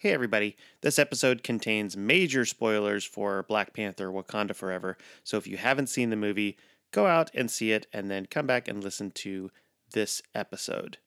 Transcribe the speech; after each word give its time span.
Hey, 0.00 0.12
everybody. 0.12 0.56
This 0.80 0.96
episode 0.96 1.42
contains 1.42 1.96
major 1.96 2.44
spoilers 2.44 3.04
for 3.04 3.42
Black 3.48 3.74
Panther 3.74 4.12
Wakanda 4.12 4.54
Forever. 4.54 4.96
So 5.24 5.38
if 5.38 5.48
you 5.48 5.56
haven't 5.56 5.88
seen 5.88 6.10
the 6.10 6.16
movie, 6.16 6.56
go 6.92 7.06
out 7.08 7.32
and 7.34 7.50
see 7.50 7.72
it 7.72 7.88
and 7.92 8.08
then 8.08 8.26
come 8.26 8.46
back 8.46 8.68
and 8.68 8.84
listen 8.84 9.10
to 9.10 9.50
this 9.94 10.22
episode. 10.36 10.98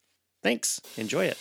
Thanks. 0.43 0.81
Enjoy 0.97 1.23
it. 1.23 1.38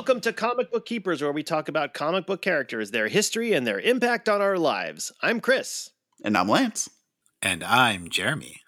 Welcome 0.00 0.22
to 0.22 0.32
Comic 0.32 0.72
Book 0.72 0.86
Keepers, 0.86 1.20
where 1.20 1.30
we 1.30 1.42
talk 1.42 1.68
about 1.68 1.92
comic 1.92 2.24
book 2.24 2.40
characters, 2.40 2.90
their 2.90 3.08
history, 3.08 3.52
and 3.52 3.66
their 3.66 3.78
impact 3.78 4.30
on 4.30 4.40
our 4.40 4.56
lives. 4.56 5.12
I'm 5.20 5.40
Chris. 5.40 5.90
And 6.24 6.38
I'm 6.38 6.48
Lance. 6.48 6.88
And 7.42 7.62
I'm 7.62 8.08
Jeremy. 8.08 8.62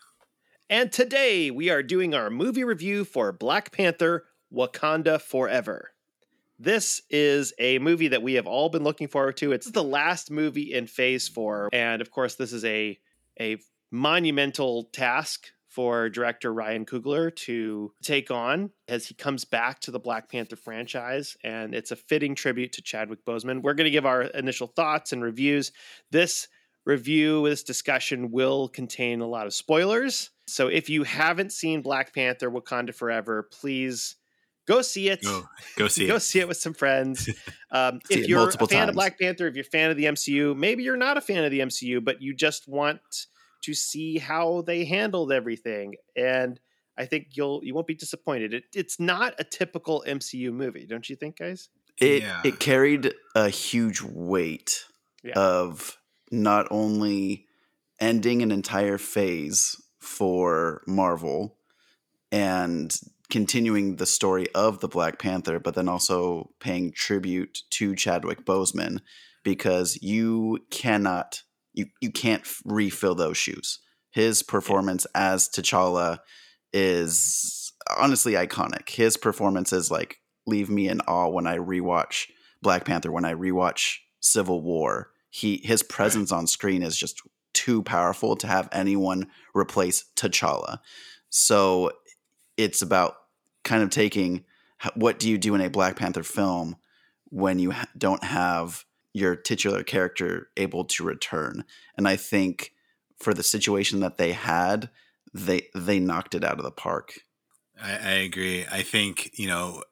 And 0.68 0.92
today 0.92 1.50
we 1.50 1.70
are 1.70 1.82
doing 1.82 2.12
our 2.12 2.28
movie 2.28 2.64
review 2.64 3.06
for 3.06 3.32
Black 3.32 3.72
Panther 3.72 4.26
Wakanda 4.52 5.18
Forever. 5.22 5.92
This 6.58 7.00
is 7.08 7.54
a 7.58 7.78
movie 7.78 8.08
that 8.08 8.22
we 8.22 8.34
have 8.34 8.46
all 8.46 8.68
been 8.68 8.84
looking 8.84 9.08
forward 9.08 9.38
to. 9.38 9.52
It's 9.52 9.70
the 9.70 9.82
last 9.82 10.30
movie 10.30 10.74
in 10.74 10.86
phase 10.86 11.28
four. 11.28 11.70
And 11.72 12.02
of 12.02 12.10
course, 12.10 12.34
this 12.34 12.52
is 12.52 12.66
a, 12.66 12.98
a 13.40 13.56
monumental 13.90 14.90
task 14.92 15.46
for 15.72 16.10
director 16.10 16.52
Ryan 16.52 16.84
Coogler 16.84 17.34
to 17.34 17.92
take 18.02 18.30
on 18.30 18.70
as 18.88 19.06
he 19.06 19.14
comes 19.14 19.46
back 19.46 19.80
to 19.80 19.90
the 19.90 19.98
Black 19.98 20.30
Panther 20.30 20.56
franchise. 20.56 21.34
And 21.42 21.74
it's 21.74 21.90
a 21.90 21.96
fitting 21.96 22.34
tribute 22.34 22.72
to 22.74 22.82
Chadwick 22.82 23.24
Boseman. 23.24 23.62
We're 23.62 23.72
going 23.74 23.86
to 23.86 23.90
give 23.90 24.04
our 24.04 24.22
initial 24.22 24.66
thoughts 24.66 25.12
and 25.12 25.22
reviews. 25.22 25.72
This 26.10 26.48
review, 26.84 27.48
this 27.48 27.62
discussion 27.62 28.30
will 28.30 28.68
contain 28.68 29.22
a 29.22 29.26
lot 29.26 29.46
of 29.46 29.54
spoilers. 29.54 30.30
So 30.46 30.68
if 30.68 30.90
you 30.90 31.04
haven't 31.04 31.52
seen 31.52 31.80
Black 31.80 32.14
Panther 32.14 32.50
Wakanda 32.50 32.94
Forever, 32.94 33.48
please 33.50 34.16
go 34.68 34.82
see 34.82 35.08
it. 35.08 35.22
Go, 35.22 35.44
go 35.76 35.88
see 35.88 36.02
go 36.06 36.14
it. 36.14 36.16
Go 36.16 36.18
see 36.18 36.40
it 36.40 36.48
with 36.48 36.58
some 36.58 36.74
friends. 36.74 37.28
Um, 37.74 38.00
if 38.10 38.28
you're 38.28 38.46
a 38.46 38.52
fan 38.52 38.68
times. 38.68 38.88
of 38.90 38.94
Black 38.96 39.18
Panther, 39.18 39.46
if 39.46 39.54
you're 39.54 39.62
a 39.62 39.64
fan 39.64 39.90
of 39.90 39.96
the 39.96 40.04
MCU, 40.04 40.54
maybe 40.54 40.82
you're 40.82 40.94
not 40.94 41.16
a 41.16 41.22
fan 41.22 41.42
of 41.42 41.50
the 41.50 41.60
MCU, 41.60 42.04
but 42.04 42.20
you 42.20 42.34
just 42.34 42.68
want 42.68 43.00
to 43.62 43.74
see 43.74 44.18
how 44.18 44.62
they 44.62 44.84
handled 44.84 45.32
everything. 45.32 45.94
And 46.16 46.60
I 46.98 47.06
think 47.06 47.28
you'll 47.32 47.60
you 47.64 47.74
won't 47.74 47.86
be 47.86 47.94
disappointed. 47.94 48.52
It, 48.54 48.64
it's 48.74 49.00
not 49.00 49.34
a 49.38 49.44
typical 49.44 50.04
MCU 50.06 50.52
movie, 50.52 50.86
don't 50.86 51.08
you 51.08 51.16
think, 51.16 51.38
guys? 51.38 51.68
It 51.98 52.22
Yeah. 52.22 52.40
it 52.44 52.58
carried 52.58 53.14
a 53.34 53.48
huge 53.48 54.02
weight 54.02 54.84
Yeah. 55.24 55.32
of 55.38 55.98
not 56.30 56.66
only 56.70 57.46
ending 58.00 58.42
an 58.42 58.50
entire 58.50 58.98
phase 58.98 59.80
for 60.00 60.82
Marvel 60.86 61.56
and 62.30 62.94
continuing 63.30 63.96
the 63.96 64.06
story 64.06 64.46
of 64.54 64.80
the 64.80 64.88
Black 64.88 65.18
Panther, 65.18 65.58
but 65.58 65.74
then 65.74 65.88
also 65.88 66.50
paying 66.60 66.92
tribute 66.92 67.62
to 67.70 67.94
Chadwick 67.94 68.44
Boseman 68.44 68.98
because 69.42 69.98
you 70.02 70.58
cannot 70.70 71.42
you 71.72 71.86
you 72.00 72.10
can't 72.10 72.42
refill 72.64 73.14
those 73.14 73.36
shoes. 73.36 73.78
His 74.10 74.42
performance 74.42 75.06
as 75.14 75.48
T'Challa 75.48 76.18
is 76.72 77.72
honestly 77.96 78.32
iconic. 78.32 78.90
His 78.90 79.16
performance 79.16 79.72
is 79.72 79.90
like 79.90 80.18
leave 80.46 80.68
me 80.68 80.88
in 80.88 81.00
awe 81.02 81.28
when 81.28 81.46
I 81.46 81.56
rewatch 81.56 82.26
Black 82.60 82.84
Panther, 82.84 83.12
when 83.12 83.24
I 83.24 83.34
rewatch 83.34 83.98
Civil 84.20 84.62
War. 84.62 85.10
He 85.30 85.60
his 85.64 85.82
presence 85.82 86.30
on 86.30 86.46
screen 86.46 86.82
is 86.82 86.96
just 86.96 87.22
too 87.54 87.82
powerful 87.82 88.36
to 88.36 88.46
have 88.46 88.68
anyone 88.72 89.28
replace 89.54 90.04
T'Challa. 90.16 90.78
So 91.30 91.92
it's 92.56 92.82
about 92.82 93.16
kind 93.64 93.82
of 93.82 93.90
taking 93.90 94.44
what 94.94 95.18
do 95.18 95.30
you 95.30 95.38
do 95.38 95.54
in 95.54 95.60
a 95.60 95.70
Black 95.70 95.96
Panther 95.96 96.22
film 96.22 96.76
when 97.30 97.58
you 97.58 97.70
ha- 97.70 97.86
don't 97.96 98.24
have 98.24 98.84
your 99.12 99.36
titular 99.36 99.82
character 99.82 100.48
able 100.56 100.84
to 100.84 101.04
return. 101.04 101.64
And 101.96 102.08
I 102.08 102.16
think 102.16 102.72
for 103.18 103.34
the 103.34 103.42
situation 103.42 104.00
that 104.00 104.18
they 104.18 104.32
had, 104.32 104.90
they 105.32 105.68
they 105.74 105.98
knocked 105.98 106.34
it 106.34 106.44
out 106.44 106.58
of 106.58 106.64
the 106.64 106.70
park. 106.70 107.20
I, 107.80 107.92
I 107.92 108.12
agree. 108.12 108.66
I 108.70 108.82
think 108.82 109.30
you 109.38 109.46
know, 109.46 109.82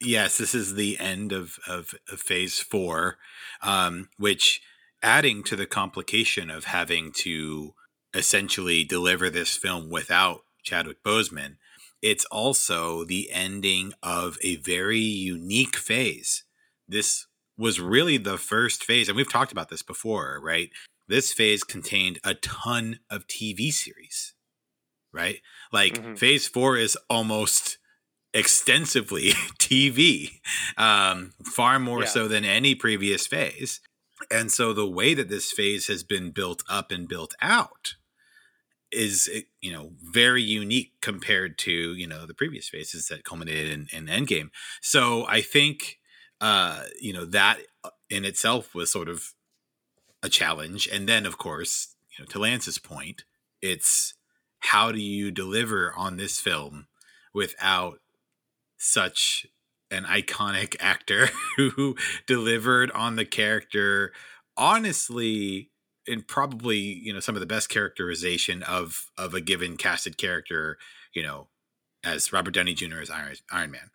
yes, 0.00 0.38
this 0.38 0.54
is 0.54 0.74
the 0.74 0.98
end 0.98 1.32
of 1.32 1.58
of, 1.66 1.94
of 2.10 2.20
phase 2.20 2.60
four, 2.60 3.18
um, 3.62 4.08
which 4.18 4.60
adding 5.02 5.42
to 5.44 5.56
the 5.56 5.66
complication 5.66 6.50
of 6.50 6.64
having 6.64 7.12
to 7.12 7.74
essentially 8.14 8.84
deliver 8.84 9.30
this 9.30 9.56
film 9.56 9.90
without 9.90 10.42
Chadwick 10.62 11.02
Boseman, 11.02 11.56
it's 12.02 12.24
also 12.26 13.04
the 13.04 13.30
ending 13.32 13.92
of 14.02 14.38
a 14.42 14.56
very 14.56 14.98
unique 14.98 15.76
phase. 15.76 16.44
This 16.86 17.26
was 17.58 17.80
really 17.80 18.16
the 18.16 18.38
first 18.38 18.84
phase, 18.84 19.08
and 19.08 19.16
we've 19.16 19.30
talked 19.30 19.52
about 19.52 19.68
this 19.68 19.82
before, 19.82 20.40
right? 20.42 20.70
This 21.08 21.32
phase 21.32 21.64
contained 21.64 22.18
a 22.24 22.34
ton 22.34 23.00
of 23.10 23.26
TV 23.26 23.70
series, 23.72 24.34
right? 25.12 25.40
Like 25.72 25.98
Mhm. 25.98 26.16
phase 26.18 26.48
four 26.48 26.76
is 26.76 26.96
almost 27.10 27.78
extensively 28.34 29.30
TV, 29.58 30.40
um, 30.78 31.34
far 31.44 31.78
more 31.78 32.02
Yeah. 32.02 32.06
so 32.06 32.28
than 32.28 32.44
any 32.44 32.74
previous 32.74 33.26
phase. 33.26 33.80
And 34.30 34.52
so 34.52 34.72
the 34.72 34.88
way 34.88 35.14
that 35.14 35.28
this 35.28 35.52
phase 35.52 35.88
has 35.88 36.04
been 36.04 36.30
built 36.30 36.62
up 36.68 36.92
and 36.92 37.08
built 37.08 37.34
out 37.42 37.94
is, 38.90 39.28
eh, 39.32 39.42
you 39.60 39.72
know, 39.72 39.92
very 40.02 40.42
unique 40.42 40.92
compared 41.00 41.58
to, 41.58 41.94
you 41.94 42.06
know, 42.06 42.26
the 42.26 42.34
previous 42.34 42.68
phases 42.68 43.08
that 43.08 43.24
culminated 43.24 43.70
in, 43.72 43.88
in 43.92 44.06
Endgame. 44.06 44.50
So 44.80 45.26
I 45.26 45.40
think, 45.40 45.98
uh, 46.42 46.82
you 47.00 47.12
know, 47.12 47.24
that 47.24 47.60
in 48.10 48.24
itself 48.24 48.74
was 48.74 48.90
sort 48.90 49.08
of 49.08 49.32
a 50.22 50.28
challenge. 50.28 50.88
And 50.92 51.08
then, 51.08 51.24
of 51.24 51.38
course, 51.38 51.94
you 52.10 52.22
know, 52.22 52.26
to 52.26 52.40
Lance's 52.40 52.78
point, 52.78 53.22
it's 53.62 54.14
how 54.58 54.90
do 54.90 55.00
you 55.00 55.30
deliver 55.30 55.94
on 55.96 56.16
this 56.16 56.40
film 56.40 56.88
without 57.32 58.00
such 58.76 59.46
an 59.90 60.02
iconic 60.02 60.74
actor 60.80 61.30
who 61.56 61.94
delivered 62.26 62.90
on 62.90 63.14
the 63.14 63.24
character 63.24 64.12
honestly 64.56 65.70
and 66.06 66.26
probably 66.26 66.76
you 66.76 67.12
know 67.12 67.20
some 67.20 67.36
of 67.36 67.40
the 67.40 67.46
best 67.46 67.68
characterization 67.68 68.62
of 68.64 69.10
of 69.16 69.32
a 69.32 69.40
given 69.40 69.76
casted 69.76 70.18
character 70.18 70.76
you 71.14 71.22
know 71.22 71.48
as 72.04 72.32
Robert 72.32 72.52
Downey 72.52 72.74
Jr. 72.74 73.00
as 73.00 73.08
Iron, 73.10 73.36
Iron 73.50 73.70
Man 73.70 73.90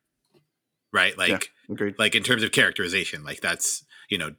right 0.98 1.18
like 1.18 1.52
Yeah. 1.70 1.90
Like 1.98 2.16
in 2.16 2.24
terms 2.24 2.44
of 2.44 2.52
characterization 2.52 3.24
like 3.24 3.42
that's 3.42 3.84
you 4.10 4.18
know 4.18 4.32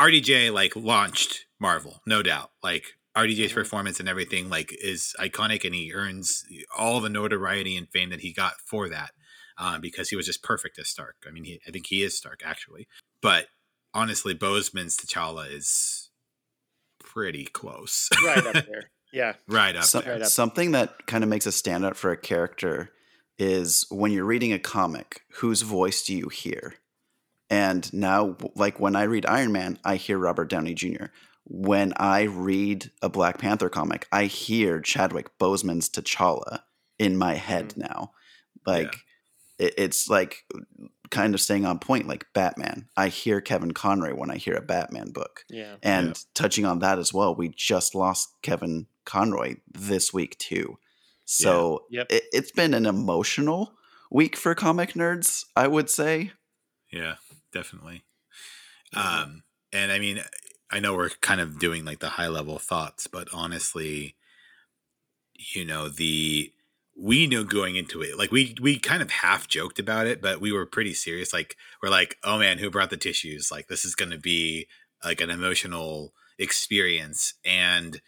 rdj 0.00 0.52
like 0.52 0.74
launched 0.76 1.46
marvel 1.60 2.00
no 2.06 2.22
doubt 2.22 2.50
like 2.62 2.84
rdj's 3.16 3.52
Mhm. 3.52 3.54
performance 3.54 4.00
and 4.00 4.08
everything 4.08 4.48
like 4.50 4.72
is 4.82 5.14
iconic 5.20 5.64
and 5.64 5.74
he 5.74 5.92
earns 5.92 6.44
all 6.76 7.00
the 7.00 7.08
notoriety 7.08 7.76
and 7.76 7.88
fame 7.90 8.10
that 8.10 8.20
he 8.20 8.32
got 8.32 8.54
for 8.66 8.88
that 8.88 9.10
um, 9.58 9.80
because 9.80 10.08
he 10.08 10.16
was 10.16 10.26
just 10.26 10.42
perfect 10.42 10.78
as 10.78 10.88
stark 10.88 11.16
i 11.28 11.30
mean 11.30 11.44
he, 11.44 11.60
i 11.68 11.70
think 11.70 11.86
he 11.86 12.02
is 12.02 12.16
stark 12.16 12.40
actually 12.44 12.88
but 13.20 13.46
honestly 13.94 14.34
Boseman's 14.34 14.96
t'challa 14.96 15.52
is 15.52 16.10
pretty 16.98 17.44
close 17.44 18.08
Right 18.24 18.46
up 18.46 18.54
there. 18.66 18.90
Yeah. 19.12 19.34
right 19.46 19.76
up 19.76 19.84
Some- 19.84 20.02
there 20.04 20.14
Right 20.14 20.22
up. 20.22 20.28
something 20.28 20.72
that 20.72 21.06
kind 21.06 21.22
of 21.22 21.28
makes 21.30 21.46
a 21.46 21.52
stand 21.52 21.84
out 21.84 21.96
for 21.96 22.10
a 22.10 22.16
character 22.16 22.90
is 23.42 23.86
when 23.90 24.12
you're 24.12 24.24
reading 24.24 24.52
a 24.52 24.58
comic, 24.58 25.22
whose 25.40 25.62
voice 25.62 26.04
do 26.04 26.14
you 26.14 26.28
hear? 26.28 26.74
And 27.50 27.92
now, 27.92 28.36
like 28.54 28.78
when 28.78 28.94
I 28.94 29.02
read 29.02 29.26
Iron 29.26 29.50
Man, 29.50 29.78
I 29.84 29.96
hear 29.96 30.16
Robert 30.16 30.48
Downey 30.48 30.74
Jr. 30.74 31.06
When 31.44 31.92
I 31.96 32.22
read 32.22 32.92
a 33.02 33.08
Black 33.08 33.38
Panther 33.38 33.68
comic, 33.68 34.06
I 34.12 34.24
hear 34.26 34.80
Chadwick 34.80 35.36
Boseman's 35.38 35.88
T'Challa 35.88 36.60
in 37.00 37.16
my 37.16 37.34
head 37.34 37.70
mm. 37.70 37.88
now. 37.88 38.12
Like 38.64 38.94
it, 39.58 39.74
it's 39.76 40.08
like 40.08 40.44
kind 41.10 41.34
of 41.34 41.40
staying 41.40 41.66
on 41.66 41.80
point, 41.80 42.06
like 42.06 42.26
Batman. 42.32 42.86
I 42.96 43.08
hear 43.08 43.40
Kevin 43.40 43.72
Conroy 43.72 44.14
when 44.14 44.30
I 44.30 44.36
hear 44.36 44.54
a 44.54 44.62
Batman 44.62 45.10
book. 45.10 45.44
Yeah. 45.50 45.74
And 45.82 46.08
Yeah. 46.08 46.14
touching 46.34 46.64
on 46.64 46.78
that 46.78 47.00
as 47.00 47.12
well, 47.12 47.34
we 47.34 47.48
just 47.48 47.94
lost 47.94 48.36
Kevin 48.42 48.86
Conroy 49.04 49.56
this 49.66 50.14
week 50.14 50.38
too. 50.38 50.78
So 51.32 51.84
Yep. 51.90 52.06
it, 52.10 52.24
it's 52.32 52.52
been 52.52 52.74
an 52.74 52.86
emotional 52.86 53.72
week 54.10 54.36
for 54.36 54.54
comic 54.54 54.92
nerds, 54.92 55.44
I 55.56 55.66
would 55.66 55.88
say. 55.90 56.32
Yeah, 56.92 57.16
definitely. 57.52 58.04
Um, 58.94 59.42
and 59.72 59.90
I 59.90 59.98
mean, 59.98 60.20
I 60.70 60.80
know 60.80 60.94
we're 60.94 61.08
kind 61.08 61.40
of 61.40 61.58
doing 61.58 61.84
like 61.84 62.00
the 62.00 62.10
high 62.10 62.28
level 62.28 62.58
thoughts, 62.58 63.06
but 63.06 63.28
honestly, 63.32 64.16
you 65.54 65.64
know 65.64 65.88
the 65.88 66.52
we 66.96 67.26
knew 67.26 67.44
going 67.44 67.76
into 67.76 68.02
it 68.02 68.18
like 68.18 68.30
we 68.30 68.54
we 68.60 68.78
kind 68.78 69.02
of 69.02 69.10
half 69.10 69.48
joked 69.48 69.78
about 69.78 70.06
it 70.06 70.20
but 70.20 70.40
we 70.40 70.52
were 70.52 70.66
pretty 70.66 70.92
serious 70.92 71.32
like 71.32 71.56
we're 71.82 71.88
like 71.88 72.16
oh 72.22 72.38
man 72.38 72.58
who 72.58 72.70
brought 72.70 72.90
the 72.90 72.96
tissues 72.96 73.50
like 73.50 73.66
this 73.68 73.84
is 73.84 73.94
going 73.94 74.10
to 74.10 74.18
be 74.18 74.66
like 75.04 75.20
an 75.20 75.30
emotional 75.30 76.12
experience 76.38 77.34
and 77.44 78.00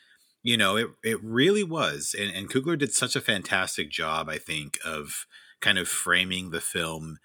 you 0.44 0.56
know 0.56 0.76
it 0.76 0.86
it 1.02 1.18
really 1.22 1.64
was 1.64 2.14
and, 2.16 2.30
and 2.30 2.48
Coogler 2.48 2.78
did 2.78 2.92
such 2.92 3.16
a 3.16 3.20
fantastic 3.20 3.90
job 3.90 4.28
i 4.28 4.38
think 4.38 4.78
of 4.84 5.26
kind 5.60 5.78
of 5.78 5.88
framing 5.88 6.50
the 6.50 6.60
film 6.60 7.18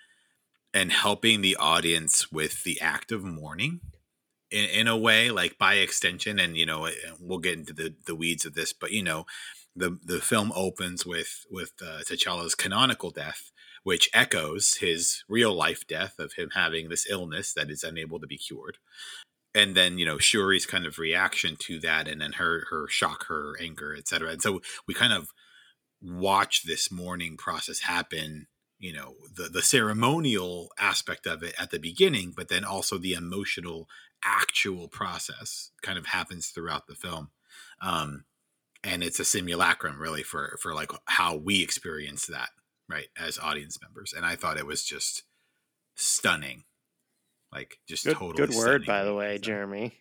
and 0.74 0.92
helping 0.92 1.42
the 1.42 1.56
audience 1.58 2.32
with 2.32 2.64
the 2.64 2.82
act 2.82 3.12
of 3.12 3.24
mourning 3.24 3.82
in, 4.50 4.66
in 4.70 4.88
a 4.88 4.98
way 4.98 5.30
like 5.30 5.60
by 5.60 5.76
extension 5.76 6.40
and 6.40 6.58
you 6.58 6.66
know 6.66 6.90
we'll 7.20 7.38
get 7.38 7.60
into 7.60 7.74
the 7.74 7.94
the 8.08 8.16
weeds 8.16 8.46
of 8.46 8.56
this 8.56 8.74
but 8.74 8.92
you 8.92 9.04
know 9.04 9.26
the 9.76 9.98
the 10.04 10.20
film 10.20 10.52
opens 10.56 11.06
with 11.06 11.46
with 11.50 11.74
uh, 11.82 12.02
T'Challa's 12.04 12.56
canonical 12.56 13.12
death, 13.12 13.52
which 13.84 14.10
echoes 14.14 14.78
his 14.82 15.24
real 15.28 15.54
life 15.54 15.88
death 15.88 16.20
of 16.20 16.34
him 16.34 16.50
having 16.54 16.90
this 16.90 17.10
illness 17.10 17.54
that 17.54 17.70
is 17.70 17.84
unable 17.84 18.20
to 18.20 18.28
be 18.28 18.38
cured, 18.38 18.78
and 19.54 19.76
then 19.76 19.98
you 19.98 20.06
know 20.06 20.18
Shuri's 20.18 20.66
kind 20.66 20.86
of 20.86 21.00
reaction 21.00 21.56
to 21.62 21.80
that, 21.80 22.08
and 22.08 22.22
then 22.22 22.34
her 22.34 22.66
her 22.70 22.88
shock, 22.88 23.26
her 23.28 23.56
anger, 23.60 23.96
etc. 23.96 24.32
And 24.32 24.42
so 24.42 24.62
we 24.88 24.94
kind 24.94 25.14
of 25.14 25.30
watch 26.02 26.64
this 26.64 26.92
mourning 26.92 27.38
process 27.38 27.82
happen. 27.82 28.48
You 28.80 28.94
know 28.94 29.16
the 29.36 29.50
the 29.50 29.62
ceremonial 29.62 30.70
aspect 30.80 31.28
of 31.28 31.44
it 31.44 31.56
at 31.60 31.72
the 31.72 31.80
beginning, 31.80 32.34
but 32.36 32.50
then 32.50 32.64
also 32.64 32.98
the 32.98 33.14
emotional, 33.14 33.88
actual 34.24 34.88
process 34.88 35.72
kind 35.82 35.98
of 35.98 36.08
happens 36.08 36.48
throughout 36.48 36.88
the 36.88 36.96
film. 36.96 37.30
Um, 37.82 38.26
and 38.84 39.04
it's 39.04 39.20
a 39.20 39.26
simulacrum 39.26 40.00
really 40.00 40.24
for 40.24 40.58
for 40.62 40.74
like 40.74 40.92
how 41.06 41.36
we 41.36 41.62
experience 41.62 42.26
that 42.28 42.50
right 42.88 43.08
as 43.18 43.38
audience 43.38 43.78
members 43.82 44.14
and 44.14 44.26
i 44.26 44.36
thought 44.36 44.58
it 44.58 44.66
was 44.66 44.84
just 44.84 45.24
stunning 45.96 46.64
like 47.52 47.80
just 47.88 48.06
good, 48.06 48.16
totally 48.16 48.48
good 48.48 48.56
word 48.56 48.86
by 48.86 49.04
the 49.04 49.14
way 49.14 49.38
jeremy. 49.38 49.94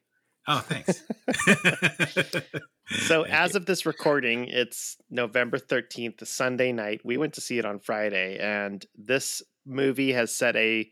Oh 0.46 0.60
thanks. 0.60 1.02
So 2.90 3.22
Thank 3.22 3.34
as 3.34 3.52
you. 3.52 3.58
of 3.58 3.66
this 3.66 3.84
recording 3.84 4.46
it's 4.48 4.96
november 5.10 5.58
13th 5.58 6.26
sunday 6.26 6.72
night. 6.72 7.02
We 7.04 7.18
went 7.18 7.34
to 7.34 7.40
see 7.40 7.58
it 7.58 7.66
on 7.66 7.80
friday 7.80 8.38
and 8.38 8.84
this 8.96 9.42
movie 9.66 10.12
has 10.12 10.34
set 10.34 10.56
a 10.56 10.90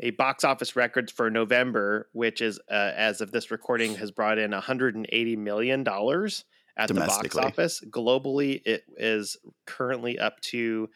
a 0.00 0.10
box 0.10 0.44
office 0.44 0.76
record 0.76 1.10
for 1.10 1.30
november 1.30 2.08
which 2.12 2.42
is 2.42 2.58
uh, 2.70 2.92
as 2.94 3.22
of 3.22 3.32
this 3.32 3.50
recording 3.50 3.94
has 3.94 4.10
brought 4.10 4.36
in 4.36 4.50
180 4.50 5.36
million 5.36 5.82
dollars 5.82 6.44
at 6.76 6.88
the 6.88 6.94
box 6.94 7.36
office. 7.36 7.82
Globally 7.90 8.60
it 8.66 8.84
is 8.96 9.38
currently 9.66 10.18
up 10.18 10.40
to 10.40 10.88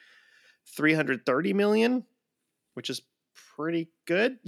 330 0.77 1.53
million 1.55 2.05
which 2.75 2.91
is 2.91 3.01
pretty 3.57 3.89
good. 4.07 4.39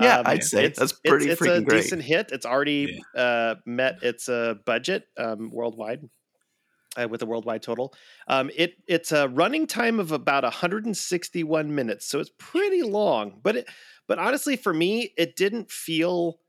Yeah, 0.00 0.18
Um, 0.20 0.26
I'd 0.26 0.44
say 0.44 0.64
it's- 0.64 0.78
that's 0.78 0.92
pretty 0.92 1.28
it's, 1.28 1.40
freaking 1.40 1.58
a 1.58 1.62
great. 1.62 1.82
decent 1.82 2.02
hit. 2.02 2.30
It's 2.32 2.46
already 2.46 3.02
uh, 3.14 3.56
met 3.66 4.02
its 4.02 4.28
uh, 4.28 4.54
budget 4.64 5.04
um, 5.18 5.50
worldwide 5.52 6.08
uh, 7.00 7.06
with 7.08 7.20
a 7.22 7.26
worldwide 7.26 7.62
total. 7.62 7.92
Um, 8.28 8.50
it 8.56 8.74
it's 8.88 9.12
a 9.12 9.28
running 9.28 9.66
time 9.66 10.00
of 10.00 10.10
about 10.12 10.42
161 10.44 11.74
minutes 11.74 12.06
so 12.06 12.18
it's 12.18 12.30
pretty 12.38 12.82
long 12.82 13.40
but 13.42 13.56
it 13.56 13.68
but 14.08 14.18
honestly 14.18 14.56
for 14.56 14.72
me 14.72 15.12
it 15.16 15.36
didn't 15.36 15.70
feel 15.70 16.40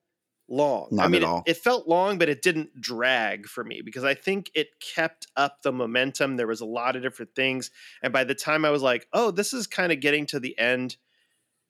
long. 0.49 0.87
I 0.93 0.95
Not 0.95 1.05
at 1.05 1.11
mean 1.11 1.23
it-. 1.23 1.51
It, 1.51 1.57
felt 1.57 1.87
long 1.87 2.17
but 2.17 2.29
it 2.29 2.41
didn't 2.41 2.79
drag 2.81 3.47
for 3.47 3.63
me 3.63 3.81
because 3.83 4.03
i 4.03 4.13
think 4.13 4.49
it 4.55 4.67
kept 4.79 5.27
up 5.37 5.61
the 5.61 5.71
momentum. 5.71 6.37
There 6.37 6.47
was 6.47 6.61
a 6.61 6.65
lot 6.65 6.95
of 6.95 7.01
different 7.03 7.35
things 7.35 7.69
and 8.01 8.11
by 8.13 8.23
the 8.23 8.35
time 8.35 8.65
i 8.65 8.69
was 8.71 8.81
like 8.81 9.07
oh 9.13 9.31
this 9.31 9.53
is 9.53 9.67
kind 9.67 9.91
of 9.91 9.99
getting 9.99 10.25
to 10.27 10.39
the 10.39 10.57
end 10.57 10.95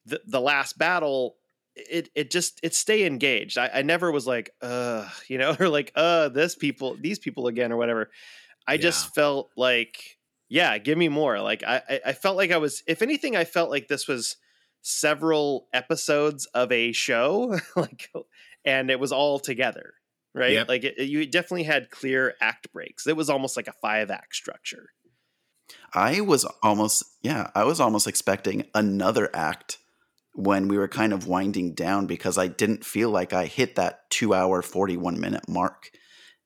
the, 0.06 0.22
the 0.26 0.42
last 0.42 0.78
battle 0.78 1.36
it 1.76 2.10
it 2.16 2.32
just 2.32 2.60
it 2.64 2.76
stay 2.76 3.06
engaged. 3.06 3.58
I, 3.58 3.70
I 3.76 3.82
never 3.82 4.12
was 4.12 4.28
like 4.28 4.52
uh 4.62 5.08
you 5.28 5.38
know 5.38 5.56
or 5.60 5.70
like 5.70 5.92
uh 5.96 6.30
this 6.30 6.56
people 6.56 6.98
these 7.00 7.20
people 7.20 7.48
again 7.48 7.72
or 7.72 7.78
whatever. 7.78 8.10
I 8.68 8.78
just 8.78 9.14
felt 9.16 9.50
like 9.58 10.18
yeah 10.50 10.78
give 10.78 10.98
me 10.98 11.10
more. 11.10 11.40
Like 11.40 11.64
I, 11.64 11.82
I 11.90 12.00
i 12.08 12.14
felt 12.14 12.38
like 12.38 12.52
i 12.52 12.58
was 12.58 12.84
if 12.88 13.02
anything 13.02 13.36
i 13.36 13.44
felt 13.44 13.70
like 13.70 13.88
this 13.88 14.08
was 14.08 14.38
several 14.82 15.68
episodes 15.74 16.46
of 16.48 16.72
a 16.72 16.92
show 16.92 17.60
like 17.76 18.10
and 18.66 18.90
it 18.90 19.00
was 19.00 19.12
all 19.12 19.40
together 19.40 19.94
right? 20.34 20.54
Yep. 20.54 20.70
like 20.70 20.84
it, 20.84 21.00
you 21.00 21.26
definitely 21.26 21.64
had 21.64 21.90
clear 21.90 22.36
act 22.42 22.72
breaks. 22.72 23.08
It 23.08 23.18
was 23.18 23.30
almost 23.30 23.58
like 23.58 23.68
a 23.68 23.74
five 23.74 24.10
act 24.10 24.36
structure. 24.36 24.90
I 25.94 26.22
was 26.22 26.46
almost, 26.62 27.04
yeah, 27.22 27.50
I 27.56 27.64
was 27.64 27.80
almost 27.80 28.08
expecting 28.08 28.66
another 28.76 29.30
act 29.34 29.78
when 30.34 30.68
we 30.68 30.78
were 30.78 30.88
kind 30.88 31.14
of 31.14 31.28
winding 31.28 31.74
down 31.74 32.06
because 32.08 32.38
I 32.38 32.48
didn't 32.48 32.86
feel 32.86 33.10
like 33.10 33.34
I 33.34 33.46
hit 33.46 33.76
that 33.76 34.10
two 34.10 34.34
hour, 34.34 34.62
41 34.62 35.20
minute 35.20 35.48
mark. 35.48 35.92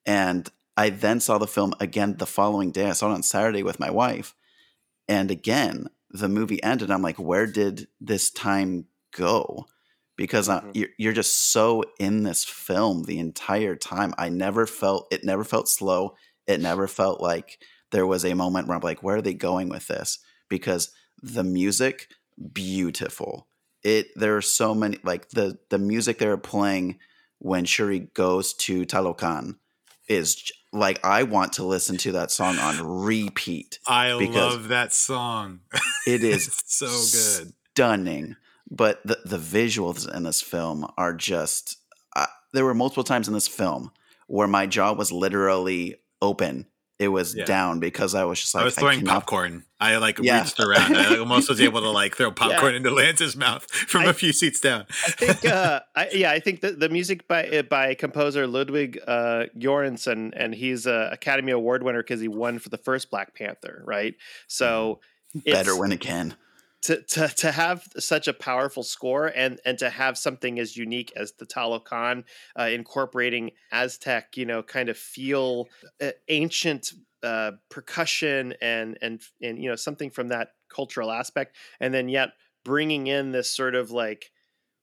And 0.04 0.48
I 0.76 0.90
then 0.90 1.20
saw 1.20 1.38
the 1.38 1.46
film 1.46 1.72
again 1.80 2.16
the 2.18 2.26
following 2.26 2.70
day. 2.70 2.88
I 2.88 2.92
saw 2.92 3.10
it 3.10 3.14
on 3.14 3.22
Saturday 3.22 3.62
with 3.62 3.80
my 3.80 3.90
wife. 3.90 4.34
And 5.08 5.30
again, 5.30 5.86
the 6.10 6.28
movie 6.28 6.62
ended. 6.62 6.90
I'm 6.90 7.02
like, 7.02 7.18
where 7.18 7.46
did 7.46 7.88
this 8.00 8.30
time 8.30 8.86
go? 9.14 9.66
Because 10.16 10.48
I, 10.48 10.60
Mhm. 10.60 10.70
you're, 10.74 10.88
you're 10.98 11.12
just 11.12 11.52
so 11.52 11.84
in 11.98 12.22
this 12.22 12.44
film 12.44 13.04
the 13.04 13.18
entire 13.18 13.76
time. 13.76 14.14
I 14.18 14.28
never 14.28 14.66
felt, 14.66 15.06
it 15.10 15.24
never 15.24 15.44
felt 15.44 15.68
slow. 15.68 16.16
It 16.46 16.60
never 16.60 16.86
felt 16.86 17.20
like 17.20 17.58
there 17.90 18.06
was 18.06 18.24
a 18.24 18.34
moment 18.34 18.66
where 18.66 18.76
I'm 18.76 18.82
like, 18.82 19.02
where 19.02 19.16
are 19.16 19.22
they 19.22 19.34
going 19.34 19.68
with 19.68 19.86
this? 19.86 20.18
Because 20.48 20.90
the 21.22 21.44
music, 21.44 22.08
beautiful. 22.52 23.48
It 23.86 24.08
there 24.16 24.36
are 24.36 24.42
so 24.42 24.74
many 24.74 24.98
like 25.04 25.28
the 25.30 25.58
the 25.70 25.78
music 25.78 26.18
they're 26.18 26.36
playing 26.36 26.98
when 27.38 27.64
Shuri 27.64 28.00
goes 28.14 28.52
to 28.54 28.84
Talokan 28.84 29.58
is 30.08 30.50
like 30.72 30.98
I 31.04 31.22
want 31.22 31.52
to 31.54 31.64
listen 31.64 31.96
to 31.98 32.12
that 32.12 32.32
song 32.32 32.58
on 32.58 32.84
repeat. 32.84 33.78
i 33.86 34.10
love 34.12 34.68
that 34.68 34.92
song 34.92 35.60
It 36.06 36.24
is 36.24 36.62
so 36.66 36.86
good 36.88 37.52
stunning. 37.70 38.34
But 38.68 39.06
the 39.06 39.18
the 39.24 39.38
visuals 39.38 40.12
in 40.12 40.24
this 40.24 40.42
film 40.42 40.90
are 40.98 41.14
just. 41.14 41.76
Uh, 42.16 42.26
there 42.52 42.64
were 42.64 42.74
multiple 42.74 43.04
times 43.04 43.28
in 43.28 43.34
this 43.34 43.46
film 43.46 43.92
where 44.26 44.48
my 44.48 44.66
jaw 44.66 44.92
was 44.94 45.12
literally 45.12 45.94
open. 46.20 46.66
It 46.98 47.08
was 47.08 47.34
Yeah. 47.36 47.44
down 47.44 47.78
because 47.78 48.14
I 48.14 48.24
was 48.24 48.40
just 48.40 48.54
like 48.54 48.62
i 48.62 48.64
was 48.64 48.74
throwing 48.74 48.98
cannot- 49.00 49.12
popcorn 49.26 49.64
i 49.78 49.98
like 49.98 50.18
Yeah. 50.18 50.40
reached 50.40 50.58
around 50.58 50.96
i 50.96 51.18
almost 51.18 51.46
was 51.50 51.60
able 51.60 51.82
to 51.82 51.90
like 51.90 52.16
throw 52.16 52.30
popcorn 52.42 52.74
into 52.74 52.90
lance's 52.90 53.36
mouth 53.36 53.70
from 53.70 54.02
I- 54.02 54.06
a 54.06 54.12
few 54.14 54.32
seats 54.32 54.60
down 54.60 54.86
I 55.06 55.10
think, 55.10 55.44
uh, 55.44 55.80
I, 55.94 56.08
yeah, 56.12 56.30
I 56.30 56.40
think 56.40 56.62
that 56.62 56.80
the 56.80 56.88
music 56.88 57.28
by 57.28 57.46
uh, 57.48 57.62
by 57.62 57.94
composer 57.94 58.46
Ludwig 58.46 58.98
uh, 59.06 59.44
Göransson, 59.58 60.32
and 60.34 60.54
he's 60.54 60.86
a 60.86 61.10
Academy 61.12 61.52
Award 61.52 61.82
winner 61.82 62.02
because 62.02 62.20
he 62.22 62.28
won 62.28 62.58
for 62.58 62.70
the 62.70 62.78
first 62.78 63.10
Black 63.10 63.34
Panther, 63.34 63.82
right? 63.84 64.14
So 64.48 65.00
better 65.44 65.60
it's- 65.72 65.78
when 65.78 65.92
it 65.92 66.00
can. 66.00 66.34
To, 66.86 67.02
to 67.02 67.28
to 67.28 67.52
have 67.52 67.86
such 67.98 68.28
a 68.28 68.32
powerful 68.32 68.82
score 68.82 69.26
and 69.28 69.60
and 69.64 69.78
to 69.78 69.90
have 69.90 70.18
something 70.18 70.58
as 70.58 70.76
unique 70.76 71.12
as 71.16 71.32
the 71.32 71.46
Talokan 71.46 72.24
uh, 72.58 72.64
incorporating 72.64 73.52
Aztec, 73.72 74.36
you 74.36 74.46
know, 74.46 74.62
kind 74.62 74.88
of 74.88 74.98
feel 74.98 75.68
uh, 76.02 76.10
ancient 76.28 76.92
uh, 77.22 77.52
percussion 77.70 78.54
and 78.60 78.98
and 79.02 79.22
and 79.42 79.62
you 79.62 79.68
know 79.68 79.76
something 79.76 80.10
from 80.10 80.28
that 80.28 80.50
cultural 80.68 81.10
aspect, 81.10 81.56
and 81.80 81.94
then 81.94 82.08
yet 82.08 82.30
bringing 82.64 83.06
in 83.06 83.32
this 83.32 83.50
sort 83.50 83.74
of 83.74 83.90
like 83.90 84.30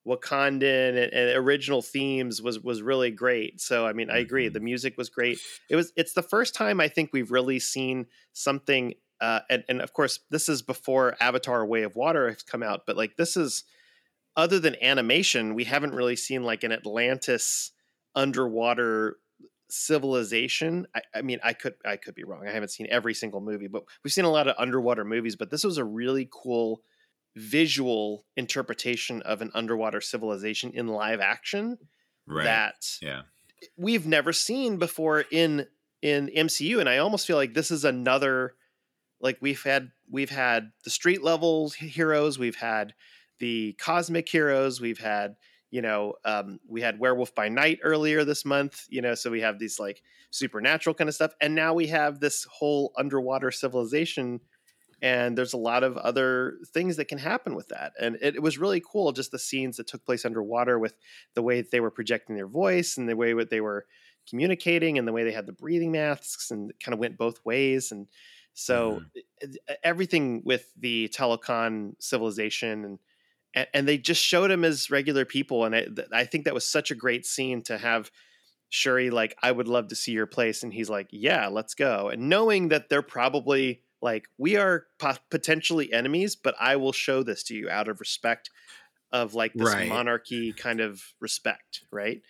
Wakandan 0.08 0.90
and, 0.90 1.14
and 1.14 1.38
original 1.38 1.82
themes 1.82 2.42
was 2.42 2.60
was 2.60 2.82
really 2.82 3.10
great. 3.12 3.62
So 3.62 3.86
I 3.88 3.94
mean, 3.94 4.10
I 4.10 4.18
agree. 4.18 4.50
Mhm. 4.50 4.54
The 4.54 4.60
music 4.60 4.98
was 4.98 5.10
great. 5.10 5.40
It 5.70 5.78
was. 5.78 5.94
It's 5.96 6.14
the 6.14 6.22
first 6.24 6.54
time 6.56 6.82
I 6.82 6.90
think 6.90 7.12
we've 7.14 7.32
really 7.32 7.60
seen 7.60 8.08
something. 8.34 8.96
Uh, 9.24 9.40
and 9.50 9.64
and 9.70 9.82
of 9.82 9.94
course, 9.94 10.20
this 10.32 10.50
is 10.50 10.62
before 10.62 11.16
Avatar: 11.22 11.66
Way 11.66 11.84
of 11.84 11.96
Water 11.96 12.28
has 12.30 12.44
come 12.44 12.62
out. 12.62 12.82
But 12.86 12.98
like, 12.98 13.16
this 13.16 13.38
is 13.38 13.64
other 14.36 14.60
than 14.60 14.76
animation, 14.82 15.56
we 15.56 15.64
haven't 15.64 15.96
really 15.96 16.18
seen 16.18 16.44
like 16.44 16.66
an 16.66 16.74
Atlantis 16.74 17.72
underwater 18.16 19.16
civilization. 19.70 20.88
I, 20.94 21.02
I 21.16 21.22
mean, 21.22 21.40
I 21.42 21.54
could 21.54 21.76
I 21.86 21.96
could 21.96 22.16
be 22.16 22.26
wrong. 22.26 22.46
I 22.46 22.52
haven't 22.52 22.72
seen 22.72 22.88
every 22.90 23.14
single 23.14 23.40
movie, 23.40 23.68
but 23.68 23.84
we've 24.04 24.12
seen 24.12 24.26
a 24.26 24.30
lot 24.30 24.50
of 24.50 24.56
underwater 24.60 25.06
movies. 25.06 25.38
But 25.38 25.52
this 25.52 25.64
was 25.64 25.78
a 25.78 25.86
really 25.86 26.28
cool 26.30 26.82
visual 27.38 28.26
interpretation 28.36 29.22
of 29.22 29.42
an 29.42 29.52
underwater 29.54 30.02
civilization 30.02 30.72
in 30.76 30.88
live 30.88 31.20
action 31.20 31.78
right 32.28 32.44
that 32.44 32.76
yeah 33.02 33.22
we've 33.76 34.06
never 34.06 34.32
seen 34.32 34.78
before 34.78 35.26
in 35.32 35.66
in 36.04 36.28
MCU 36.28 36.80
and 36.80 36.88
I 36.88 37.00
almost 37.00 37.26
feel 37.26 37.38
like 37.38 37.56
this 37.56 37.72
is 37.72 37.86
another 37.86 38.54
like 39.24 39.40
we've 39.42 39.64
had 39.64 39.90
we've 40.12 40.30
had 40.30 40.72
the 40.84 40.92
street 40.92 41.24
level 41.24 41.72
heroes 41.72 42.38
we've 42.38 42.58
had 42.58 42.94
the 43.40 43.74
cosmic 43.80 44.30
heroes 44.30 44.80
we've 44.80 45.00
had 45.00 45.36
you 45.74 45.82
know, 45.82 46.14
um, 46.24 46.60
we 46.68 46.82
had 46.82 47.00
Werewolf 47.00 47.34
by 47.34 47.50
Night 47.50 47.80
earlier 47.82 48.24
this 48.24 48.46
month, 48.46 48.86
you 48.90 49.02
know, 49.02 49.16
so 49.16 49.32
we 49.32 49.42
have 49.42 49.58
these 49.58 49.80
like 49.80 50.04
supernatural 50.30 50.94
kind 50.94 51.08
of 51.08 51.16
stuff. 51.16 51.34
And 51.42 51.56
now 51.56 51.74
we 51.74 51.88
have 51.88 52.20
this 52.20 52.44
whole 52.44 52.94
underwater 52.96 53.50
civilization. 53.50 54.40
And 55.02 55.36
there's 55.36 55.54
a 55.54 55.58
lot 55.58 55.84
of 55.84 55.98
other 55.98 56.60
things 56.76 56.98
that 56.98 57.08
can 57.08 57.18
happen 57.18 57.56
with 57.56 57.70
that. 57.70 57.94
And 58.00 58.18
it, 58.22 58.36
it 58.36 58.44
was 58.44 58.60
really 58.60 58.84
cool, 58.88 59.14
just 59.14 59.32
the 59.32 59.40
scenes 59.40 59.78
that 59.78 59.88
took 59.88 60.06
place 60.06 60.26
underwater 60.26 60.78
with 60.78 60.94
the 61.34 61.42
way 61.42 61.60
that 61.60 61.72
they 61.72 61.80
were 61.80 61.90
projecting 61.90 62.36
their 62.36 62.48
voice 62.48 62.96
and 62.96 63.10
the 63.10 63.16
way 63.16 63.34
that 63.34 63.50
they 63.50 63.60
were 63.60 63.88
communicating 64.30 65.00
and 65.00 65.08
the 65.08 65.12
way 65.12 65.24
they 65.24 65.34
had 65.34 65.48
the 65.48 65.54
breathing 65.54 65.92
masks 65.92 66.52
and 66.52 66.72
kind 66.84 66.94
of 66.94 67.00
went 67.00 67.18
both 67.18 67.44
ways. 67.44 67.92
And 67.92 68.06
so 68.54 69.02
mm-hmm. 69.16 69.74
everything 69.84 70.42
with 70.46 70.72
the 70.78 71.10
Talokan 71.10 71.96
civilization 72.00 73.00
and, 73.56 73.68
and, 73.74 73.88
they 73.88 73.98
just 73.98 74.24
showed 74.24 74.52
him 74.52 74.64
as 74.64 74.90
regular 74.90 75.26
people. 75.26 75.66
And 75.66 75.76
I, 75.76 75.88
I 76.12 76.26
think 76.26 76.46
that 76.46 76.54
was 76.54 76.68
such 76.68 76.92
a 76.92 76.96
great 76.96 77.26
scene 77.26 77.62
to 77.64 77.78
have 77.78 78.12
Shuri 78.70 79.10
like, 79.10 79.38
I 79.42 79.52
would 79.52 79.68
love 79.68 79.90
to 79.90 79.96
see 79.96 80.12
your 80.12 80.26
place. 80.26 80.64
And 80.64 80.74
he's 80.74 80.90
like, 80.90 81.08
yeah, 81.12 81.48
let's 81.48 81.76
go. 81.76 82.10
And 82.10 82.30
knowing 82.30 82.70
that 82.70 82.90
they're 82.90 83.04
probably 83.04 83.82
like, 84.02 84.28
we 84.38 84.56
are 84.56 84.86
po- 84.98 85.18
potentially 85.30 85.94
enemies, 85.94 86.36
but 86.36 86.56
I 86.60 86.76
will 86.76 86.92
show 86.92 87.22
this 87.22 87.44
to 87.44 87.56
you 87.56 87.70
out 87.70 87.88
of 87.88 88.00
respect 88.00 88.50
of 89.12 89.36
like 89.36 89.54
this 89.54 89.72
right. 89.72 89.88
monarchy 89.88 90.54
kind 90.54 90.80
of 90.80 91.04
respect. 91.20 91.82
Right. 91.92 92.22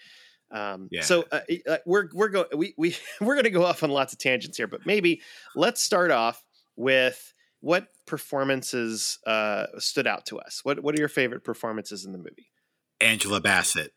Um, 0.53 0.88
yeah. 0.91 1.01
So 1.01 1.25
uh, 1.31 1.41
we're 1.86 2.10
we're 2.13 2.29
going 2.29 2.45
we 2.55 2.74
we 2.77 2.95
we're 3.22 3.33
going 3.33 3.43
to 3.45 3.50
go 3.50 3.65
off 3.65 3.83
on 3.83 3.89
lots 3.89 4.13
of 4.13 4.19
tangents 4.19 4.57
here, 4.57 4.67
but 4.67 4.86
maybe 4.86 5.22
let's 5.55 5.81
start 5.81 6.12
off 6.12 6.43
with 6.75 7.33
what 7.60 7.88
performances 8.05 9.19
uh, 9.25 9.65
stood 9.79 10.07
out 10.07 10.27
to 10.27 10.39
us. 10.39 10.62
What 10.63 10.81
what 10.81 10.95
are 10.95 11.00
your 11.00 11.10
favorite 11.10 11.43
performances 11.43 12.05
in 12.05 12.12
the 12.12 12.17
movie? 12.19 12.51
Angela 13.01 13.41
Bassett. 13.41 13.93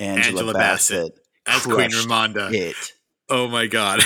Angela, 0.00 0.40
Angela 0.40 0.52
Bassett, 0.54 1.14
Bassett 1.44 1.66
as 1.68 1.74
Queen 1.74 1.90
Ramonda. 1.90 2.52
It. 2.52 2.92
Oh 3.28 3.46
my 3.46 3.66
god! 3.66 4.00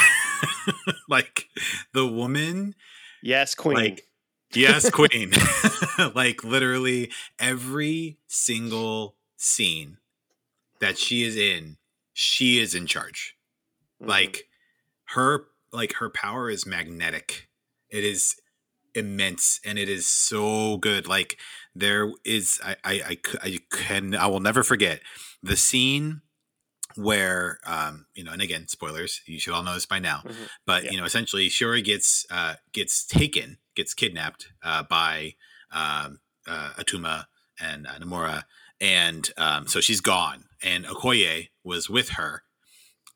like 1.09 1.47
the 1.95 2.07
woman. 2.07 2.75
Yes, 3.23 3.55
Queen. 3.55 3.77
Like, 3.77 4.05
yes, 4.55 4.91
Queen. 4.91 5.33
like 6.15 6.45
literally 6.45 7.11
every 7.39 8.19
single 8.27 9.17
scene 9.37 9.97
that 10.81 10.99
she 10.99 11.25
is 11.25 11.37
in, 11.37 11.77
she 12.13 12.59
is 12.59 12.75
in 12.75 12.87
charge. 12.87 13.37
Mm-hmm. 14.01 14.11
Like 14.11 14.49
her 15.15 15.47
like 15.73 15.95
her 15.95 16.11
power 16.11 16.51
is 16.51 16.67
magnetic. 16.67 17.49
It 17.91 18.05
is 18.05 18.37
immense 18.95 19.61
and 19.65 19.79
it 19.79 19.89
is 19.89 20.07
so 20.07 20.79
good. 20.79 21.07
Like 21.07 21.39
there 21.75 22.11
is 22.25 22.61
I 22.65 22.77
I 22.85 22.93
I, 22.93 23.19
I 23.43 23.59
can 23.71 24.15
I 24.15 24.27
will 24.27 24.41
never 24.41 24.63
forget 24.63 25.01
the 25.43 25.57
scene 25.57 26.23
where 26.97 27.59
um 27.65 28.07
you 28.15 28.25
know 28.25 28.33
and 28.33 28.43
again 28.43 28.67
spoilers 28.67 29.21
you 29.25 29.39
should 29.39 29.53
all 29.53 29.63
know 29.63 29.75
this 29.75 29.87
by 29.87 30.01
now 30.01 30.23
mm-hmm. 30.27 30.45
but 30.67 30.83
yeah. 30.83 30.91
you 30.91 30.97
know 30.97 31.05
essentially 31.05 31.49
Shuri 31.49 31.81
gets 31.81 32.27
uh 32.29 32.55
gets 32.73 33.07
taken 33.07 33.59
gets 33.77 33.95
kidnapped 33.95 34.49
uh 34.65 34.83
by 34.83 35.35
um 35.71 36.19
uh 36.49 36.71
Attuma 36.77 37.27
and 37.61 37.87
uh, 37.87 37.99
Namora 38.01 38.45
and 38.81 39.29
um, 39.37 39.67
so 39.67 39.81
she's 39.81 40.01
gone. 40.01 40.45
And 40.63 40.85
Okoye 40.85 41.49
was 41.65 41.89
with 41.89 42.11
her, 42.11 42.43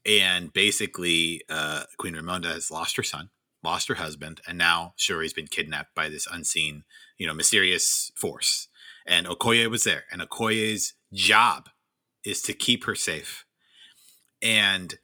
and 0.06 0.52
basically, 0.52 1.42
uh, 1.48 1.84
Queen 1.98 2.14
Ramonda 2.14 2.52
has 2.52 2.70
lost 2.70 2.96
her 2.96 3.02
son, 3.02 3.30
lost 3.62 3.88
her 3.88 3.96
husband, 3.96 4.40
and 4.46 4.58
now 4.58 4.94
Shuri's 4.96 5.32
been 5.32 5.46
kidnapped 5.46 5.94
by 5.94 6.08
this 6.08 6.26
unseen, 6.30 6.84
you 7.18 7.26
know, 7.26 7.34
mysterious 7.34 8.12
force. 8.16 8.68
And 9.06 9.26
Okoye 9.26 9.68
was 9.70 9.84
there, 9.84 10.04
and 10.10 10.22
Okoye's 10.22 10.94
job 11.12 11.68
is 12.24 12.42
to 12.42 12.52
keep 12.52 12.84
her 12.84 12.94
safe. 12.94 13.44
And 14.40 14.98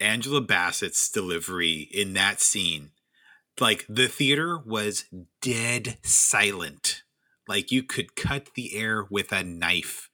Angela 0.00 0.40
Bassett's 0.40 1.10
delivery 1.10 1.88
in 1.92 2.12
that 2.14 2.40
scene, 2.40 2.90
like 3.60 3.86
the 3.88 4.08
theater 4.08 4.58
was 4.58 5.06
dead 5.40 5.98
silent 6.02 7.02
like 7.48 7.70
you 7.70 7.82
could 7.82 8.16
cut 8.16 8.50
the 8.54 8.76
air 8.76 9.06
with 9.08 9.32
a 9.32 9.44
knife. 9.44 10.10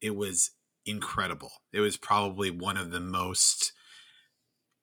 It 0.00 0.16
was 0.16 0.50
incredible. 0.86 1.52
It 1.72 1.80
was 1.80 1.96
probably 1.96 2.50
one 2.50 2.76
of 2.76 2.90
the 2.90 3.00
most 3.00 3.72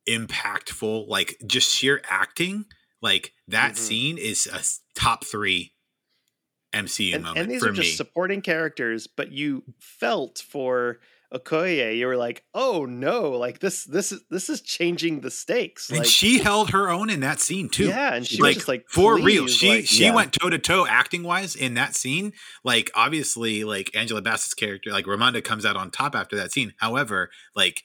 impactful, 0.08 1.08
like 1.08 1.38
just 1.46 1.72
sheer 1.72 2.02
acting. 2.10 2.66
Like 3.02 3.34
that 3.48 3.74
mm-hmm. 3.74 3.84
scene 3.84 4.18
is 4.18 4.48
a 4.48 4.62
top 5.00 5.26
three 5.26 5.74
MCU 6.74 7.16
and, 7.16 7.24
moment. 7.24 7.40
And 7.40 7.52
these 7.52 7.64
are 7.64 7.72
just 7.72 7.90
me. 7.90 7.96
supporting 7.96 8.42
characters, 8.42 9.08
but 9.08 9.32
you 9.32 9.64
felt 9.80 10.40
for 10.40 11.00
Okoye, 11.34 11.98
you 11.98 12.08
were 12.08 12.18
like, 12.18 12.44
"Oh 12.54 12.86
no! 12.86 13.32
Like 13.32 13.60
this, 13.60 13.84
this 13.84 14.12
is 14.12 14.24
this 14.30 14.50
is 14.50 14.62
changing 14.62 15.22
the 15.22 15.32
stakes." 15.32 15.90
And 15.90 16.00
like, 16.00 16.08
she 16.08 16.40
held 16.40 16.72
her 16.72 16.90
own 16.90 17.10
in 17.10 17.20
that 17.22 17.40
scene 17.40 17.70
too. 17.70 17.88
Yeah, 17.88 18.14
and 18.14 18.26
she 18.26 18.42
like, 18.42 18.56
was 18.56 18.68
like, 18.68 18.86
for 18.88 19.16
real. 19.16 19.48
She 19.48 19.70
like, 19.70 19.86
she 19.86 20.04
yeah. 20.04 20.16
went 20.16 20.34
toe 20.34 20.50
to 20.50 20.60
toe 20.60 20.86
acting 20.88 21.24
wise 21.24 21.56
in 21.56 21.74
that 21.76 21.96
scene. 21.96 22.34
Like 22.64 22.92
obviously, 22.96 23.64
like 23.64 23.92
Angela 23.96 24.22
Bassett's 24.22 24.54
character, 24.54 24.92
like 24.92 25.06
Ramonda 25.06 25.44
comes 25.44 25.66
out 25.66 25.76
on 25.76 25.92
top 25.92 26.16
after 26.16 26.36
that 26.36 26.52
scene. 26.52 26.74
However, 26.78 27.30
like 27.56 27.84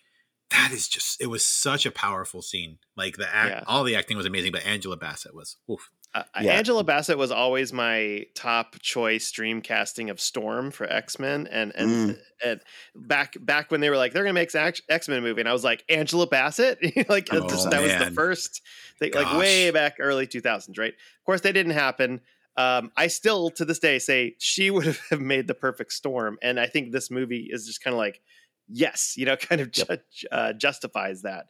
that 0.51 0.71
is 0.73 0.89
just 0.89 1.21
it 1.21 1.27
was 1.27 1.45
such 1.45 1.87
a 1.87 1.91
powerful 1.91 2.43
scene. 2.43 2.79
Like 2.97 3.17
the 3.17 3.33
act, 3.33 3.51
yeah. 3.51 3.65
all 3.67 3.85
the 3.85 3.97
acting 3.97 4.17
was 4.17 4.27
amazing, 4.27 4.53
but 4.53 4.67
Angela 4.67 4.97
Bassett 4.97 5.35
was. 5.35 5.57
Oof. 5.71 5.91
Uh, 6.13 6.25
yeah. 6.41 6.55
Angela 6.55 6.83
Bassett 6.83 7.19
was 7.19 7.31
always 7.31 7.73
my 7.73 8.27
top 8.35 8.81
choice 8.81 9.31
dream 9.31 9.61
casting 9.61 10.11
of 10.11 10.21
Storm 10.21 10.73
for 10.73 10.91
X 10.91 11.21
Men, 11.21 11.47
and 11.47 11.73
and, 11.77 11.91
mm. 11.91 12.19
and 12.45 12.61
back 12.97 13.37
back 13.41 13.71
when 13.71 13.81
they 13.81 13.91
were 13.91 13.97
like 13.97 14.13
they're 14.13 14.25
gonna 14.25 14.33
make 14.33 14.53
X 14.55 15.09
Men 15.09 15.23
movie, 15.23 15.41
and 15.41 15.49
I 15.49 15.53
was 15.53 15.63
like 15.63 15.85
Angela 15.89 16.27
Bassett, 16.27 16.79
like 17.09 17.29
oh, 17.33 17.49
just, 17.49 17.71
that 17.71 17.81
was 17.81 17.93
the 17.93 18.11
first 18.11 18.61
thing, 18.99 19.13
like 19.15 19.39
way 19.39 19.71
back 19.71 19.97
early 20.01 20.27
two 20.27 20.41
thousands, 20.41 20.79
right? 20.79 20.93
Of 20.93 21.25
course, 21.25 21.43
they 21.43 21.53
didn't 21.53 21.73
happen. 21.73 22.21
Um, 22.57 22.91
I 22.97 23.07
still 23.07 23.51
to 23.51 23.65
this 23.65 23.79
day 23.79 24.01
say 24.01 24.35
she 24.39 24.71
would 24.73 24.99
have 25.11 25.21
made 25.21 25.47
the 25.47 25.55
perfect 25.55 25.93
Storm, 25.93 26.39
and 26.43 26.59
I 26.59 26.67
think 26.67 26.91
this 26.91 27.11
movie 27.11 27.49
is 27.53 27.67
just 27.67 27.85
kind 27.85 27.95
of 27.95 27.99
like 27.99 28.21
yes, 28.69 29.15
you 29.17 29.27
know, 29.27 29.37
kind 29.37 29.61
of 29.61 29.71
yep. 29.77 30.03
ju- 30.11 30.27
uh, 30.31 30.53
justifies 30.55 31.23
that. 31.23 31.47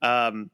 Um, 0.00 0.50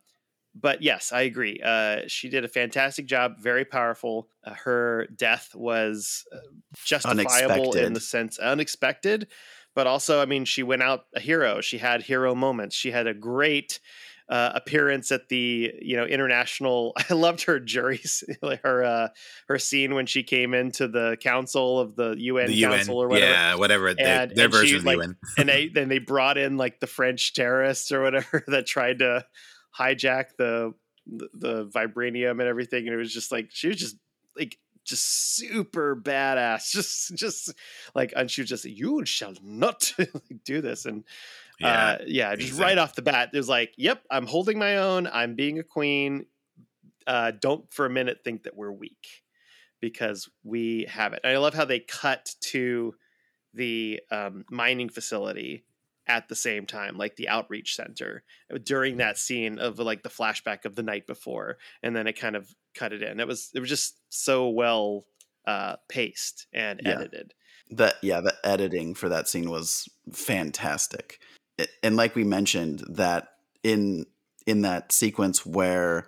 but 0.55 0.83
yes, 0.83 1.13
I 1.13 1.23
agree. 1.23 1.61
Uh, 1.65 2.03
she 2.09 2.29
did 2.29 2.45
a 2.45 2.49
fantastic 2.49 3.07
job, 3.07 3.39
very 3.41 3.65
powerful. 3.65 4.29
Uh, 4.45 4.55
her 4.55 5.07
death 5.15 5.55
was 5.55 6.25
uh, 6.33 6.39
justifiable 6.85 7.21
unexpected. 7.21 7.85
in 7.85 7.93
the 7.93 8.01
sense 8.01 8.39
unexpected, 8.39 9.29
but 9.75 9.87
also, 9.87 10.21
I 10.21 10.27
mean, 10.27 10.45
she 10.45 10.63
went 10.63 10.83
out 10.83 11.05
a 11.15 11.21
hero. 11.21 11.61
She 11.61 11.79
had 11.79 12.03
hero 12.03 12.35
moments. 12.35 12.75
She 12.75 12.91
had 12.91 13.07
a 13.07 13.15
great 13.15 13.81
uh, 14.29 14.53
appearance 14.55 15.11
at 15.11 15.29
the 15.29 15.73
you 15.81 15.97
know 15.97 16.05
international. 16.05 16.93
I 17.11 17.15
loved 17.15 17.45
her 17.45 17.59
juries, 17.59 18.25
her 18.63 18.85
uh, 18.85 19.09
her 19.49 19.59
scene 19.59 19.95
when 19.95 20.07
she 20.07 20.23
came 20.23 20.55
into 20.55 20.89
the 20.89 21.17
council 21.21 21.81
of 21.81 21.97
the 21.97 22.15
UN 22.19 22.49
the 22.49 22.63
council 22.63 22.97
UN, 22.97 23.05
or 23.05 23.09
whatever. 23.09 23.33
Yeah, 23.33 23.55
whatever. 23.55 23.89
And, 23.89 23.99
their, 23.99 24.27
their 24.27 24.45
and 24.45 24.53
version 24.53 24.69
she, 24.69 24.77
of 24.77 24.83
the 24.83 24.89
like, 24.89 24.99
UN. 24.99 25.17
and 25.39 25.49
they 25.49 25.69
then 25.75 25.89
they 25.89 25.99
brought 25.99 26.39
in 26.39 26.57
like 26.57 26.81
the 26.81 26.87
French 26.87 27.33
terrorists 27.35 27.91
or 27.91 28.03
whatever 28.03 28.45
that 28.49 28.67
tried 28.67 28.99
to 28.99 29.25
hijack 29.79 30.37
the, 30.37 30.75
the 31.07 31.29
the 31.35 31.67
vibranium 31.67 32.33
and 32.33 32.43
everything, 32.43 32.87
and 32.87 32.95
it 32.95 32.99
was 32.99 33.13
just 33.13 33.33
like 33.33 33.49
she 33.51 33.69
was 33.69 33.77
just 33.77 33.97
like 34.37 34.59
just 34.85 35.37
super 35.37 35.97
badass, 35.97 36.71
just 36.73 37.15
just 37.15 37.55
like 37.95 38.13
and 38.17 38.31
she 38.31 38.43
was 38.43 38.51
just 38.51 38.65
you 38.65 39.05
shall 39.05 39.35
not 39.43 39.93
do 40.45 40.61
this 40.61 40.85
and. 40.85 41.05
Yeah, 41.61 41.87
uh, 41.87 41.99
yeah, 42.07 42.37
just 42.37 42.51
exactly. 42.51 42.65
right 42.65 42.79
off 42.79 42.95
the 42.95 43.03
bat, 43.03 43.31
there's 43.33 43.49
like, 43.49 43.75
yep, 43.77 44.05
I'm 44.13 44.29
holding 44.29 44.61
my 44.61 44.77
own. 44.77 45.09
I'm 45.09 45.35
being 45.35 45.59
a 45.59 45.65
queen. 45.65 46.27
Uh, 47.05 47.33
don't 47.33 47.69
for 47.73 47.85
a 47.85 47.91
minute 47.91 48.19
think 48.23 48.45
that 48.45 48.57
we're 48.57 48.71
weak 48.71 49.25
because 49.81 50.29
we 50.45 50.87
have 50.89 51.15
it. 51.15 51.21
And 51.25 51.33
I 51.33 51.39
love 51.39 51.55
how 51.55 51.65
they 51.65 51.81
cut 51.81 52.35
to 52.43 52.95
the 53.55 54.01
um, 54.11 54.45
mining 54.51 54.89
facility 54.89 55.65
at 56.09 56.29
the 56.29 56.35
same 56.35 56.67
time, 56.67 56.97
like 56.97 57.17
the 57.17 57.29
outreach 57.29 57.77
center 57.77 58.23
uh, 58.53 58.59
during 58.63 58.97
that 58.97 59.19
scene 59.19 59.59
of 59.59 59.79
like 59.79 60.03
the 60.03 60.09
flashback 60.09 60.65
of 60.65 60.75
the 60.75 60.83
night 60.83 61.07
before, 61.07 61.59
and 61.83 61.95
then 61.95 62.07
it 62.07 62.19
kind 62.19 62.37
of 62.37 62.55
cut 62.75 62.93
it 62.93 63.03
in. 63.03 63.21
It 63.21 63.29
was 63.29 63.51
it 63.55 63.61
was 63.61 63.69
just 63.69 63.99
so 64.09 64.49
well 64.49 65.05
uh, 65.47 65.77
paced 65.89 66.47
and 66.53 66.81
yeah. 66.85 66.93
edited. 66.93 67.35
The 67.71 67.95
yeah, 68.03 68.21
the 68.21 68.35
editing 68.45 68.95
for 68.95 69.09
that 69.09 69.29
scene 69.29 69.51
was 69.51 69.89
fantastic, 70.13 71.19
it, 71.59 71.69
and 71.83 71.97
like 71.97 72.15
we 72.15 72.25
mentioned, 72.25 72.83
that 72.89 73.29
in 73.63 74.07
in 74.47 74.63
that 74.63 74.93
sequence 74.93 75.45
where 75.45 76.07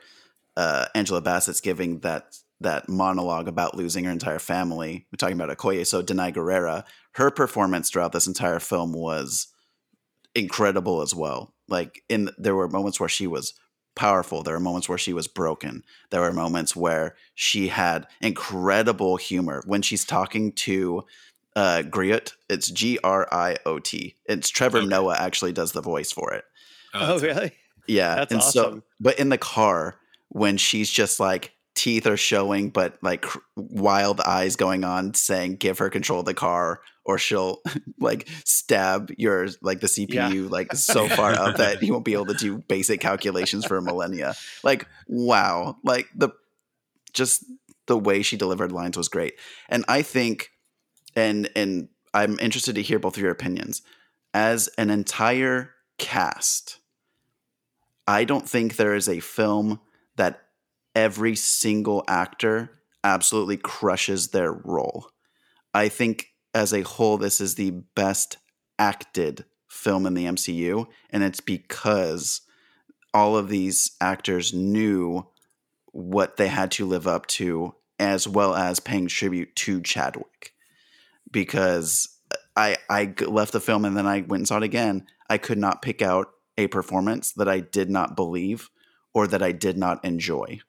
uh, 0.56 0.86
Angela 0.94 1.20
Bassett's 1.20 1.60
giving 1.60 2.00
that 2.00 2.36
that 2.60 2.88
monologue 2.88 3.48
about 3.48 3.74
losing 3.74 4.04
her 4.04 4.10
entire 4.10 4.38
family. 4.38 5.06
We're 5.10 5.16
talking 5.16 5.40
about 5.40 5.56
Okoye. 5.56 5.86
So 5.86 6.02
Danai 6.02 6.34
Gurira, 6.34 6.84
her 7.12 7.30
performance 7.30 7.90
throughout 7.90 8.12
this 8.12 8.26
entire 8.26 8.60
film 8.60 8.92
was 8.92 9.48
incredible 10.34 11.00
as 11.02 11.14
well. 11.14 11.54
Like 11.68 12.02
in 12.08 12.30
there 12.38 12.54
were 12.54 12.68
moments 12.68 12.98
where 13.00 13.08
she 13.08 13.26
was 13.26 13.54
powerful. 13.94 14.42
There 14.42 14.54
were 14.54 14.60
moments 14.60 14.88
where 14.88 14.98
she 14.98 15.12
was 15.12 15.26
broken. 15.28 15.82
There 16.10 16.20
were 16.20 16.32
moments 16.32 16.74
where 16.76 17.16
she 17.34 17.68
had 17.68 18.06
incredible 18.20 19.16
humor 19.16 19.62
when 19.66 19.82
she's 19.82 20.04
talking 20.04 20.52
to 20.52 21.04
uh, 21.56 21.82
Griot. 21.86 22.32
It's 22.48 22.70
G 22.70 22.98
R 23.02 23.28
I 23.32 23.56
O 23.66 23.78
T. 23.78 24.16
It's 24.26 24.48
Trevor 24.48 24.78
Okay. 24.78 24.86
Noah 24.86 25.16
actually 25.18 25.52
does 25.52 25.72
the 25.72 25.82
voice 25.82 26.12
for 26.12 26.32
it. 26.32 26.44
Oh, 26.94 27.18
that's- 27.18 27.22
really? 27.22 27.52
Yeah, 27.86 28.14
That's 28.16 28.32
and 28.32 28.42
so 28.42 28.60
awesome. 28.66 28.82
but 29.00 29.18
in 29.18 29.30
the 29.30 29.38
car 29.38 29.96
when 30.28 30.56
she's 30.58 30.88
just 30.88 31.18
like 31.18 31.52
teeth 31.74 32.06
are 32.06 32.16
showing, 32.16 32.70
but 32.70 32.98
like 33.02 33.22
cr- 33.22 33.38
wild 33.56 34.20
eyes 34.20 34.54
going 34.54 34.84
on, 34.84 35.14
saying 35.14 35.56
"give 35.56 35.78
her 35.78 35.90
control 35.90 36.20
of 36.20 36.26
the 36.26 36.34
car," 36.34 36.82
or 37.10 37.18
she'll 37.18 37.60
like 37.98 38.28
stab 38.44 39.10
your 39.18 39.48
like 39.62 39.80
the 39.80 39.88
CPU 39.88 40.48
like 40.48 40.72
so 40.74 41.08
far 41.08 41.32
up 41.32 41.56
that 41.56 41.82
you 41.82 41.92
won't 41.92 42.04
be 42.04 42.12
able 42.12 42.26
to 42.26 42.34
do 42.34 42.58
basic 42.68 43.00
calculations 43.00 43.64
for 43.66 43.76
a 43.76 43.82
millennia. 43.82 44.34
Like 44.62 44.86
wow, 45.08 45.76
like 45.82 46.06
the 46.14 46.30
just 47.12 47.44
the 47.86 47.98
way 47.98 48.22
she 48.22 48.36
delivered 48.36 48.70
lines 48.70 48.96
was 48.96 49.08
great, 49.08 49.34
and 49.68 49.84
I 49.88 50.02
think, 50.02 50.50
and 51.16 51.50
and 51.56 51.88
I'm 52.14 52.38
interested 52.38 52.76
to 52.76 52.82
hear 52.82 53.00
both 53.00 53.16
of 53.16 53.22
your 53.22 53.32
opinions 53.32 53.82
as 54.32 54.68
an 54.78 54.90
entire 54.90 55.74
cast. 55.98 56.78
I 58.06 58.24
don't 58.24 58.48
think 58.48 58.76
there 58.76 58.94
is 58.94 59.08
a 59.08 59.20
film 59.20 59.80
that 60.16 60.42
every 60.94 61.34
single 61.34 62.04
actor 62.06 62.70
absolutely 63.02 63.56
crushes 63.56 64.28
their 64.28 64.52
role. 64.52 65.10
I 65.72 65.88
think 65.88 66.29
as 66.54 66.72
a 66.72 66.82
whole, 66.82 67.16
this 67.16 67.40
is 67.40 67.54
the 67.54 67.70
best 67.70 68.38
acted 68.78 69.44
film 69.68 70.06
in 70.06 70.14
the 70.14 70.26
MCU, 70.26 70.86
and 71.10 71.22
it's 71.22 71.40
because 71.40 72.42
all 73.14 73.36
of 73.36 73.48
these 73.48 73.92
actors 74.00 74.52
knew 74.52 75.26
what 75.92 76.36
they 76.36 76.48
had 76.48 76.70
to 76.72 76.86
live 76.86 77.06
up 77.06 77.26
to, 77.26 77.74
as 77.98 78.26
well 78.26 78.54
as 78.54 78.80
paying 78.80 79.08
tribute 79.08 79.54
to 79.56 79.80
Chadwick. 79.80 80.52
Because 81.30 82.08
I 82.56 82.76
I 82.88 83.14
left 83.26 83.52
the 83.52 83.60
film 83.60 83.84
and 83.84 83.96
then 83.96 84.06
I 84.06 84.20
went 84.20 84.40
and 84.40 84.48
saw 84.48 84.56
it 84.56 84.62
again. 84.62 85.06
I 85.28 85.38
could 85.38 85.58
not 85.58 85.82
pick 85.82 86.02
out 86.02 86.28
a 86.58 86.66
performance 86.66 87.32
that 87.32 87.48
I 87.48 87.60
did 87.60 87.90
not 87.90 88.16
believe 88.16 88.68
or 89.14 89.26
that 89.26 89.42
I 89.42 89.52
did 89.52 89.76
not 89.76 90.04
enjoy. 90.04 90.60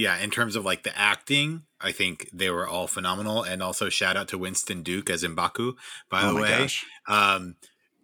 Yeah, 0.00 0.16
in 0.16 0.30
terms 0.30 0.56
of 0.56 0.64
like 0.64 0.82
the 0.82 0.98
acting, 0.98 1.64
I 1.78 1.92
think 1.92 2.30
they 2.32 2.48
were 2.48 2.66
all 2.66 2.86
phenomenal. 2.86 3.42
And 3.42 3.62
also 3.62 3.90
shout 3.90 4.16
out 4.16 4.28
to 4.28 4.38
Winston 4.38 4.82
Duke 4.82 5.10
as 5.10 5.22
Mbaku, 5.22 5.74
by 6.08 6.22
oh 6.22 6.28
the 6.28 6.32
my 6.32 6.40
way. 6.40 6.58
gosh. 6.58 6.86
Um, 7.06 7.56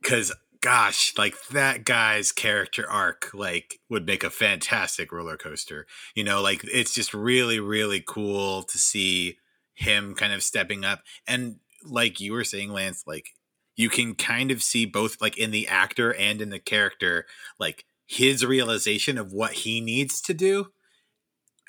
cause 0.05 0.31
gosh, 0.61 1.15
like 1.17 1.35
that 1.53 1.87
guy's 1.87 2.33
character 2.33 2.85
arc, 2.87 3.31
like 3.33 3.81
would 3.88 4.05
make 4.05 4.25
a 4.25 4.29
fantastic 4.29 5.11
roller 5.11 5.38
coaster. 5.38 5.87
You 6.15 6.23
know, 6.23 6.43
like 6.43 6.61
it's 6.65 6.93
just 6.93 7.15
really, 7.15 7.61
really 7.61 8.05
cool 8.07 8.62
to 8.65 8.76
see 8.76 9.38
him 9.73 10.15
kind 10.15 10.35
of 10.35 10.43
stepping 10.43 10.85
up. 10.85 11.00
And 11.26 11.61
like 11.83 12.21
you 12.21 12.35
were 12.35 12.45
saying, 12.45 12.73
Lance, 12.73 13.05
like 13.07 13.31
you 13.75 13.88
can 13.88 14.15
kind 14.15 14.50
of 14.50 14.62
see 14.62 14.85
both 14.85 15.23
like 15.23 15.38
in 15.38 15.50
the 15.50 15.67
actor 15.67 16.12
and 16.12 16.43
in 16.43 16.50
the 16.50 16.59
character, 16.59 17.25
like 17.59 17.87
his 18.05 18.45
realization 18.45 19.17
of 19.17 19.33
what 19.33 19.53
he 19.53 19.81
needs 19.81 20.21
to 20.21 20.35
do 20.35 20.73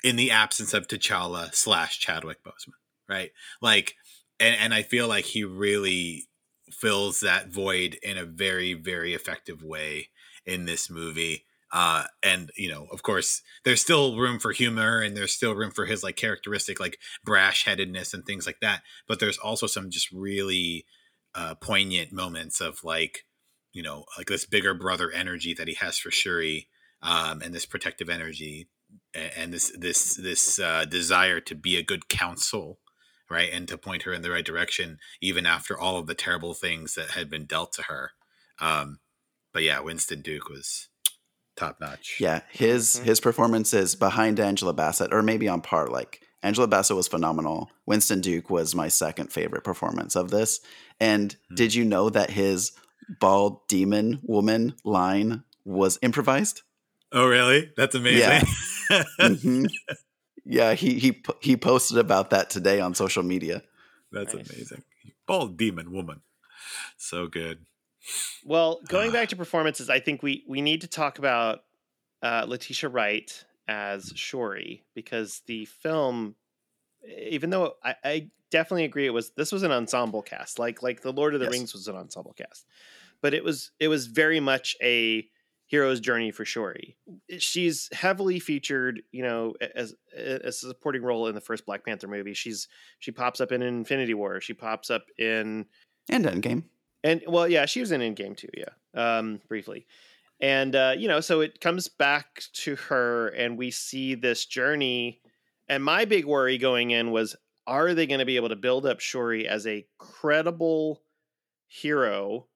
in 0.02 0.16
the 0.16 0.30
absence 0.30 0.74
of 0.74 0.86
T'Challa 0.86 1.54
slash 1.54 1.98
Chadwick 1.98 2.42
Boseman, 2.44 2.78
right? 3.08 3.32
Like, 3.60 3.96
and 4.38 4.54
and 4.56 4.74
I 4.74 4.82
feel 4.82 5.08
like 5.08 5.24
he 5.26 5.44
really 5.44 6.28
fills 6.70 7.20
that 7.20 7.48
void 7.48 7.96
in 8.02 8.18
a 8.18 8.24
very 8.24 8.74
very 8.74 9.14
effective 9.14 9.62
way 9.62 10.10
in 10.44 10.66
this 10.66 10.90
movie. 10.90 11.44
Uh, 11.70 12.04
and 12.22 12.50
you 12.56 12.70
know, 12.70 12.86
of 12.92 13.02
course, 13.02 13.42
there's 13.64 13.80
still 13.80 14.16
room 14.16 14.38
for 14.38 14.52
humor, 14.52 15.00
and 15.00 15.16
there's 15.16 15.32
still 15.32 15.54
room 15.54 15.70
for 15.70 15.86
his 15.86 16.02
like 16.02 16.16
characteristic 16.16 16.80
like 16.80 16.98
brash 17.24 17.64
headedness 17.64 18.14
and 18.14 18.24
things 18.24 18.46
like 18.46 18.60
that. 18.60 18.82
But 19.06 19.20
there's 19.20 19.38
also 19.38 19.66
some 19.66 19.90
just 19.90 20.10
really 20.12 20.86
uh, 21.34 21.54
poignant 21.56 22.12
moments 22.12 22.60
of 22.60 22.82
like, 22.84 23.26
you 23.72 23.82
know, 23.82 24.04
like 24.16 24.28
this 24.28 24.46
bigger 24.46 24.72
brother 24.72 25.10
energy 25.10 25.52
that 25.54 25.68
he 25.68 25.74
has 25.74 25.98
for 25.98 26.10
Shuri, 26.10 26.68
um, 27.02 27.42
and 27.42 27.54
this 27.54 27.66
protective 27.66 28.08
energy 28.08 28.68
and 29.14 29.52
this 29.52 29.72
this 29.78 30.14
this 30.14 30.58
uh, 30.58 30.84
desire 30.84 31.40
to 31.40 31.54
be 31.54 31.76
a 31.76 31.82
good 31.82 32.08
counsel 32.08 32.78
right 33.30 33.50
and 33.52 33.66
to 33.68 33.76
point 33.78 34.02
her 34.02 34.12
in 34.12 34.22
the 34.22 34.30
right 34.30 34.44
direction 34.44 34.98
even 35.20 35.46
after 35.46 35.78
all 35.78 35.98
of 35.98 36.06
the 36.06 36.14
terrible 36.14 36.54
things 36.54 36.94
that 36.94 37.10
had 37.10 37.28
been 37.30 37.44
dealt 37.46 37.72
to 37.72 37.82
her 37.82 38.12
um 38.60 38.98
but 39.52 39.62
yeah 39.62 39.80
winston 39.80 40.20
duke 40.22 40.48
was 40.48 40.88
top 41.56 41.78
notch 41.80 42.16
Yeah, 42.20 42.42
his 42.50 43.00
Mhm. 43.00 43.04
his 43.04 43.20
performance 43.20 43.74
is 43.74 43.96
behind 43.96 44.38
Angela 44.38 44.72
Bassett, 44.72 45.12
or 45.12 45.22
maybe 45.24 45.48
on 45.48 45.60
par. 45.60 45.88
Like 45.88 46.20
Angela 46.40 46.68
Bassett 46.68 46.96
was 46.96 47.08
phenomenal. 47.08 47.68
Winston 47.84 48.20
Duke 48.20 48.48
was 48.48 48.76
my 48.76 48.86
second 48.86 49.32
favorite 49.32 49.64
performance 49.64 50.14
of 50.14 50.30
this. 50.30 50.60
And 51.00 51.34
Hmm. 51.48 51.54
did 51.56 51.74
you 51.74 51.84
know 51.84 52.10
that 52.10 52.30
his 52.30 52.70
bald 53.08 53.66
demon 53.66 54.20
woman 54.22 54.74
line 54.84 55.42
was 55.64 55.98
improvised? 56.00 56.62
oh 57.10 57.26
really 57.26 57.72
that's 57.76 57.94
amazing 57.96 58.42
Mhm. 59.20 59.70
yeah, 60.44 60.74
he 60.74 60.98
he 60.98 61.22
he 61.42 61.56
posted 61.56 61.98
about 61.98 62.30
that 62.30 62.50
today 62.50 62.80
on 62.80 62.94
social 62.94 63.22
media. 63.22 63.62
that's 64.12 64.34
Nice. 64.34 64.50
amazing 64.52 64.82
bald 65.26 65.58
demon 65.58 65.92
woman 65.92 66.22
so 66.96 67.26
good 67.26 67.66
Well, 68.44 68.80
going 68.88 69.10
Ah. 69.10 69.12
back 69.12 69.28
to 69.30 69.36
performances, 69.36 69.90
I 69.90 70.00
think 70.00 70.22
we 70.22 70.44
we 70.48 70.60
need 70.62 70.80
to 70.82 70.86
talk 70.88 71.18
about 71.18 71.60
uh, 72.22 72.46
Letitia 72.48 72.88
Wright 72.88 73.44
as 73.68 74.12
Shuri 74.16 74.84
because 74.94 75.42
the 75.46 75.66
film, 75.66 76.36
even 77.06 77.50
though 77.50 77.74
I, 77.84 77.96
I 78.04 78.30
definitely 78.50 78.84
agree 78.84 79.06
it 79.06 79.10
was 79.10 79.30
this 79.32 79.52
was 79.52 79.62
an 79.62 79.72
ensemble 79.72 80.22
cast, 80.22 80.58
like 80.58 80.82
like 80.82 81.02
the 81.02 81.12
Lord 81.12 81.34
of 81.34 81.40
the 81.40 81.46
Yes. 81.46 81.52
Rings 81.52 81.72
was 81.74 81.88
an 81.88 81.96
ensemble 81.96 82.32
cast, 82.34 82.66
but 83.20 83.34
it 83.34 83.44
was 83.44 83.72
it 83.80 83.88
was 83.88 84.06
very 84.06 84.40
much 84.40 84.76
a 84.82 85.28
hero's 85.68 86.00
journey 86.00 86.32
for 86.32 86.44
Shuri. 86.44 86.96
She's 87.38 87.88
heavily 87.92 88.40
featured, 88.40 89.02
you 89.12 89.22
know, 89.22 89.54
as 89.76 89.94
as 90.16 90.40
a 90.64 90.68
supporting 90.68 91.02
role 91.02 91.28
in 91.28 91.34
the 91.36 91.40
first 91.40 91.64
Black 91.64 91.84
Panther 91.84 92.08
movie. 92.08 92.34
She's 92.34 92.66
she 92.98 93.12
pops 93.12 93.40
up 93.40 93.52
in 93.52 93.62
Infinity 93.62 94.14
War. 94.14 94.40
She 94.40 94.54
pops 94.54 94.90
up 94.90 95.04
in 95.18 95.66
And 96.10 96.24
Endgame. 96.24 96.64
and 97.04 97.22
well, 97.28 97.46
yeah, 97.46 97.66
she 97.66 97.80
was 97.80 97.92
in 97.92 98.00
Endgame 98.00 98.36
too, 98.36 98.48
yeah, 98.56 98.72
um, 99.18 99.40
briefly. 99.46 99.86
And 100.40 100.74
uh, 100.74 100.94
you 100.98 101.06
know, 101.08 101.20
so 101.20 101.40
it 101.40 101.60
comes 101.60 101.88
back 101.88 102.42
to 102.54 102.74
her, 102.76 103.28
and 103.28 103.56
we 103.56 103.70
see 103.70 104.14
this 104.14 104.44
journey. 104.46 105.20
And 105.68 105.84
my 105.84 106.06
big 106.06 106.24
worry 106.24 106.56
going 106.56 106.92
in 106.92 107.10
was, 107.10 107.36
are 107.66 107.92
they 107.92 108.06
going 108.06 108.20
to 108.20 108.24
be 108.24 108.36
able 108.36 108.48
to 108.48 108.56
build 108.56 108.86
up 108.86 109.00
Shuri 109.00 109.46
as 109.46 109.66
a 109.66 109.86
credible 109.98 111.02
hero? 111.66 112.46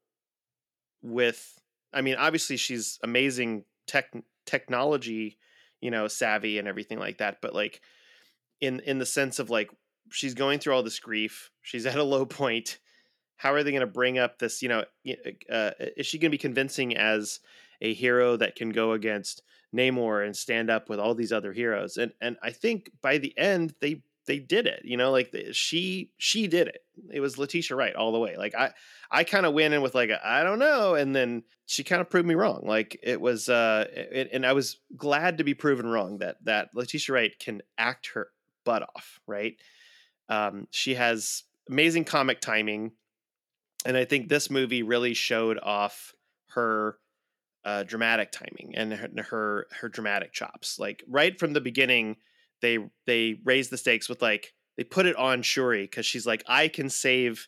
With, 1.03 1.61
I 1.93 2.01
mean, 2.01 2.17
obviously 2.17 2.57
she's 2.57 2.99
amazing 3.03 3.65
tech 3.87 4.13
technology, 4.47 5.39
you 5.81 5.91
know, 5.91 6.09
savvy 6.09 6.59
and 6.59 6.69
everything 6.69 6.99
like 6.99 7.19
that. 7.19 7.39
But 7.43 7.55
like, 7.55 7.81
in 8.61 8.81
in 8.81 8.99
the 8.99 9.07
sense 9.07 9.39
of 9.39 9.51
like, 9.51 9.71
she's 10.11 10.35
going 10.35 10.59
through 10.59 10.75
all 10.75 10.83
this 10.83 11.01
grief. 11.01 11.51
She's 11.63 11.87
at 11.87 11.97
a 11.97 12.05
low 12.05 12.27
point 12.27 12.79
how 13.43 13.53
are 13.53 13.65
they 13.65 13.73
going 13.73 13.81
to 13.81 13.87
bring 13.89 14.19
up 14.19 14.39
this 14.39 14.63
you 14.63 14.69
know 14.69 14.85
uh, 15.51 15.71
is 15.97 16.07
she 16.07 16.19
going 16.19 16.31
to 16.31 16.35
be 16.35 16.39
convincing 16.39 16.97
as 16.97 17.41
a 17.81 17.93
hero 17.93 18.37
that 18.37 18.55
can 18.55 18.71
go 18.71 18.93
against 18.93 19.43
namor 19.75 20.25
and 20.25 20.37
stand 20.37 20.71
up 20.71 20.89
with 20.89 21.01
all 21.01 21.15
these 21.15 21.33
other 21.33 21.53
heroes 21.53 21.97
and 21.97 22.13
and 22.21 22.37
i 22.43 22.51
think 22.51 22.89
by 23.03 23.19
the 23.19 23.37
end 23.37 23.75
they 23.81 24.01
they 24.27 24.39
did 24.39 24.67
it 24.67 24.81
you 24.85 24.97
know 24.97 25.11
like 25.11 25.35
she 25.53 26.11
she 26.19 26.47
did 26.47 26.69
it 26.69 26.83
it 27.13 27.21
was 27.21 27.39
letitia 27.39 27.77
wright 27.77 27.95
all 27.95 28.13
the 28.13 28.19
way 28.19 28.37
like 28.37 28.55
i 28.55 28.71
i 29.11 29.25
kind 29.25 29.47
of 29.47 29.53
went 29.53 29.75
in 29.75 29.83
with 29.83 29.95
like 29.95 30.11
I 30.25 30.43
don't 30.43 30.59
know 30.59 30.95
and 30.95 31.15
then 31.15 31.43
she 31.67 31.85
kind 31.85 32.01
of 32.01 32.11
proved 32.11 32.29
me 32.29 32.35
wrong 32.35 32.63
like 32.65 32.99
it 33.03 33.21
was 33.21 33.49
uh 33.49 33.87
it, 33.93 34.31
and 34.33 34.47
i 34.47 34.53
was 34.53 34.79
glad 34.97 35.39
to 35.39 35.45
be 35.45 35.55
proven 35.55 35.87
wrong 35.87 36.19
that 36.19 36.37
that 36.45 36.71
letitia 36.75 37.15
wright 37.15 37.39
can 37.39 37.63
act 37.79 38.11
her 38.15 38.29
butt 38.65 38.83
off 38.83 39.21
right 39.27 39.57
um 40.29 40.69
she 40.71 40.95
has 40.95 41.43
amazing 41.69 42.05
comic 42.05 42.41
timing 42.41 42.93
and 43.85 43.97
I 43.97 44.05
think 44.05 44.29
this 44.29 44.51
movie 44.51 44.83
really 44.83 45.15
showed 45.15 45.59
off 45.63 46.15
her 46.51 46.99
uh, 47.65 47.83
dramatic 47.85 48.33
timing 48.33 48.73
and 48.75 48.93
her, 48.93 49.09
her 49.29 49.67
her 49.81 49.89
dramatic 49.89 50.33
chops. 50.33 50.79
Like 50.79 51.03
right 51.09 51.39
from 51.39 51.53
the 51.53 51.61
beginning, 51.61 52.17
they 52.63 52.79
they 53.07 53.41
raised 53.45 53.71
the 53.71 53.77
stakes 53.77 54.09
with 54.09 54.23
like 54.23 54.55
they 54.77 54.85
put 54.85 55.07
it 55.07 55.17
on 55.17 55.43
Shuri 55.43 55.83
because 55.83 56.07
she's 56.07 56.27
like, 56.27 56.43
I 56.47 56.69
can 56.69 56.89
save 56.89 57.47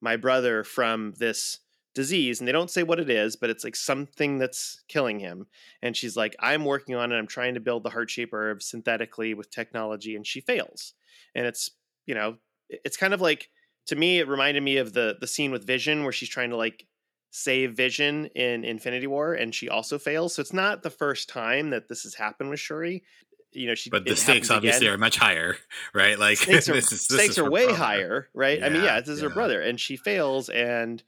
my 0.00 0.16
brother 0.16 0.62
from 0.62 1.14
this 1.18 1.58
disease, 1.94 2.38
and 2.38 2.46
they 2.46 2.52
don't 2.52 2.70
say 2.70 2.84
what 2.84 3.00
it 3.00 3.10
is, 3.10 3.34
but 3.34 3.50
it's 3.50 3.64
like 3.64 3.74
something 3.74 4.38
that's 4.38 4.84
killing 4.86 5.18
him. 5.18 5.46
And 5.82 5.96
she's 5.96 6.16
like, 6.16 6.36
I'm 6.38 6.64
working 6.64 6.94
on 6.94 7.10
it. 7.10 7.16
I'm 7.16 7.26
trying 7.26 7.54
to 7.54 7.60
build 7.60 7.82
the 7.82 7.90
heart 7.90 8.08
shape 8.08 8.32
herb 8.32 8.62
synthetically 8.62 9.34
with 9.34 9.50
technology, 9.50 10.14
and 10.14 10.24
she 10.26 10.40
fails. 10.40 10.94
And 11.34 11.46
it's 11.46 11.70
you 12.06 12.14
know, 12.14 12.36
it's 12.68 12.96
kind 12.96 13.14
of 13.14 13.20
like 13.20 13.48
to 13.86 13.96
me 13.96 14.18
it 14.18 14.28
reminded 14.28 14.62
me 14.62 14.76
of 14.76 14.92
the 14.92 15.16
the 15.20 15.26
scene 15.26 15.50
with 15.50 15.66
vision 15.66 16.04
where 16.04 16.12
she's 16.12 16.28
trying 16.28 16.50
to 16.50 16.56
like 16.56 16.86
save 17.32 17.74
vision 17.74 18.26
in 18.34 18.64
infinity 18.64 19.06
war 19.06 19.34
and 19.34 19.54
she 19.54 19.68
also 19.68 19.98
fails 19.98 20.34
so 20.34 20.40
it's 20.40 20.52
not 20.52 20.82
the 20.82 20.90
first 20.90 21.28
time 21.28 21.70
that 21.70 21.88
this 21.88 22.02
has 22.02 22.14
happened 22.14 22.50
with 22.50 22.58
shuri 22.58 23.04
you 23.52 23.66
know, 23.66 23.74
she. 23.74 23.90
But 23.90 24.04
the 24.04 24.16
stakes 24.16 24.50
obviously 24.50 24.86
again. 24.86 24.94
are 24.94 24.98
much 24.98 25.16
higher, 25.16 25.56
right? 25.94 26.18
Like 26.18 26.38
stakes 26.38 26.68
are, 26.68 26.74
this 26.74 26.92
is, 26.92 27.06
this 27.06 27.18
stakes 27.18 27.38
are 27.38 27.50
way 27.50 27.64
brother. 27.66 27.78
higher, 27.78 28.28
right? 28.34 28.62
I 28.62 28.68
mean, 28.68 28.82
Yeah, 28.82 28.96
yeah, 28.96 29.00
this 29.00 29.08
is 29.08 29.22
her 29.22 29.30
brother, 29.30 29.60
and 29.60 29.78
she 29.78 29.96
fails, 29.96 30.48
and 30.48 31.02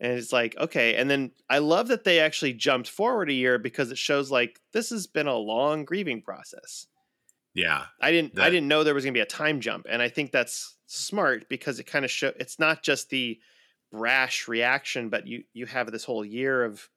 and 0.00 0.12
it's 0.12 0.32
like 0.32 0.56
okay, 0.58 0.96
and 0.96 1.10
then 1.10 1.32
I 1.48 1.58
love 1.58 1.88
that 1.88 2.04
they 2.04 2.20
actually 2.20 2.54
jumped 2.54 2.88
forward 2.88 3.30
a 3.30 3.34
year 3.34 3.58
because 3.58 3.90
it 3.90 3.98
shows 3.98 4.30
like 4.30 4.60
this 4.72 4.90
has 4.90 5.06
been 5.06 5.26
a 5.26 5.36
long 5.36 5.84
grieving 5.84 6.22
process. 6.22 6.86
Yeah, 7.54 7.84
I 8.00 8.10
didn't 8.10 8.38
I 8.38 8.50
didn't 8.50 8.68
know 8.68 8.82
there 8.84 8.94
was 8.94 9.04
gonna 9.04 9.12
be 9.12 9.20
a 9.20 9.26
time 9.26 9.60
jump, 9.60 9.86
and 9.88 10.00
I 10.00 10.08
think 10.08 10.32
that's 10.32 10.76
smart 10.86 11.48
because 11.48 11.78
it 11.78 11.84
kind 11.84 12.04
of 12.04 12.10
show 12.10 12.32
it's 12.38 12.58
not 12.58 12.82
just 12.82 13.10
the 13.10 13.38
brash 13.92 14.48
reaction, 14.48 15.08
but 15.08 15.26
you 15.26 15.44
you 15.52 15.66
have 15.66 15.92
this 15.92 16.04
whole 16.04 16.24
year 16.24 16.64
of 16.64 16.88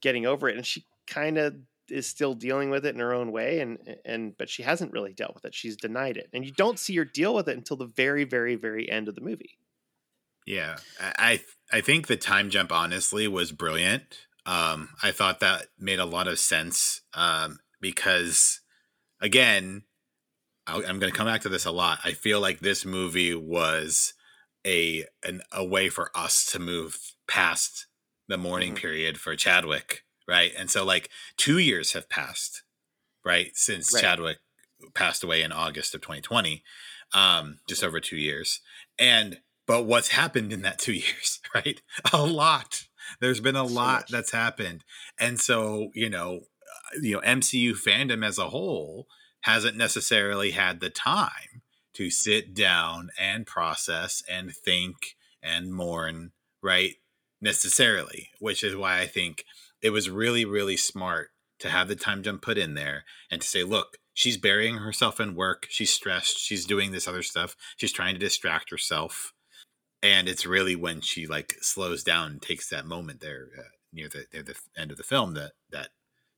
getting 0.00 0.26
over 0.26 0.48
it, 0.48 0.56
and 0.56 0.66
she 0.66 0.84
kind 1.06 1.38
of 1.38 1.54
is 1.92 2.06
still 2.06 2.34
dealing 2.34 2.70
with 2.70 2.86
it 2.86 2.94
in 2.94 3.00
her 3.00 3.14
own 3.14 3.32
way 3.32 3.60
and 3.60 3.96
and 4.04 4.36
but 4.38 4.48
she 4.48 4.62
hasn't 4.62 4.92
really 4.92 5.12
dealt 5.12 5.34
with 5.34 5.44
it 5.44 5.54
she's 5.54 5.76
denied 5.76 6.16
it 6.16 6.28
and 6.32 6.44
you 6.44 6.52
don't 6.52 6.78
see 6.78 6.96
her 6.96 7.04
deal 7.04 7.34
with 7.34 7.48
it 7.48 7.56
until 7.56 7.76
the 7.76 7.86
very 7.86 8.24
very 8.24 8.54
very 8.56 8.90
end 8.90 9.08
of 9.08 9.14
the 9.14 9.20
movie 9.20 9.58
Yeah, 10.46 10.78
I 11.00 11.40
I 11.70 11.80
think 11.80 12.06
the 12.06 12.16
time 12.16 12.50
jump 12.50 12.72
honestly 12.72 13.28
was 13.28 13.52
brilliant. 13.52 14.26
Um, 14.44 14.90
I 15.02 15.12
thought 15.12 15.40
that 15.40 15.68
made 15.78 16.00
a 16.00 16.04
lot 16.04 16.26
of 16.26 16.36
sense 16.38 17.02
um, 17.14 17.60
because, 17.80 18.60
again, 19.20 19.84
I, 20.66 20.76
I'm 20.78 20.98
going 21.00 21.12
to 21.12 21.18
come 21.18 21.26
back 21.28 21.42
to 21.42 21.48
this 21.50 21.66
a 21.66 21.72
lot. 21.72 22.00
I 22.04 22.12
feel 22.12 22.40
like 22.40 22.60
this 22.60 22.84
movie 22.86 23.34
was 23.34 24.14
a 24.66 25.06
an, 25.24 25.42
a 25.52 25.64
way 25.64 25.88
for 25.90 26.10
us 26.16 26.46
to 26.52 26.58
move 26.60 26.98
past 27.28 27.86
the 28.28 28.38
mourning 28.38 28.74
Mhm. 28.74 28.76
period 28.76 29.18
for 29.20 29.36
Chadwick, 29.36 30.04
right? 30.28 30.52
And 30.56 30.70
so, 30.70 30.84
like, 30.84 31.10
two 31.36 31.58
years 31.58 31.92
have 31.92 32.08
passed, 32.08 32.62
right, 33.24 33.50
since 33.54 33.92
Right. 33.92 34.02
Chadwick 34.02 34.38
passed 34.94 35.22
away 35.24 35.42
in 35.42 35.52
August 35.52 35.94
of 35.94 36.00
2020, 36.02 36.62
um, 37.14 37.58
just 37.68 37.84
over 37.84 38.00
two 38.00 38.16
years, 38.16 38.60
and 38.98 39.40
but 39.66 39.84
what's 39.84 40.08
happened 40.08 40.52
in 40.52 40.62
that 40.62 40.78
two 40.80 40.92
years, 40.94 41.40
right? 41.54 41.80
A 42.12 42.24
lot. 42.24 42.84
There's 43.20 43.40
been 43.40 43.56
a 43.56 43.66
So 43.66 43.74
lot 43.74 43.84
much. 43.84 44.10
that's 44.10 44.32
happened, 44.32 44.84
and 45.18 45.40
so 45.40 45.90
you 45.94 46.08
know, 46.10 46.40
uh, 46.40 46.98
you 47.00 47.14
know, 47.16 47.20
MCU 47.20 47.72
fandom 47.74 48.24
as 48.26 48.38
a 48.38 48.48
whole 48.50 49.06
hasn't 49.42 49.76
necessarily 49.76 50.52
had 50.52 50.80
the 50.80 50.90
time 50.90 51.62
to 51.94 52.10
sit 52.10 52.54
down 52.54 53.10
and 53.18 53.46
process 53.46 54.22
and 54.30 54.54
think 54.54 55.16
and 55.42 55.72
mourn, 55.74 56.32
right? 56.62 56.94
Necessarily, 57.40 58.30
which 58.38 58.62
is 58.62 58.76
why 58.76 59.00
I 59.00 59.06
think 59.06 59.44
it 59.82 59.90
was 59.90 60.08
really, 60.10 60.44
really 60.44 60.76
smart 60.76 61.30
to 61.58 61.68
have 61.68 61.88
the 61.88 61.96
time 61.96 62.22
jump 62.22 62.42
put 62.42 62.58
in 62.58 62.74
there 62.74 63.04
and 63.30 63.40
to 63.40 63.46
say, 63.46 63.62
look, 63.64 63.98
she's 64.14 64.36
burying 64.36 64.76
herself 64.78 65.20
in 65.20 65.34
work. 65.34 65.66
She's 65.70 65.92
stressed. 65.92 66.38
She's 66.38 66.64
doing 66.66 66.92
this 66.92 67.08
other 67.08 67.22
stuff. 67.22 67.56
She's 67.76 67.92
trying 67.92 68.14
to 68.14 68.20
distract 68.20 68.70
herself. 68.70 69.32
And 70.02 70.28
it's 70.28 70.44
really 70.44 70.74
when 70.74 71.00
she 71.00 71.26
like 71.26 71.54
slows 71.60 72.02
down, 72.02 72.32
and 72.32 72.42
takes 72.42 72.68
that 72.70 72.84
moment 72.86 73.20
there 73.20 73.46
uh, 73.56 73.62
near 73.92 74.08
the 74.08 74.26
near 74.32 74.42
the 74.42 74.56
end 74.76 74.90
of 74.90 74.96
the 74.96 75.04
film 75.04 75.34
that 75.34 75.52
that 75.70 75.90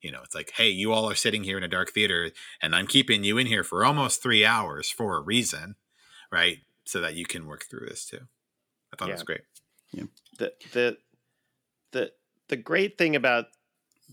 you 0.03 0.13
know 0.13 0.21
it's 0.23 0.35
like, 0.35 0.53
hey, 0.57 0.69
you 0.69 0.93
all 0.93 1.09
are 1.09 1.15
sitting 1.15 1.45
here 1.45 1.57
in 1.57 1.65
a 1.65 1.69
dark 1.69 1.93
theater, 1.93 2.31
and 2.61 2.75
I'm 2.77 2.87
keeping 2.87 3.25
you 3.25 3.39
in 3.39 3.47
here 3.47 3.65
for 3.65 3.83
almost 3.83 4.23
three 4.23 4.45
hours 4.45 4.91
for 4.91 5.17
a 5.17 5.23
reason, 5.23 5.77
right? 6.31 6.59
So 6.85 7.01
that 7.01 7.15
you 7.15 7.25
can 7.25 7.47
work 7.47 7.65
through 7.65 7.87
this 7.89 8.05
too. 8.05 8.21
I 8.93 8.97
thought 8.97 9.09
it 9.09 9.13
was 9.13 9.23
great. 9.23 9.41
yeah 9.93 10.05
the 10.39 10.53
the 10.75 10.99
the 12.49 12.57
great 12.57 12.99
thing 12.99 13.17
about 13.17 13.47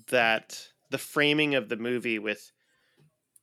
that 0.10 0.68
the 0.90 0.98
framing 0.98 1.56
of 1.56 1.70
the 1.70 1.78
movie 1.78 2.20
with 2.20 2.52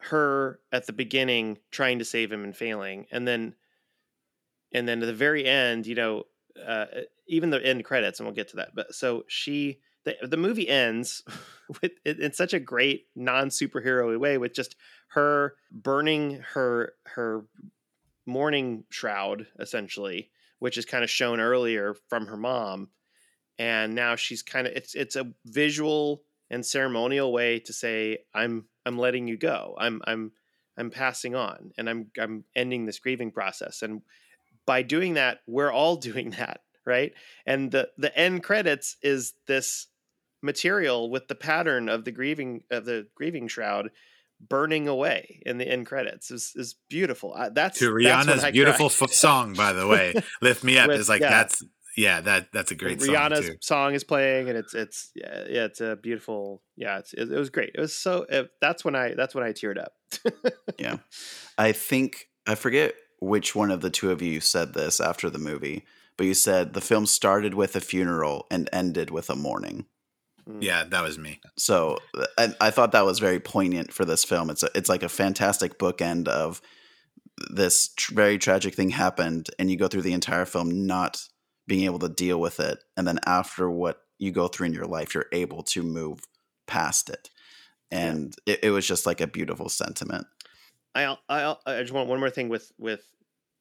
her 0.01 0.61
at 0.71 0.87
the 0.87 0.93
beginning 0.93 1.59
trying 1.71 1.99
to 1.99 2.05
save 2.05 2.31
him 2.31 2.45
and 2.45 2.57
failing 2.57 3.07
and 3.11 3.27
then 3.27 3.55
and 4.73 4.87
then 4.87 5.03
at 5.03 5.07
the 5.07 5.13
very 5.13 5.45
end 5.45 5.87
you 5.87 5.95
know 5.95 6.25
uh, 6.67 6.87
even 7.27 7.51
the 7.51 7.65
end 7.65 7.85
credits 7.85 8.19
and 8.19 8.27
we'll 8.27 8.35
get 8.35 8.49
to 8.49 8.57
that 8.57 8.75
but 8.75 8.95
so 8.95 9.25
she 9.29 9.81
the, 10.05 10.17
the 10.23 10.37
movie 10.37 10.69
ends 10.69 11.23
with 11.83 11.93
in, 12.05 12.33
such 12.33 12.55
a 12.55 12.61
great 12.61 13.07
non 13.17 13.49
superhero 13.49 14.19
way 14.19 14.39
with 14.39 14.55
just 14.55 14.77
her 15.09 15.55
burning 15.73 16.43
her 16.55 16.93
her 17.07 17.45
mourning 18.27 18.85
shroud 18.91 19.47
essentially 19.59 20.31
which 20.61 20.79
is 20.79 20.85
kind 20.85 21.03
of 21.03 21.11
shown 21.11 21.41
earlier 21.41 21.95
from 22.09 22.27
her 22.27 22.37
mom 22.37 22.89
and 23.59 23.95
now 23.95 24.17
she's 24.17 24.43
kind 24.43 24.67
of 24.67 24.73
it's 24.75 24.95
it's 24.95 25.17
a 25.17 25.33
visual 25.45 26.23
and 26.51 26.65
ceremonial 26.65 27.33
way 27.33 27.59
to 27.59 27.73
say 27.73 28.19
i'm 28.35 28.65
i'm 28.87 28.99
letting 28.99 29.27
you 29.29 29.37
go. 29.37 29.75
I'm 29.79 30.01
i'm 30.07 30.33
i'm 30.77 30.91
passing 30.91 31.35
on 31.35 31.73
and 31.77 31.89
i'm 31.89 32.11
i'm 32.19 32.45
ending 32.57 32.87
this 32.87 32.99
grieving 32.99 33.31
process. 33.31 33.83
And 33.83 34.03
by 34.67 34.83
doing 34.83 35.15
that 35.15 35.41
we're 35.47 35.73
all 35.73 35.97
doing 36.11 36.31
that 36.31 36.61
right? 36.85 37.13
And 37.47 37.71
the 37.71 37.91
the 37.99 38.17
end 38.19 38.43
credits 38.43 38.97
is 39.03 39.35
this 39.47 39.87
material 40.43 41.11
with 41.11 41.29
the 41.29 41.35
pattern 41.35 41.89
of 41.89 42.05
the 42.05 42.13
grieving 42.13 42.63
of 42.71 42.85
the 42.85 43.07
grieving 43.15 43.47
shroud 43.49 43.91
burning 44.41 44.87
away 44.87 45.43
in 45.45 45.59
the 45.59 45.69
end 45.69 45.87
credits. 45.87 46.31
Is 46.31 46.53
is 46.57 46.77
beautiful. 46.89 47.35
I, 47.35 47.51
that's 47.51 47.79
To 47.81 47.91
Rihanna's 47.91 48.45
I 48.45 48.51
beautiful 48.51 48.87
f- 48.87 49.11
song, 49.13 49.53
by 49.55 49.73
the 49.73 49.87
way, 49.87 50.15
"Lift 50.43 50.65
Me 50.65 50.79
Up" 50.79 50.89
With- 50.89 51.01
is 51.01 51.09
like 51.09 51.21
yeah. 51.21 51.31
that's 51.31 51.63
yeah 51.99 52.21
that 52.21 52.53
that's 52.53 52.71
a 52.71 52.75
great 52.77 53.01
Rihanna's 53.01 53.47
song 53.47 53.55
too. 53.55 53.59
song 53.61 53.95
is 53.95 54.05
playing, 54.05 54.49
and 54.49 54.57
it's 54.57 54.73
it's 54.75 55.11
yeah, 55.15 55.45
yeah 55.49 55.65
it's 55.65 55.81
a 55.81 55.97
beautiful 55.97 56.63
yeah 56.77 56.99
it's 56.99 57.13
it, 57.13 57.31
it 57.31 57.39
was 57.39 57.51
great. 57.51 57.73
It 57.75 57.81
was 57.81 57.95
so 57.95 58.25
it, 58.29 58.51
that's 58.61 58.85
when 58.85 58.95
I 58.95 59.15
that's 59.15 59.35
when 59.35 59.45
I 59.45 59.53
teared 59.53 59.79
up. 59.79 59.93
Yeah. 60.79 60.99
I 61.59 61.73
think 61.73 62.29
I 62.47 62.55
forget 62.55 62.95
which 63.21 63.57
one 63.57 63.73
of 63.73 63.81
the 63.81 63.91
two 63.91 64.13
of 64.13 64.23
you 64.23 64.41
said 64.41 64.75
this 64.75 65.01
after 65.01 65.29
the 65.29 65.41
movie, 65.41 65.85
but 66.17 66.27
you 66.27 66.35
said 66.35 66.73
the 66.73 66.81
film 66.81 67.05
started 67.05 67.55
with 67.55 67.75
a 67.75 67.81
funeral 67.81 68.47
and 68.49 68.69
ended 68.73 69.11
with 69.11 69.29
a 69.29 69.37
mourning. 69.37 69.87
Mm. 70.49 70.63
Yeah, 70.63 70.85
that 70.85 71.03
was 71.03 71.19
me. 71.19 71.41
So 71.59 71.99
I, 72.39 72.55
I 72.61 72.71
thought 72.71 72.93
that 72.93 73.05
was 73.05 73.19
very 73.19 73.41
poignant 73.41 73.93
for 73.93 74.05
this 74.05 74.25
film. 74.25 74.49
It's 74.49 74.63
a, 74.63 74.71
it's 74.77 74.89
like 74.89 75.03
a 75.03 75.09
fantastic 75.09 75.77
bookend 75.77 76.29
of 76.29 76.63
this 77.51 77.93
tr- 77.97 78.15
very 78.15 78.39
tragic 78.39 78.77
thing 78.77 78.91
happened, 78.91 79.49
and 79.59 79.69
you 79.69 79.77
go 79.77 79.89
through 79.89 80.03
the 80.03 80.13
entire 80.13 80.45
film 80.45 80.87
not 80.87 81.21
being 81.69 81.85
able 81.85 82.01
to 82.01 82.09
deal 82.09 82.41
with 82.41 82.59
it, 82.59 82.83
and 82.97 83.07
then 83.07 83.21
after 83.27 83.71
what 83.71 84.01
you 84.19 84.33
go 84.33 84.49
through 84.49 84.67
in 84.67 84.73
your 84.73 84.87
life, 84.87 85.15
you're 85.15 85.27
able 85.33 85.63
to 85.63 85.85
move 85.85 86.21
past 86.67 87.09
it, 87.11 87.31
Yeah. 87.93 87.99
and 88.07 88.35
it, 88.47 88.65
it 88.65 88.71
was 88.71 88.87
just 88.89 89.07
like 89.07 89.21
a 89.21 89.27
beautiful 89.29 89.69
sentiment. 89.69 90.27
I 90.97 91.17
I 91.29 91.55
I 91.67 91.81
just 91.83 91.93
want 91.93 92.09
one 92.09 92.19
more 92.21 92.31
thing 92.31 92.49
with 92.49 92.73
with 92.79 93.05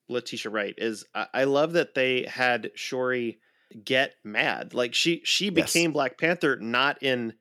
Letitia 0.10 0.50
Wright 0.52 0.74
is 0.78 1.06
I, 1.14 1.28
I 1.34 1.44
love 1.44 1.74
that 1.74 1.94
they 1.94 2.24
had 2.24 2.72
Shuri 2.76 3.40
get 3.84 4.16
mad. 4.24 4.74
Like 4.74 4.94
she 4.96 5.22
she 5.26 5.46
Yes. 5.46 5.74
became 5.74 5.92
Black 5.92 6.18
Panther 6.18 6.56
not 6.56 7.04
in 7.04 7.34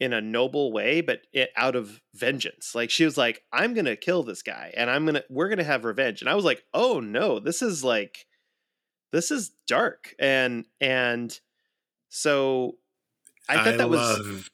in 0.00 0.12
a 0.12 0.20
noble 0.20 0.72
way, 0.72 1.00
but 1.00 1.22
it, 1.32 1.50
out 1.56 1.74
of 1.74 2.00
vengeance. 2.14 2.74
Like 2.74 2.90
she 2.90 3.04
was 3.04 3.16
like, 3.16 3.42
I'm 3.52 3.74
gonna 3.74 3.96
kill 3.96 4.22
this 4.22 4.42
guy, 4.42 4.72
and 4.76 4.90
I'm 4.90 5.06
gonna 5.06 5.22
we're 5.30 5.48
gonna 5.48 5.64
have 5.64 5.84
revenge. 5.84 6.20
And 6.20 6.28
I 6.28 6.34
was 6.34 6.44
like, 6.44 6.64
oh 6.74 7.00
no, 7.00 7.38
this 7.38 7.62
is 7.62 7.82
like 7.84 8.26
this 9.12 9.30
is 9.30 9.52
dark, 9.66 10.14
and 10.18 10.64
and 10.80 11.38
so 12.08 12.76
I 13.48 13.64
thought 13.64 13.78
that 13.78 13.90
was 13.90 14.48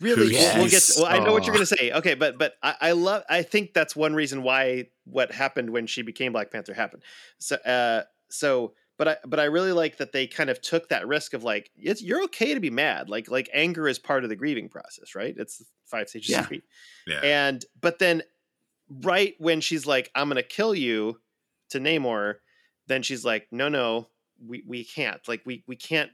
really 0.00 0.34
who 0.34 0.40
we'll, 0.40 0.54
we'll 0.56 0.64
she 0.68 0.70
get 0.70 0.90
well 0.96 1.06
i 1.06 1.24
know 1.24 1.32
what 1.32 1.46
you're 1.46 1.54
going 1.54 1.64
to 1.64 1.76
say. 1.76 1.92
Okay 1.92 2.14
but 2.14 2.36
but 2.36 2.54
I, 2.60 2.74
I 2.80 2.92
love 2.92 3.22
i 3.30 3.42
think 3.42 3.72
that's 3.72 3.94
one 3.94 4.14
reason 4.14 4.42
why 4.42 4.88
what 5.04 5.30
happened 5.30 5.70
when 5.70 5.86
she 5.86 6.02
became 6.02 6.32
black 6.32 6.50
panther 6.50 6.74
happened. 6.74 7.04
So 7.38 7.54
uh 7.56 8.02
so 8.28 8.74
but 8.98 9.06
i 9.06 9.16
but 9.24 9.38
i 9.38 9.44
really 9.44 9.70
like 9.70 9.98
that 9.98 10.10
they 10.10 10.26
kind 10.26 10.50
of 10.50 10.60
took 10.60 10.88
that 10.88 11.06
risk 11.06 11.34
of 11.34 11.44
like 11.44 11.70
it's 11.76 12.02
you're 12.02 12.24
okay 12.24 12.52
to 12.54 12.58
be 12.60 12.70
mad. 12.70 13.08
Like 13.08 13.30
like 13.30 13.48
anger 13.54 13.86
is 13.86 14.00
part 14.00 14.24
of 14.24 14.28
the 14.30 14.34
grieving 14.36 14.68
process 14.68 15.14
right? 15.14 15.34
It's 15.36 15.62
five 15.86 16.08
stages 16.08 16.30
Yeah. 16.30 16.40
of 16.40 16.48
grief. 16.48 16.62
Yeah. 17.06 17.20
and 17.22 17.64
but 17.80 18.00
then 18.00 18.22
right 19.04 19.34
when 19.38 19.60
she's 19.60 19.86
like 19.86 20.10
i'm 20.16 20.26
gonna 20.28 20.42
kill 20.42 20.74
you 20.74 21.20
to 21.70 21.78
namor 21.78 22.36
then 22.86 23.02
she's 23.02 23.24
like 23.24 23.46
no 23.50 23.68
no 23.68 24.08
we 24.46 24.62
we 24.66 24.84
can't 24.84 25.20
like 25.28 25.42
we 25.44 25.62
we 25.66 25.76
can't 25.76 26.10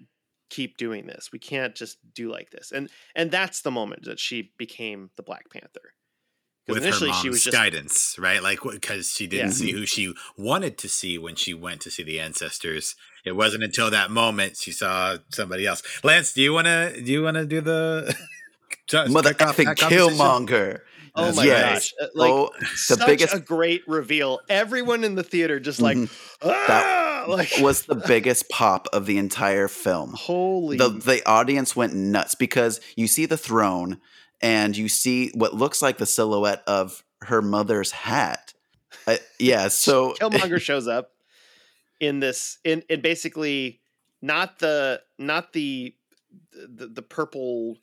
keep 0.50 0.76
doing 0.78 1.06
this 1.06 1.30
we 1.32 1.38
can't 1.38 1.74
just 1.74 1.98
do 2.14 2.30
like 2.30 2.50
this 2.50 2.72
and 2.72 2.88
and 3.14 3.30
that's 3.30 3.60
the 3.62 3.70
moment 3.70 4.04
that 4.04 4.18
she 4.18 4.52
became 4.58 5.10
the 5.16 5.22
black 5.22 5.50
panther 5.50 5.92
because 6.66 6.82
with 6.82 6.82
her 6.84 6.88
initially 6.88 7.10
mom's 7.10 7.22
she 7.22 7.28
was 7.30 7.44
just 7.44 7.56
guidance, 7.56 8.16
right? 8.18 8.42
Like 8.42 8.58
because 8.62 9.10
she 9.14 9.26
didn't 9.26 9.46
Yeah. 9.48 9.52
see 9.54 9.70
who 9.72 9.86
she 9.86 10.12
wanted 10.36 10.76
to 10.78 10.88
see 10.88 11.16
when 11.16 11.34
she 11.34 11.54
went 11.54 11.80
to 11.82 11.90
see 11.90 12.02
the 12.02 12.20
ancestors. 12.20 12.94
It 13.24 13.32
wasn't 13.32 13.64
until 13.64 13.90
that 13.90 14.10
moment 14.10 14.58
she 14.58 14.72
saw 14.72 15.16
somebody 15.30 15.66
else. 15.66 15.82
Lance, 16.04 16.34
do 16.34 16.42
you 16.42 16.52
want 16.52 16.66
to 16.66 17.00
do 17.00 17.10
you 17.10 17.22
want 17.22 17.38
to 17.38 17.46
do 17.46 17.62
the 17.62 18.14
just 18.86 19.10
Mother 19.14 19.32
kick 19.32 19.46
off 19.48 19.56
that 19.56 19.76
effing? 19.78 19.90
Killmonger. 19.90 20.80
Oh 21.18 21.34
my 21.34 21.44
Yes. 21.44 21.92
gosh 21.92 21.94
uh, 22.00 22.06
like 22.14 22.30
oh, 22.30 22.50
the 22.60 22.66
such 22.76 23.06
biggest 23.06 23.34
a 23.34 23.40
great 23.40 23.82
reveal 23.86 24.40
everyone 24.48 25.04
in 25.04 25.14
the 25.14 25.22
theater 25.22 25.58
just 25.60 25.80
like 25.80 25.96
Mhm. 25.96 26.10
ah! 26.42 27.24
like 27.28 27.52
was 27.60 27.82
the 27.82 27.94
biggest 27.94 28.48
pop 28.48 28.88
of 28.92 29.06
the 29.06 29.18
entire 29.18 29.68
film. 29.68 30.14
holy 30.16 30.76
the 30.78 30.88
the 30.88 31.22
audience 31.28 31.74
went 31.76 31.94
nuts 31.94 32.34
because 32.34 32.80
you 32.96 33.06
see 33.06 33.26
the 33.26 33.36
throne 33.36 34.00
and 34.40 34.76
you 34.76 34.88
see 34.88 35.30
what 35.34 35.52
looks 35.54 35.82
like 35.82 35.98
the 35.98 36.06
silhouette 36.06 36.62
of 36.66 37.02
her 37.22 37.42
mother's 37.42 37.90
hat. 37.90 38.54
Uh, 39.06 39.16
yeah, 39.40 39.66
so 39.86 40.14
Killmonger 40.14 40.60
shows 40.70 40.86
up 40.86 41.10
in 42.00 42.20
this 42.20 42.58
in 42.64 42.82
in 42.88 43.00
basically 43.00 43.80
not 44.22 44.58
the 44.60 45.02
not 45.18 45.52
the 45.52 45.94
the, 46.52 46.86
the 46.86 47.02
purple 47.02 47.78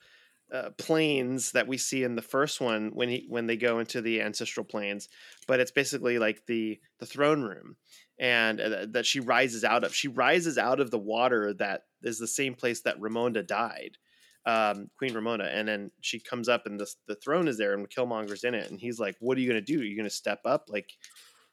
uh, 0.56 0.70
planes 0.78 1.52
that 1.52 1.68
we 1.68 1.78
see 1.78 2.04
in 2.04 2.15
the 2.15 2.22
first 2.22 2.62
one 2.62 2.91
when 2.94 3.10
he 3.10 3.26
when 3.28 3.46
they 3.46 3.58
go 3.58 3.80
into 3.80 4.02
the 4.02 4.22
ancestral 4.22 4.65
planes, 4.65 5.10
but 5.48 5.60
it's 5.60 5.72
basically 5.72 6.18
like 6.18 6.46
the 6.48 6.80
the 7.00 7.06
throne 7.06 7.41
room 7.41 7.76
and 8.20 8.62
uh, 8.62 8.86
that 8.89 9.06
she 9.06 9.20
rises 9.20 9.63
out 9.63 9.84
of. 9.84 9.94
She 9.94 10.08
rises 10.08 10.58
out 10.58 10.80
of 10.80 10.91
the 10.91 11.00
water 11.00 11.54
that 11.56 11.82
is 12.04 12.20
the 12.20 12.28
same 12.28 12.56
place 12.56 12.82
that 12.82 13.00
Ramonda 13.00 13.46
died, 13.46 13.98
um, 14.46 14.89
Queen 14.98 15.13
Ramona, 15.13 15.46
and 15.46 15.68
then 15.68 15.91
she 16.02 16.20
comes 16.20 16.48
up 16.48 16.65
and 16.65 16.80
the 16.80 16.89
the 17.08 17.15
throne 17.15 17.48
is 17.48 17.58
there 17.58 17.74
and 17.74 17.89
Killmonger's 17.89 18.44
in 18.44 18.56
it, 18.56 18.70
and 18.70 18.80
he's 18.80 19.00
like, 19.00 19.15
"What 19.20 19.38
are 19.38 19.41
you 19.41 19.48
gonna 19.48 19.62
do? 19.62 19.82
Are 19.82 19.84
you 19.84 19.98
gonna 19.98 20.10
step 20.10 20.39
up? 20.46 20.65
Like 20.70 20.89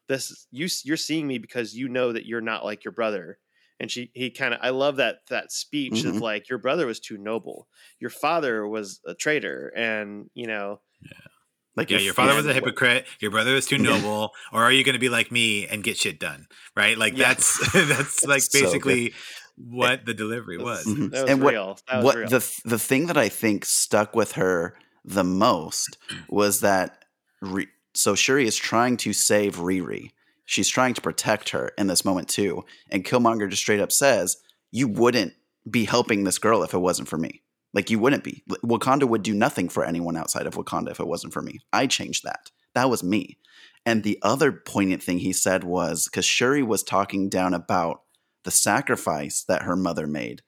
this? 0.08 0.46
You 0.50 0.68
you're 0.84 0.96
seeing 0.96 1.26
me 1.26 1.38
because 1.38 1.74
you 1.74 1.88
know 1.88 2.12
that 2.12 2.26
you're 2.26 2.40
not 2.40 2.64
like 2.64 2.84
your 2.84 2.92
brother." 2.92 3.38
And 3.82 3.90
she 3.90 4.10
he 4.14 4.30
kind 4.30 4.54
of 4.54 4.60
I 4.62 4.70
love 4.70 4.96
that 4.96 5.16
that 5.28 5.50
speech 5.52 5.92
Mhm. 6.04 6.08
of 6.10 6.16
like 6.20 6.48
your 6.48 6.58
brother 6.60 6.86
was 6.86 7.00
too 7.00 7.18
noble, 7.18 7.66
your 7.98 8.10
father 8.10 8.66
was 8.66 9.00
a 9.04 9.14
traitor, 9.14 9.72
and 9.76 10.30
you 10.34 10.46
know 10.46 10.80
yeah. 11.02 11.10
like 11.76 11.90
Yeah, 11.90 11.96
if- 11.98 12.04
your 12.04 12.14
father 12.14 12.34
was 12.36 12.44
a 12.46 12.50
yeah, 12.50 12.54
hypocrite. 12.54 13.06
Your 13.20 13.32
brother 13.32 13.54
was 13.54 13.66
too 13.66 13.78
noble, 13.90 14.30
or 14.52 14.62
are 14.62 14.70
you 14.72 14.84
going 14.84 14.94
to 14.94 15.00
be 15.00 15.08
like 15.08 15.32
me 15.32 15.66
and 15.66 15.82
get 15.82 15.96
shit 15.98 16.20
done? 16.20 16.46
Right? 16.76 16.96
Like 16.96 17.16
Yeah. 17.18 17.28
that's 17.34 17.72
that's 17.72 18.24
like 18.24 18.42
So 18.42 18.58
good. 18.60 18.64
basically 18.66 19.14
what 19.56 20.06
the 20.06 20.14
delivery 20.14 20.58
was. 20.58 20.86
Mhm. 20.86 21.10
that 21.10 21.22
was 21.22 21.30
and 21.30 21.42
what. 21.42 21.54
That 21.88 21.96
was 21.96 22.04
what 22.04 22.16
real. 22.16 22.28
the 22.28 22.60
the 22.64 22.78
thing 22.78 23.06
that 23.08 23.16
I 23.18 23.28
think 23.28 23.64
stuck 23.64 24.14
with 24.14 24.32
her 24.32 24.74
the 25.04 25.24
most 25.24 25.98
was 26.28 26.60
that 26.60 27.04
Ri- 27.40 27.66
so 27.94 28.14
Shuri 28.14 28.46
is 28.46 28.56
trying 28.56 28.96
to 28.98 29.12
save 29.12 29.56
Riri. 29.56 30.10
She's 30.44 30.68
trying 30.68 30.94
to 30.94 31.00
protect 31.00 31.50
her 31.50 31.72
in 31.78 31.86
this 31.86 32.04
moment 32.04 32.28
too, 32.28 32.64
and 32.90 33.04
Killmonger 33.04 33.48
just 33.48 33.62
straight 33.62 33.80
up 33.80 33.92
says, 33.92 34.36
"You 34.70 34.88
wouldn't 34.88 35.34
be 35.70 35.84
helping 35.84 36.24
this 36.24 36.38
girl 36.38 36.62
if 36.62 36.74
it 36.74 36.78
wasn't 36.78 37.08
for 37.08 37.18
me. 37.18 37.42
Like 37.72 37.90
you 37.90 37.98
wouldn't 37.98 38.24
be. 38.24 38.42
Wakanda 38.64 39.04
would 39.08 39.22
do 39.22 39.34
nothing 39.34 39.68
for 39.68 39.84
anyone 39.84 40.16
outside 40.16 40.46
of 40.46 40.54
Wakanda 40.54 40.90
if 40.90 41.00
it 41.00 41.06
wasn't 41.06 41.32
for 41.32 41.42
me. 41.42 41.60
I 41.72 41.86
changed 41.86 42.24
that. 42.24 42.50
That 42.74 42.90
was 42.90 43.02
me." 43.02 43.38
And 43.84 44.02
the 44.02 44.18
other 44.22 44.52
poignant 44.52 45.02
thing 45.02 45.18
he 45.18 45.32
said 45.32 45.64
was 45.64 46.04
because 46.04 46.24
Shuri 46.24 46.62
was 46.62 46.82
talking 46.82 47.28
down 47.28 47.52
about 47.54 48.02
the 48.44 48.50
sacrifice 48.50 49.42
that 49.44 49.62
her 49.62 49.76
mother 49.76 50.06
made 50.06 50.42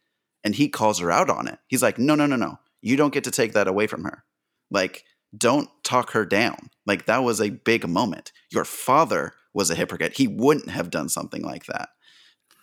and 0.45 0.55
he 0.55 0.69
calls 0.69 0.99
her 0.99 1.11
out 1.11 1.31
on 1.31 1.49
it. 1.49 1.59
He's 1.67 1.83
like, 1.83 1.99
"No, 1.99 2.15
no, 2.15 2.27
no, 2.27 2.37
no. 2.37 2.59
You 2.83 2.97
don't 2.97 3.15
get 3.15 3.25
to 3.25 3.31
take 3.31 3.55
that 3.55 3.67
away 3.67 3.87
from 3.87 4.05
her. 4.05 4.25
Like, 4.71 5.05
don't 5.37 5.69
talk 5.83 6.11
her 6.11 6.25
down. 6.25 6.71
Like 6.87 7.07
that 7.07 7.25
was 7.25 7.41
a 7.41 7.51
big 7.51 7.89
moment. 7.89 8.33
Your 8.51 8.65
father 8.65 9.33
was 9.55 9.71
a 9.71 9.75
hypocrite. 9.75 10.19
He 10.19 10.27
wouldn't 10.27 10.71
have 10.71 10.91
done 10.91 11.09
something 11.09 11.43
like 11.43 11.65
that." 11.67 11.91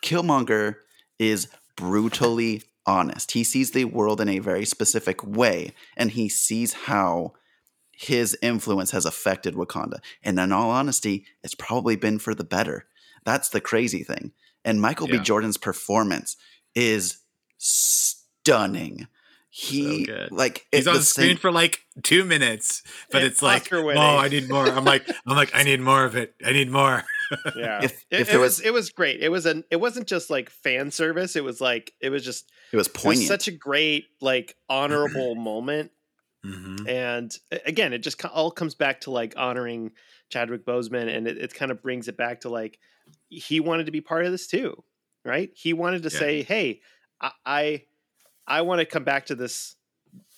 Killmonger 0.04 0.76
is 1.18 1.48
brutally 1.76 2.64
honest. 2.86 3.32
He 3.32 3.44
sees 3.44 3.72
the 3.72 3.86
world 3.86 4.22
in 4.22 4.30
a 4.30 4.40
very 4.40 4.66
specific 4.66 5.24
way 5.24 5.74
and 5.96 6.12
he 6.12 6.30
sees 6.30 6.74
how 6.74 7.34
his 7.92 8.36
influence 8.42 8.92
has 8.92 9.06
affected 9.06 9.54
Wakanda. 9.54 10.00
And 10.24 10.40
in 10.40 10.52
all 10.52 10.72
honesty, 10.72 11.26
it's 11.44 11.56
probably 11.56 11.96
been 11.96 12.18
for 12.18 12.34
the 12.34 12.44
better. 12.44 12.88
That's 13.26 13.50
the 13.50 13.62
crazy 13.62 14.04
thing. 14.04 14.32
And 14.66 14.82
Michael 14.82 15.08
B. 15.08 15.20
Jordan's 15.20 15.58
performance 15.58 16.36
is 16.74 17.20
stunning. 17.58 19.08
He 19.54 20.06
good. 20.06 20.32
like 20.32 20.66
He's 20.72 20.88
on 20.88 20.94
the 20.94 21.00
the 21.00 21.06
screen 21.06 21.28
same- 21.32 21.38
for 21.38 21.52
like 21.52 21.82
two 22.04 22.24
minutes, 22.24 22.84
but 23.12 23.22
And 23.22 23.30
it's 23.32 23.42
like, 23.42 23.68
oh. 23.74 23.90
I 23.90 24.30
need 24.30 24.48
more. 24.50 24.66
I'm 24.66 24.86
like, 24.86 25.06
I'm 25.28 25.36
like, 25.36 25.52
I 25.54 25.64
need 25.64 25.82
more 25.82 26.06
of 26.06 26.16
it. 26.16 26.34
I 26.46 26.54
need 26.54 26.70
more. 26.72 27.04
yeah. 27.58 27.84
If- 27.84 28.06
it, 28.10 28.22
if 28.22 28.22
it 28.22 28.28
there 28.32 28.40
was, 28.40 28.60
was- 28.60 28.66
it 28.66 28.72
was 28.74 28.90
great. 28.92 29.20
It 29.20 29.28
was 29.30 29.46
an 29.46 29.66
it 29.70 29.76
wasn't 29.82 30.08
just 30.08 30.30
like 30.30 30.50
fan 30.50 30.90
service. 30.90 31.36
It 31.36 31.44
was 31.44 31.60
like 31.60 31.92
it 32.00 32.10
was 32.12 32.24
just 32.24 32.50
it 32.72 32.78
was 32.78 32.88
it 32.88 32.94
was 32.94 33.04
poignant. 33.04 33.28
such 33.28 33.50
a 33.50 33.52
great 33.52 34.06
like 34.22 34.56
honorable 34.70 35.36
moment. 35.36 35.92
hmm 36.46 36.88
And 36.88 37.36
again, 37.66 37.92
it 37.92 38.00
just 38.00 38.24
all 38.26 38.52
comes 38.52 38.74
back 38.74 39.02
to 39.02 39.12
like 39.12 39.34
honoring 39.36 39.92
Chadwick 40.30 40.66
Boseman, 40.66 41.14
and 41.14 41.28
it, 41.28 41.38
it 41.38 41.54
kind 41.54 41.72
of 41.72 41.82
brings 41.84 42.08
it 42.08 42.16
back 42.16 42.40
to 42.42 42.50
like 42.50 42.80
he 43.28 43.60
wanted 43.60 43.88
to 43.88 43.92
be 43.92 44.00
part 44.00 44.26
of 44.26 44.32
this 44.32 44.48
too, 44.48 44.82
right? 45.26 45.50
He 45.56 45.74
wanted 45.74 46.04
to 46.04 46.10
Yeah. 46.10 46.20
say, 46.20 46.44
"Hey, 46.44 46.80
I 47.20 47.32
I, 47.46 47.84
I 48.48 48.62
want 48.62 48.80
to 48.80 48.86
come 48.86 49.04
back 49.04 49.28
to 49.28 49.36
this 49.36 49.76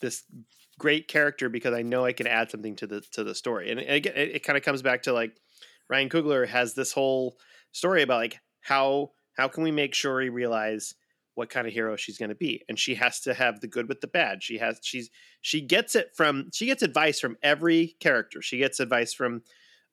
this 0.01 0.23
great 0.79 1.07
character 1.07 1.49
because 1.49 1.73
I 1.73 1.81
know 1.81 2.05
I 2.05 2.13
can 2.13 2.27
add 2.27 2.51
something 2.51 2.75
to 2.77 2.87
the 2.87 3.01
to 3.13 3.23
the 3.23 3.35
story." 3.35 3.71
And, 3.71 3.79
and 3.79 3.91
again, 3.91 4.13
it, 4.15 4.35
it 4.35 4.43
kind 4.43 4.57
of 4.57 4.63
comes 4.63 4.81
back 4.81 5.03
to 5.03 5.13
like 5.13 5.35
Ryan 5.89 6.09
Coogler 6.09 6.47
has 6.47 6.73
this 6.73 6.93
whole 6.93 7.37
story 7.71 8.01
about 8.01 8.21
like 8.21 8.39
how 8.61 9.11
how 9.37 9.47
can 9.47 9.63
we 9.63 9.71
make 9.71 9.93
Shuri 9.93 10.29
realize 10.29 10.93
what 11.35 11.49
kind 11.49 11.65
of 11.65 11.73
hero 11.73 11.95
she's 11.95 12.19
going 12.19 12.29
to 12.29 12.35
be 12.35 12.61
and 12.69 12.77
she 12.77 12.93
has 12.93 13.19
to 13.19 13.33
have 13.33 13.59
the 13.59 13.67
good 13.67 13.89
with 13.89 14.01
the 14.01 14.07
bad 14.07 14.43
she 14.43 14.59
has 14.59 14.79
she's 14.83 15.09
she 15.41 15.61
gets 15.61 15.95
it 15.95 16.11
from 16.15 16.47
she 16.53 16.67
gets 16.67 16.83
advice 16.83 17.19
from 17.19 17.35
every 17.41 17.95
character 17.99 18.39
she 18.39 18.59
gets 18.59 18.79
advice 18.79 19.15
from 19.15 19.41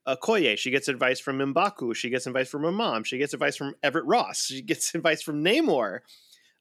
Okoye. 0.07 0.57
She 0.57 0.71
gets 0.71 0.89
advice 0.89 1.21
from 1.21 1.39
Mbaku. 1.39 1.95
She 1.95 2.11
gets 2.11 2.27
advice 2.27 2.49
from 2.49 2.63
her 2.63 2.73
mom. 2.73 3.05
She 3.05 3.19
gets 3.19 3.35
advice 3.35 3.57
from 3.57 3.75
Everett 3.83 4.07
Ross. 4.07 4.45
She 4.47 4.63
gets 4.63 4.95
advice 4.95 5.23
from 5.23 5.45
Namor 5.45 6.01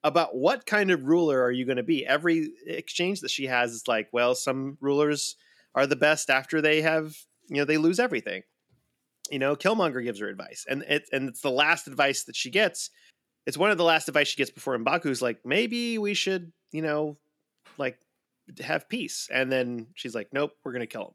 about 0.03 0.35
what 0.35 0.65
kind 0.65 0.91
of 0.91 1.03
ruler 1.05 1.41
are 1.41 1.51
you 1.51 1.65
going 1.65 1.77
to 1.77 1.83
be. 1.83 2.05
Every 2.05 2.51
exchange 2.65 3.21
that 3.21 3.31
she 3.31 3.47
has 3.47 3.71
is 3.71 3.87
like, 3.87 4.07
well, 4.13 4.33
some 4.35 4.77
rulers 4.79 5.35
are 5.75 5.85
the 5.87 5.95
best 5.95 6.29
after 6.29 6.61
they 6.61 6.81
have, 6.81 7.15
you 7.47 7.57
know, 7.57 7.65
they 7.65 7.77
lose 7.77 7.99
everything. 7.99 8.43
You 9.29 9.39
know, 9.39 9.55
Killmonger 9.55 10.03
gives 10.03 10.19
her 10.19 10.27
advice, 10.27 10.65
and 10.67 10.81
it 10.83 11.07
and 11.11 11.29
it's 11.29 11.41
the 11.41 11.51
last 11.51 11.87
advice 11.87 12.23
that 12.23 12.35
she 12.35 12.49
gets. 12.49 12.89
It's 13.45 13.57
one 13.57 13.69
of 13.71 13.77
the 13.77 13.83
last 13.83 14.07
advice 14.07 14.27
she 14.27 14.37
gets 14.37 14.49
before 14.51 14.77
Mbaku's 14.77 15.21
like, 15.21 15.39
maybe 15.45 15.97
we 15.97 16.13
should, 16.15 16.51
you 16.71 16.81
know, 16.81 17.17
like 17.77 17.99
have 18.61 18.89
peace. 18.89 19.27
And 19.31 19.51
then 19.51 19.87
she's 19.93 20.15
like, 20.15 20.29
nope, 20.33 20.53
we're 20.63 20.71
gonna 20.71 20.87
kill 20.87 21.01
him. 21.03 21.13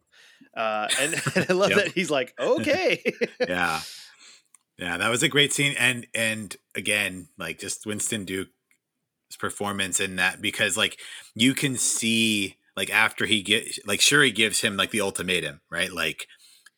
Uh, 0.56 0.88
and, 1.00 1.14
and 1.34 1.46
I 1.48 1.52
love 1.54 1.70
Yep. 1.70 1.78
that 1.78 1.92
he's 1.92 2.10
like, 2.10 2.34
okay. 2.38 3.02
yeah 3.48 3.80
yeah 4.76 4.96
that 4.96 5.08
was 5.08 5.22
a 5.22 5.28
great 5.28 5.52
scene 5.52 5.72
and 5.78 6.04
and 6.16 6.56
again 6.74 7.28
like 7.38 7.60
just 7.60 7.86
winston 7.86 8.24
duke's 8.24 8.50
performance 9.38 10.00
in 10.00 10.16
that 10.16 10.40
because 10.40 10.76
like 10.76 10.98
you 11.34 11.54
can 11.54 11.76
see 11.76 12.56
like 12.76 12.90
after 12.90 13.26
he 13.26 13.42
get 13.42 13.66
like 13.86 14.00
shuri 14.00 14.30
gives 14.30 14.60
him 14.60 14.76
like 14.76 14.90
the 14.90 15.00
ultimatum 15.00 15.60
right 15.70 15.92
like 15.92 16.28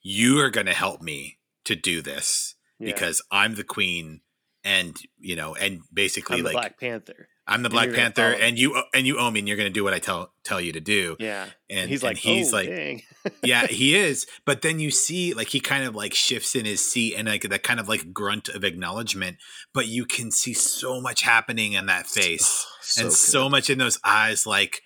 you 0.02 0.40
are 0.40 0.50
gonna 0.50 0.72
help 0.72 1.02
me 1.02 1.38
to 1.64 1.76
do 1.76 2.00
this 2.00 2.54
Yeah. 2.78 2.92
because 2.92 3.20
i'm 3.30 3.56
the 3.56 3.64
queen 3.64 4.20
and 4.64 4.96
you 5.18 5.37
know 5.37 5.54
and 5.54 5.80
basically 5.92 6.38
I'm 6.38 6.44
like 6.44 6.52
Black 6.54 6.80
Panther. 6.80 7.28
I'm 7.46 7.62
the 7.62 7.70
black 7.70 7.92
panther 7.92 8.32
and 8.32 8.59
you 8.59 8.80
and 8.94 9.06
you 9.06 9.18
owe 9.18 9.30
me 9.30 9.40
and 9.40 9.48
you're 9.48 9.56
gonna 9.56 9.70
do 9.70 9.85
what 9.85 9.94
i 9.94 9.98
tell 9.98 10.32
tell 10.44 10.61
you 10.61 10.72
to 10.72 10.80
do 10.80 11.16
Yeah. 11.18 11.44
and, 11.68 11.80
And 11.80 11.90
he's 11.90 12.02
and 12.02 12.11
like, 12.11 12.16
he's 12.18 12.52
oh, 12.52 12.56
like 12.56 13.04
yeah, 13.42 13.66
he 13.66 13.96
is. 13.96 14.24
But 14.44 14.62
then 14.62 14.78
you 14.78 14.92
see, 14.92 15.35
like, 15.35 15.48
he 15.48 15.59
kind 15.59 15.82
of 15.85 15.96
like 15.96 16.14
shifts 16.14 16.54
in 16.54 16.64
his 16.64 16.85
seat 16.85 17.16
and 17.16 17.26
like 17.26 17.42
that 17.42 17.64
kind 17.64 17.80
of 17.80 17.88
like 17.88 18.12
grunt 18.12 18.48
of 18.48 18.62
acknowledgement. 18.62 19.38
But 19.74 19.88
you 19.88 20.04
can 20.04 20.30
see 20.30 20.52
so 20.54 21.00
much 21.00 21.22
happening 21.22 21.72
in 21.72 21.87
that 21.87 22.06
face 22.06 22.64
so 22.82 23.00
and 23.00 23.11
good. 23.11 23.16
so 23.16 23.48
much 23.48 23.68
in 23.68 23.78
those 23.78 23.98
eyes. 24.04 24.46
Like, 24.46 24.82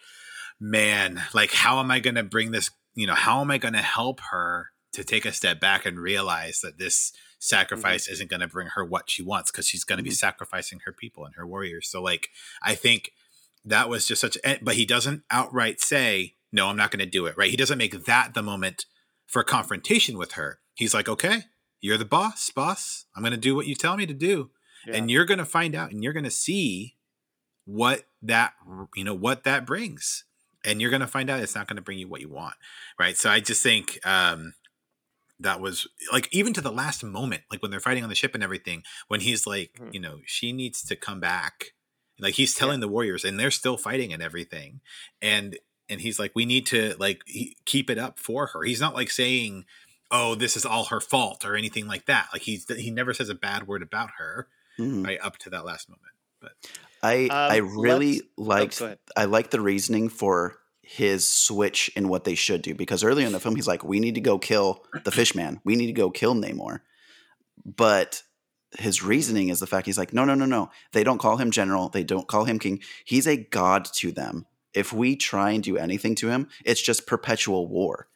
man, 0.58 1.22
like, 1.34 1.52
how 1.52 1.80
am 1.80 1.90
I 1.90 2.00
going 2.00 2.14
to 2.14 2.22
bring 2.22 2.50
this? 2.50 2.70
You 2.94 3.06
know, 3.06 3.14
how 3.14 3.40
am 3.42 3.50
I 3.50 3.58
going 3.58 3.74
to 3.74 3.82
help 3.82 4.20
her 4.30 4.68
to 4.94 5.04
take 5.04 5.24
a 5.26 5.32
step 5.32 5.60
back 5.60 5.84
and 5.86 5.98
realize 6.00 6.60
that 6.62 6.78
this 6.78 7.12
sacrifice 7.40 8.04
Mm-hmm. 8.04 8.12
isn't 8.12 8.30
going 8.30 8.40
to 8.40 8.46
bring 8.46 8.68
her 8.68 8.84
what 8.84 9.10
she 9.10 9.22
wants 9.22 9.50
because 9.50 9.66
she's 9.66 9.82
going 9.82 9.96
to 9.96 10.02
be 10.04 10.10
Mhm. 10.10 10.14
sacrificing 10.16 10.80
her 10.84 10.92
people 10.92 11.24
and 11.24 11.34
her 11.34 11.46
warriors. 11.46 11.88
So, 11.88 12.00
like, 12.00 12.28
I 12.62 12.76
think 12.76 13.12
that 13.64 13.88
was 13.88 14.06
just 14.06 14.20
such 14.20 14.38
a, 14.44 14.58
but 14.62 14.76
he 14.76 14.86
doesn't 14.86 15.22
outright 15.30 15.80
say 15.80 16.34
no 16.52 16.68
i'm 16.68 16.76
not 16.78 16.90
going 16.90 16.98
to 16.98 17.04
do 17.18 17.26
it 17.26 17.36
right 17.36 17.50
he 17.50 17.56
doesn't 17.58 17.76
make 17.76 18.06
that 18.06 18.32
the 18.32 18.42
moment 18.42 18.86
for 19.26 19.44
confrontation 19.44 20.16
with 20.16 20.32
her 20.32 20.60
he's 20.74 20.94
like 20.94 21.10
okay 21.10 21.42
you're 21.82 21.98
the 21.98 22.04
boss 22.06 22.48
boss 22.48 23.04
i'm 23.14 23.22
going 23.22 23.30
to 23.32 23.36
do 23.36 23.54
what 23.54 23.66
you 23.66 23.74
tell 23.74 23.98
me 23.98 24.06
to 24.06 24.14
do 24.14 24.50
Yeah. 24.86 24.96
and 24.96 25.10
you're 25.10 25.26
going 25.26 25.38
to 25.38 25.44
find 25.44 25.74
out 25.74 25.90
and 25.92 26.02
you're 26.02 26.14
going 26.14 26.24
to 26.24 26.30
see 26.30 26.96
what 27.66 28.06
that 28.22 28.54
you 28.96 29.04
know 29.04 29.14
what 29.14 29.44
that 29.44 29.66
brings 29.66 30.24
and 30.64 30.80
you're 30.80 30.90
going 30.90 31.00
to 31.00 31.06
find 31.06 31.28
out 31.28 31.40
it's 31.40 31.54
not 31.54 31.68
going 31.68 31.76
to 31.76 31.82
bring 31.82 31.98
you 31.98 32.08
what 32.08 32.22
you 32.22 32.30
want 32.30 32.54
right 32.98 33.16
so 33.18 33.28
i 33.28 33.40
just 33.40 33.62
think 33.62 33.98
um 34.06 34.54
that 35.40 35.60
was 35.60 35.86
like 36.12 36.28
even 36.32 36.52
to 36.52 36.60
the 36.60 36.70
last 36.72 37.02
moment 37.02 37.42
like 37.50 37.62
when 37.62 37.70
they're 37.70 37.80
fighting 37.80 38.02
on 38.02 38.08
the 38.08 38.14
ship 38.14 38.34
and 38.34 38.42
everything 38.44 38.82
when 39.08 39.20
he's 39.20 39.46
like 39.46 39.72
Mhm. 39.80 39.94
you 39.94 40.00
know 40.00 40.20
she 40.26 40.52
needs 40.52 40.82
to 40.82 40.96
come 40.96 41.18
back 41.20 41.72
like 42.18 42.34
he's 42.34 42.54
telling 42.54 42.80
the 42.80 42.88
warriors 42.88 43.24
and 43.24 43.38
they're 43.40 43.50
still 43.50 43.76
fighting 43.76 44.12
and 44.12 44.22
everything 44.22 44.80
and 45.22 45.58
and 45.88 46.00
he's 46.02 46.18
like 46.18 46.32
we 46.34 46.44
need 46.44 46.66
to 46.66 46.94
like 46.98 47.22
he, 47.26 47.56
keep 47.64 47.88
it 47.90 47.98
up 47.98 48.18
for 48.18 48.48
her 48.48 48.62
he's 48.62 48.80
not 48.80 48.94
like 48.94 49.10
saying 49.10 49.64
oh 50.10 50.34
this 50.34 50.56
is 50.56 50.66
all 50.66 50.84
her 50.86 51.00
fault 51.00 51.44
or 51.44 51.56
anything 51.56 51.86
like 51.86 52.06
that 52.06 52.28
like 52.32 52.42
he's 52.42 52.66
he 52.76 52.90
never 52.90 53.14
says 53.14 53.28
a 53.30 53.34
bad 53.34 53.66
word 53.66 53.82
about 53.82 54.10
her 54.18 54.46
Mhm. 54.78 55.04
right 55.06 55.18
up 55.22 55.36
to 55.38 55.50
that 55.50 55.64
last 55.64 55.88
moment 55.88 56.12
But 56.40 56.52
I 57.02 57.28
I 57.30 57.60
Um, 57.60 57.78
really 57.78 58.12
let's- 58.12 58.28
oh, 58.38 58.42
liked 58.42 58.80
ahead. 58.80 58.98
I 59.16 59.24
like 59.24 59.50
the 59.50 59.60
reasoning 59.60 60.08
for 60.10 60.56
his 60.92 61.28
switch 61.28 61.88
in 61.94 62.08
what 62.08 62.24
they 62.24 62.34
should 62.34 62.62
do 62.62 62.74
because 62.74 63.04
earlier 63.04 63.24
in 63.24 63.30
the 63.30 63.38
film 63.38 63.54
he's 63.54 63.68
like, 63.68 63.84
"We 63.84 64.00
need 64.00 64.16
to 64.16 64.20
go 64.20 64.40
kill 64.40 64.84
the 65.04 65.12
fishman. 65.12 65.60
We 65.62 65.76
need 65.76 65.86
to 65.86 65.92
go 65.92 66.10
kill 66.10 66.34
Namor." 66.34 66.80
But 67.64 68.24
his 68.76 69.00
reasoning 69.00 69.50
is 69.50 69.60
the 69.60 69.68
fact 69.68 69.86
he's 69.86 69.98
like, 69.98 70.12
"No, 70.12 70.24
no, 70.24 70.34
no, 70.34 70.46
no. 70.46 70.68
They 70.90 71.04
don't 71.04 71.20
call 71.20 71.36
him 71.36 71.52
general. 71.52 71.90
They 71.90 72.02
don't 72.02 72.26
call 72.26 72.44
him 72.44 72.58
king. 72.58 72.80
He's 73.04 73.28
a 73.28 73.36
god 73.36 73.84
to 73.98 74.10
them. 74.10 74.46
If 74.74 74.92
we 74.92 75.14
try 75.14 75.52
and 75.52 75.62
do 75.62 75.76
anything 75.76 76.16
to 76.16 76.28
him, 76.28 76.48
it's 76.64 76.82
just 76.82 77.06
perpetual 77.06 77.68
war." 77.68 78.08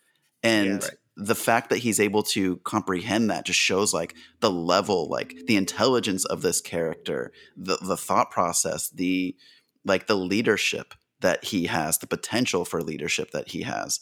And 0.43 0.67
Yeah. 0.67 0.89
Right. 0.89 0.99
the 1.17 1.37
fact 1.37 1.71
that 1.71 1.79
he's 1.79 2.01
able 2.01 2.25
to 2.25 2.57
comprehend 2.65 3.31
that 3.31 3.47
just 3.47 3.61
shows 3.61 3.95
like 3.95 4.17
the 4.41 4.51
level, 4.51 5.09
like 5.09 5.37
the 5.47 5.55
intelligence 5.55 6.25
of 6.25 6.43
this 6.43 6.61
character, 6.61 7.31
the 7.57 7.77
the 7.81 7.97
thought 7.97 8.33
process, 8.33 8.91
the 8.91 9.37
like 9.85 10.09
the 10.09 10.17
leadership 10.17 10.95
that 11.25 11.45
he 11.47 11.67
has, 11.67 11.99
the 11.99 12.07
potential 12.07 12.65
for 12.67 12.83
leadership 12.83 13.31
that 13.33 13.49
he 13.49 13.63
has, 13.63 13.99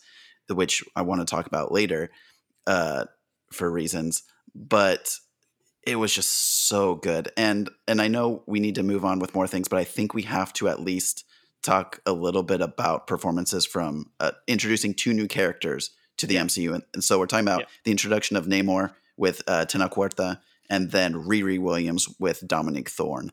which 0.49 0.83
I 0.97 1.03
want 1.03 1.21
to 1.21 1.25
talk 1.25 1.47
about 1.47 1.71
later 1.73 2.11
uh, 2.67 3.05
for 3.53 3.71
reasons. 3.71 4.25
But 4.55 5.17
it 5.87 5.97
was 5.97 6.13
just 6.15 6.67
so 6.69 6.97
good, 6.97 7.31
and 7.37 7.71
and 7.89 8.03
I 8.03 8.09
know 8.09 8.43
we 8.47 8.61
need 8.61 8.75
to 8.75 8.83
move 8.83 9.05
on 9.05 9.19
with 9.21 9.35
more 9.35 9.47
things, 9.47 9.69
but 9.69 9.79
I 9.79 9.85
think 9.85 10.13
we 10.15 10.23
have 10.23 10.53
to 10.55 10.69
at 10.69 10.81
least 10.81 11.25
talk 11.63 12.01
a 12.05 12.13
little 12.13 12.43
bit 12.43 12.61
about 12.61 13.07
performances 13.07 13.65
from 13.65 14.11
uh, 14.21 14.33
introducing 14.49 14.93
two 14.95 15.15
new 15.15 15.29
characters 15.29 15.91
to 16.19 16.27
the 16.27 16.37
MCU, 16.37 16.75
and, 16.75 16.83
and 16.93 17.03
so 17.05 17.19
we're 17.19 17.27
talking 17.27 17.47
about 17.47 17.61
Yeah. 17.61 17.67
the 17.85 17.91
introduction 17.93 18.37
of 18.37 18.47
Namor 18.47 18.93
with 19.17 19.43
uh, 19.47 19.65
Huerta, 19.67 20.41
and 20.69 20.91
then 20.91 21.15
Riri 21.15 21.59
Williams 21.61 22.09
with 22.19 22.47
Dominique 22.47 22.91
Thorne 22.91 23.31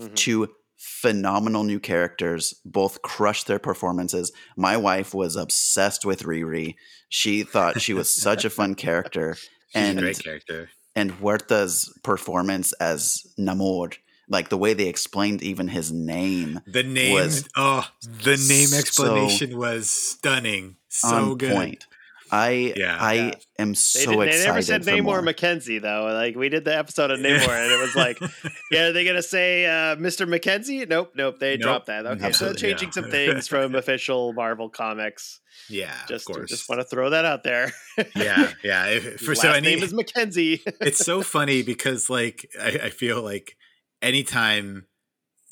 Mhm. 0.00 0.14
two 0.14 0.48
phenomenal 0.82 1.62
new 1.62 1.78
characters 1.78 2.54
both 2.64 3.02
crushed 3.02 3.46
their 3.46 3.60
performances 3.60 4.32
my 4.56 4.76
wife 4.76 5.14
was 5.14 5.36
obsessed 5.36 6.04
with 6.04 6.24
riri 6.24 6.74
she 7.08 7.44
thought 7.44 7.80
she 7.80 7.94
was 7.94 8.12
such 8.12 8.44
a 8.44 8.50
fun 8.58 8.74
character 8.74 9.34
She's 9.34 9.46
and 9.74 9.98
a 9.98 10.02
great 10.02 10.22
character. 10.24 10.70
and 10.96 11.12
huerta's 11.12 11.96
performance 12.02 12.72
as 12.74 13.22
namor 13.38 13.96
like 14.28 14.48
the 14.48 14.58
way 14.58 14.72
they 14.72 14.88
explained 14.88 15.42
even 15.42 15.68
his 15.68 15.92
name 15.92 16.60
The 16.66 16.82
name, 16.82 17.12
was 17.14 17.48
oh, 17.56 17.86
the 18.02 18.30
name 18.30 18.68
so 18.68 18.78
explanation 18.78 19.58
was 19.58 19.90
stunning. 19.90 20.76
So 20.88 21.34
good. 21.34 21.52
point 21.52 21.86
i 22.32 22.72
Yeah. 22.76 22.96
i 22.98 23.12
Yeah. 23.14 23.34
am 23.58 23.68
They, 23.70 23.74
so 23.74 24.10
did, 24.24 24.32
they 24.32 24.44
never 24.46 24.62
said 24.62 24.84
for 24.84 24.90
Namor 24.90 25.02
more. 25.02 25.22
McKenzie 25.22 25.80
though. 25.80 26.04
Like 26.12 26.34
we 26.34 26.48
did 26.48 26.64
the 26.64 26.76
episode 26.76 27.10
of 27.10 27.18
Namor, 27.24 27.48
and 27.48 27.70
it 27.70 27.78
was 27.80 27.94
like, 27.94 28.18
yeah, 28.72 28.86
are 28.88 28.92
they 28.92 29.04
gonna 29.04 29.22
say 29.22 29.66
uh, 29.66 29.96
Mr. 29.96 30.26
McKenzie? 30.26 30.88
Nope, 30.88 31.12
nope. 31.14 31.38
They 31.38 31.52
Nope. 31.56 31.60
dropped 31.60 31.86
that. 31.86 32.06
Okay, 32.06 32.20
so 32.20 32.26
Absolutely, 32.26 32.60
changing 32.60 32.88
yeah. 32.88 32.92
some 32.92 33.04
things 33.10 33.46
from 33.48 33.74
official 33.74 34.32
Marvel 34.32 34.68
comics. 34.70 35.40
yeah, 35.68 35.94
Just, 36.08 36.28
of 36.28 36.34
course. 36.34 36.50
just 36.50 36.68
want 36.68 36.80
to 36.80 36.86
throw 36.86 37.10
that 37.10 37.24
out 37.26 37.42
there. 37.44 37.72
yeah, 38.16 38.52
yeah. 38.64 38.86
If, 38.86 39.20
for 39.20 39.32
last 39.32 39.42
so 39.42 39.52
name 39.52 39.64
any, 39.66 39.82
is 39.82 39.92
McKenzie. 39.92 40.60
it's 40.80 41.04
so 41.04 41.22
funny 41.22 41.62
because 41.62 42.08
like 42.08 42.48
I, 42.60 42.68
I 42.84 42.90
feel 42.90 43.22
like 43.22 43.56
anytime 44.00 44.86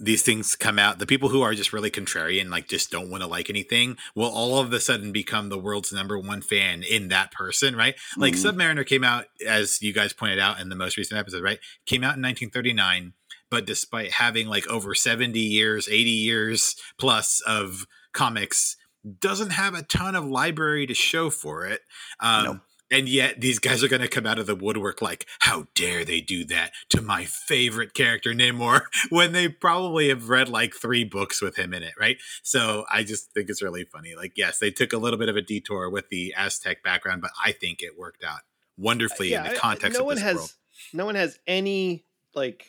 these 0.01 0.23
things 0.23 0.57
come 0.57 0.79
out, 0.79 0.99
the 0.99 1.07
people 1.07 1.29
who 1.29 1.43
are 1.43 1.55
just 1.55 1.73
really 1.73 1.91
contrarian, 1.91 2.49
like 2.49 2.69
just 2.69 2.91
don't 2.91 3.11
want 3.11 3.23
to 3.23 3.27
like 3.29 3.51
anything, 3.51 3.97
will 4.15 4.31
all 4.31 4.59
of 4.59 4.73
a 4.73 4.81
sudden 4.81 5.13
become 5.13 5.49
the 5.51 5.59
world's 5.59 5.93
number 5.93 6.19
one 6.19 6.41
fan 6.41 6.83
in 6.83 7.09
that 7.09 7.31
person, 7.33 7.77
right? 7.77 7.95
Like 8.17 8.35
Mhm. 8.35 8.53
Submariner 8.53 8.87
came 8.87 9.05
out, 9.05 9.27
as 9.47 9.83
you 9.83 9.93
guys 9.93 10.13
pointed 10.13 10.39
out 10.39 10.59
in 10.59 10.71
the 10.71 10.77
most 10.77 10.97
recent 10.97 11.19
episode, 11.21 11.43
right? 11.43 11.59
Came 11.87 12.03
out 12.03 12.17
in 12.17 12.23
1939, 12.23 13.13
but 13.51 13.67
despite 13.67 14.13
having 14.13 14.47
like 14.49 14.67
over 14.69 14.95
70 14.95 15.39
years, 15.39 15.87
80 15.89 16.11
years 16.11 16.75
plus 16.99 17.41
of 17.47 17.87
comics, 18.13 18.77
doesn't 19.21 19.51
have 19.51 19.75
a 19.75 19.83
ton 19.83 20.15
of 20.15 20.27
library 20.27 20.87
to 20.87 20.95
show 20.95 21.31
for 21.31 21.65
it. 21.67 21.81
Um, 22.21 22.45
Nope. 22.45 22.57
And 22.91 23.09
yet, 23.09 23.41
these 23.41 23.59
guys 23.61 23.85
are 23.85 23.89
going 23.89 24.03
to 24.03 24.09
come 24.09 24.27
out 24.27 24.39
of 24.39 24.47
the 24.47 24.55
woodwork 24.57 25.01
like, 25.01 25.27
how 25.41 25.67
dare 25.75 26.05
they 26.05 26.21
do 26.21 26.45
that 26.47 26.73
to 26.89 27.01
my 27.01 27.25
favorite 27.25 27.95
character, 27.95 28.33
Namor, 28.35 28.83
when 29.11 29.33
they 29.33 29.49
probably 29.49 30.09
have 30.09 30.29
read 30.29 30.49
like 30.49 30.75
three 30.75 31.05
books 31.05 31.41
with 31.41 31.57
him 31.57 31.73
in 31.73 31.83
it, 31.85 31.95
right? 32.01 32.17
So 32.43 32.85
I 32.91 33.05
just 33.05 33.33
think 33.33 33.49
it's 33.49 33.63
really 33.63 33.85
funny. 33.85 34.15
Like, 34.17 34.33
yes, 34.37 34.59
they 34.59 34.71
took 34.73 34.93
a 34.93 34.99
little 34.99 35.19
bit 35.19 35.29
of 35.29 35.37
a 35.37 35.43
detour 35.43 35.89
with 35.89 36.09
the 36.11 36.35
Aztec 36.37 36.83
background, 36.83 37.23
but 37.23 37.31
I 37.43 37.53
think 37.53 37.81
it 37.83 37.97
worked 37.99 38.25
out 38.25 38.41
wonderfully 38.77 39.35
in 39.35 39.41
I- 39.43 39.49
the 39.51 39.55
I- 39.55 39.59
context 39.59 39.95
no 39.99 40.01
of 40.01 40.07
one 40.07 40.15
this 40.17 40.25
has 40.25 40.37
world. 40.37 40.53
no 40.93 41.05
one 41.07 41.15
has 41.15 41.39
any 41.47 42.05
like 42.35 42.67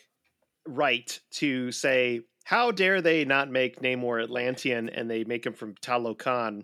right 0.68 1.20
to 1.32 1.72
say 1.72 2.22
how 2.44 2.72
dare 2.72 3.02
they 3.02 3.26
not 3.26 3.50
make 3.50 3.80
Namor 3.82 4.22
Atlantean 4.24 4.90
and 4.90 5.10
they 5.10 5.24
make 5.24 5.46
him 5.46 5.54
from 5.54 5.74
Talokan. 5.76 6.64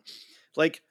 Like 0.55 0.81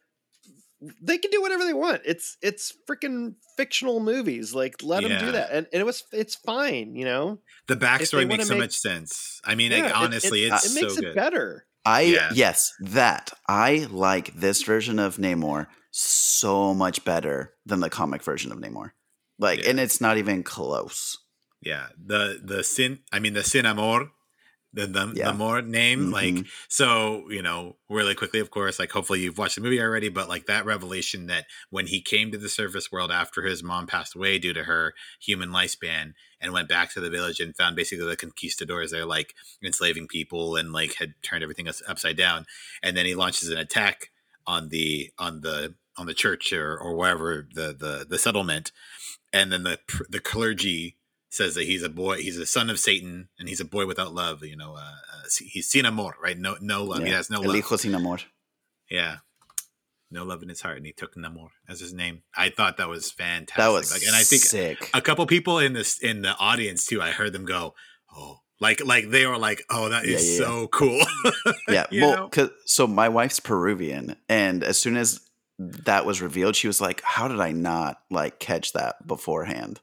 they 1.03 1.19
can 1.19 1.31
do 1.31 1.41
whatever 1.41 1.65
they 1.65 1.73
want. 1.75 2.03
It's 2.05 2.37
it's 2.43 2.73
freaking 2.89 3.35
fictional 3.57 4.01
movies. 4.01 4.55
Like 4.55 4.83
let 4.83 5.03
them 5.03 5.19
do 5.19 5.33
that, 5.33 5.51
and, 5.51 5.67
and 5.73 5.81
it 5.81 5.85
was 5.87 6.05
it's 6.13 6.35
fine. 6.37 6.95
You 6.97 7.05
know, 7.05 7.39
The 7.69 7.77
backstory 7.77 8.25
wanna 8.25 8.39
makes 8.39 8.49
so 8.49 8.55
make- 8.55 8.61
much 8.63 8.77
sense. 8.79 9.41
I 9.45 9.55
mean, 9.55 9.71
Yeah, 9.73 9.79
like, 9.83 9.91
it- 9.91 9.97
honestly, 9.97 10.45
it, 10.45 10.53
it's 10.53 10.67
it 10.77 10.81
makes 10.81 10.95
so 10.95 11.01
it 11.01 11.05
good. 11.05 11.15
better. 11.15 11.67
I 11.85 12.01
Yeah. 12.03 12.31
yes, 12.35 12.73
that 12.81 13.33
I 13.49 13.87
like 13.91 14.35
this 14.35 14.63
version 14.63 14.99
of 14.99 15.17
Namor 15.19 15.69
so 15.93 16.75
much 16.75 17.05
better 17.05 17.55
than 17.65 17.81
the 17.81 17.89
comic 17.91 18.23
version 18.23 18.51
of 18.53 18.59
Namor. 18.59 18.91
Like, 19.39 19.63
Yeah. 19.63 19.71
and 19.71 19.81
it's 19.81 20.01
not 20.01 20.19
even 20.19 20.43
close. 20.43 21.17
Yeah, 21.63 21.87
the 21.97 22.41
the 22.45 22.63
sin. 22.63 23.01
I 23.13 23.19
mean, 23.19 23.33
the 23.35 23.43
sin 23.45 23.65
amor, 23.67 24.11
the 24.77 24.87
the, 24.87 25.13
Yeah. 25.17 25.33
the 25.33 25.35
more 25.35 25.63
name. 25.63 26.11
Like, 26.13 26.35
Mhm. 26.37 26.49
so 26.69 27.29
you 27.31 27.43
know, 27.43 27.79
really 27.89 28.15
quickly, 28.15 28.41
of 28.41 28.51
course. 28.51 28.79
Like, 28.79 28.93
hopefully, 28.93 29.21
you've 29.23 29.39
watched 29.39 29.57
the 29.57 29.63
movie 29.63 29.81
already. 29.81 30.09
But 30.11 30.29
like 30.29 30.47
that 30.47 30.67
revelation 30.67 31.27
that 31.27 31.47
when 31.71 31.89
he 31.89 32.01
came 32.01 32.31
to 32.33 32.39
the 32.39 32.49
surface 32.49 32.93
world 32.93 33.11
after 33.11 33.43
his 33.43 33.63
mom 33.63 33.87
passed 33.89 34.15
away 34.15 34.39
due 34.39 34.53
to 34.55 34.65
her 34.65 34.95
human 35.21 35.51
lifespan, 35.51 36.15
and 36.41 36.53
went 36.53 36.69
back 36.69 36.93
to 36.93 37.01
the 37.01 37.11
village 37.11 37.41
and 37.41 37.57
found 37.57 37.77
basically 37.77 38.07
the 38.07 38.17
conquistadors 38.17 38.91
there, 38.93 39.07
like 39.07 39.35
enslaving 39.65 40.07
people 40.09 40.57
and 40.57 40.73
like 40.73 40.95
had 40.97 41.15
turned 41.23 41.43
everything 41.43 41.69
upside 41.69 42.17
down. 42.17 42.47
And 42.83 42.97
then 42.97 43.07
he 43.07 43.15
launches 43.15 43.49
an 43.49 43.59
attack 43.59 44.11
on 44.47 44.69
the 44.69 45.11
on 45.19 45.41
the 45.41 45.75
on 45.97 46.07
the 46.07 46.15
church 46.15 46.53
or 46.53 46.79
or 46.79 46.95
wherever 46.95 47.49
the 47.55 47.73
the 47.73 48.07
the 48.09 48.19
settlement 48.19 48.71
and 49.33 49.51
then 49.53 49.63
the 49.65 49.79
the 50.09 50.21
clergy 50.21 50.96
says 51.37 51.55
that 51.55 51.65
he's 51.65 51.83
a 51.83 51.89
boy, 51.89 52.17
he's 52.23 52.39
a 52.39 52.47
son 52.47 52.71
of 52.71 52.79
Satan, 52.79 53.29
and 53.39 53.49
he's 53.49 53.61
a 53.61 53.65
boy 53.65 53.87
without 53.87 54.15
love. 54.15 54.43
You 54.45 54.57
know, 54.57 54.75
uh, 54.75 54.79
uh, 54.81 55.23
he's 55.41 55.71
sin 55.71 55.87
amor, 55.87 56.15
right? 56.23 56.39
No, 56.39 56.57
no 56.61 56.85
love. 56.85 57.03
He 57.03 57.11
Yeah. 57.11 57.17
has 57.17 57.31
no 57.31 57.39
El 57.43 57.49
love. 57.49 57.57
hijo 57.57 57.77
sin 57.77 57.95
amor. 57.95 58.19
Yeah, 58.91 59.17
no 60.11 60.25
love 60.25 60.43
in 60.43 60.49
his 60.49 60.61
heart, 60.61 60.77
and 60.77 60.87
he 60.87 60.93
took 60.93 61.15
Namor 61.17 61.49
as 61.69 61.81
his 61.81 61.93
name. 61.93 62.23
I 62.37 62.49
thought 62.51 62.77
that 62.77 62.89
was 62.89 63.11
fantastic. 63.11 63.57
That 63.57 63.69
was 63.69 63.93
like, 63.93 64.03
and 64.03 64.15
I 64.15 64.23
think 64.23 64.43
sick. 64.43 64.91
a 64.95 65.01
couple 65.01 65.27
people 65.27 65.59
in 65.59 65.73
this 65.73 65.99
in 65.99 66.23
the 66.23 66.37
audience 66.37 66.87
too. 66.87 67.03
I 67.03 67.11
heard 67.11 67.33
them 67.33 67.45
go, 67.45 67.75
"Oh." 68.17 68.41
Like, 68.59 68.83
like 68.83 69.11
they 69.11 69.27
were 69.27 69.37
like, 69.37 69.63
"Oh, 69.69 69.91
that 69.91 70.07
Yeah, 70.07 70.17
is 70.17 70.31
yeah, 70.39 70.47
so 70.47 70.69
cool." 70.69 71.03
yeah. 71.69 71.85
Well? 71.93 72.29
'cause- 72.31 72.49
so 72.65 72.87
my 72.87 73.09
wife's 73.11 73.39
Peruvian, 73.39 74.17
and 74.31 74.65
as 74.65 74.79
soon 74.79 74.97
as 74.97 75.21
that 75.59 76.07
was 76.07 76.23
revealed, 76.23 76.57
she 76.57 76.67
was 76.67 76.81
like, 76.81 77.03
"How 77.03 77.29
did 77.29 77.39
I 77.41 77.53
not 77.53 78.01
like 78.11 78.39
catch 78.39 78.73
that 78.73 79.07
beforehand?" 79.07 79.81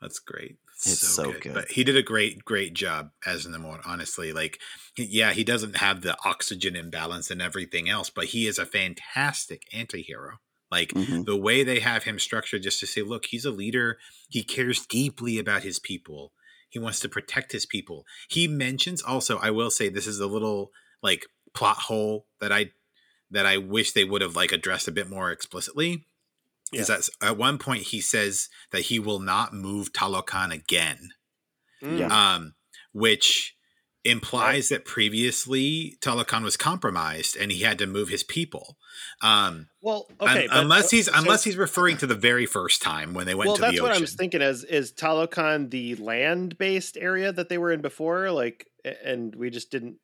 That's 0.00 0.18
great. 0.18 0.56
It's 0.76 1.06
so 1.06 1.32
good. 1.32 1.52
But 1.52 1.72
he 1.72 1.84
did 1.84 1.96
a 1.96 2.02
great, 2.02 2.42
great 2.44 2.72
job 2.72 3.10
as 3.26 3.46
Namor, 3.46 3.80
honestly. 3.84 4.32
Like, 4.32 4.58
yeah, 4.96 5.32
he 5.32 5.44
doesn't 5.44 5.76
have 5.76 6.00
the 6.00 6.16
oxygen 6.24 6.74
imbalance 6.74 7.30
and 7.30 7.42
everything 7.42 7.88
else, 7.88 8.08
but 8.08 8.26
he 8.26 8.46
is 8.46 8.58
a 8.58 8.64
fantastic 8.64 9.64
anti-hero. 9.74 10.38
Like, 10.70 10.92
Mhm. 10.94 11.26
the 11.26 11.36
way 11.36 11.64
they 11.64 11.80
have 11.80 12.04
him 12.04 12.18
structured 12.18 12.62
just 12.62 12.80
to 12.80 12.86
say, 12.86 13.02
look, 13.02 13.26
he's 13.26 13.44
a 13.44 13.50
leader. 13.50 13.98
He 14.30 14.42
cares 14.42 14.86
deeply 14.86 15.38
about 15.38 15.64
his 15.64 15.78
people. 15.78 16.32
He 16.70 16.78
wants 16.78 17.00
to 17.00 17.08
protect 17.08 17.52
his 17.52 17.66
people. 17.66 18.06
He 18.28 18.46
mentions 18.48 19.02
also, 19.02 19.36
I 19.38 19.50
will 19.50 19.70
say 19.70 19.88
this 19.88 20.06
is 20.06 20.20
a 20.20 20.26
little 20.26 20.70
like 21.02 21.26
plot 21.52 21.78
hole 21.78 22.26
that 22.40 22.52
I 22.52 22.70
that 23.32 23.46
I 23.46 23.58
wish 23.58 23.92
they 23.92 24.04
would 24.04 24.22
have 24.22 24.36
like 24.36 24.52
addressed 24.52 24.88
a 24.88 24.92
bit 24.92 25.08
more 25.08 25.30
explicitly. 25.30 26.06
Is 26.72 26.86
that 26.86 27.08
at 27.22 27.36
one 27.36 27.58
point 27.58 27.82
he 27.84 28.00
says 28.00 28.48
that 28.70 28.82
he 28.82 28.98
will 28.98 29.18
not 29.20 29.52
move 29.52 29.92
Talokan 29.92 30.52
again. 30.52 31.10
Mm. 31.82 31.98
Yeah. 31.98 32.34
Um, 32.34 32.54
which 32.92 33.54
implies 34.04 34.70
that 34.70 34.84
previously 34.86 35.98
Talokan 36.00 36.42
was 36.42 36.56
compromised 36.56 37.36
and 37.36 37.52
he 37.52 37.60
had 37.62 37.78
to 37.78 37.86
move 37.86 38.08
his 38.08 38.22
people. 38.22 38.76
Um, 39.20 39.68
Well, 39.82 40.06
un- 40.20 40.28
okay, 40.28 40.46
but- 40.48 40.56
unless 40.56 40.90
he's 40.90 41.06
so- 41.06 41.12
unless 41.14 41.44
he's 41.44 41.56
referring 41.56 41.98
to 41.98 42.06
the 42.06 42.14
very 42.14 42.46
first 42.46 42.80
time 42.80 43.12
when 43.14 43.26
they 43.26 43.34
went 43.34 43.48
well, 43.48 43.56
to 43.56 43.60
that's 43.62 43.80
what 43.80 43.90
I 43.90 43.94
ocean. 43.94 44.02
was 44.02 44.14
thinking. 44.14 44.40
As 44.40 44.64
is 44.64 44.92
Talokan 44.92 45.70
the 45.70 45.96
land-based 45.96 46.96
area 46.96 47.30
that 47.32 47.48
they 47.50 47.58
were 47.58 47.72
in 47.72 47.82
before? 47.82 48.30
Like, 48.30 48.66
and 49.04 49.34
we 49.34 49.50
just 49.50 49.70
didn't. 49.70 49.96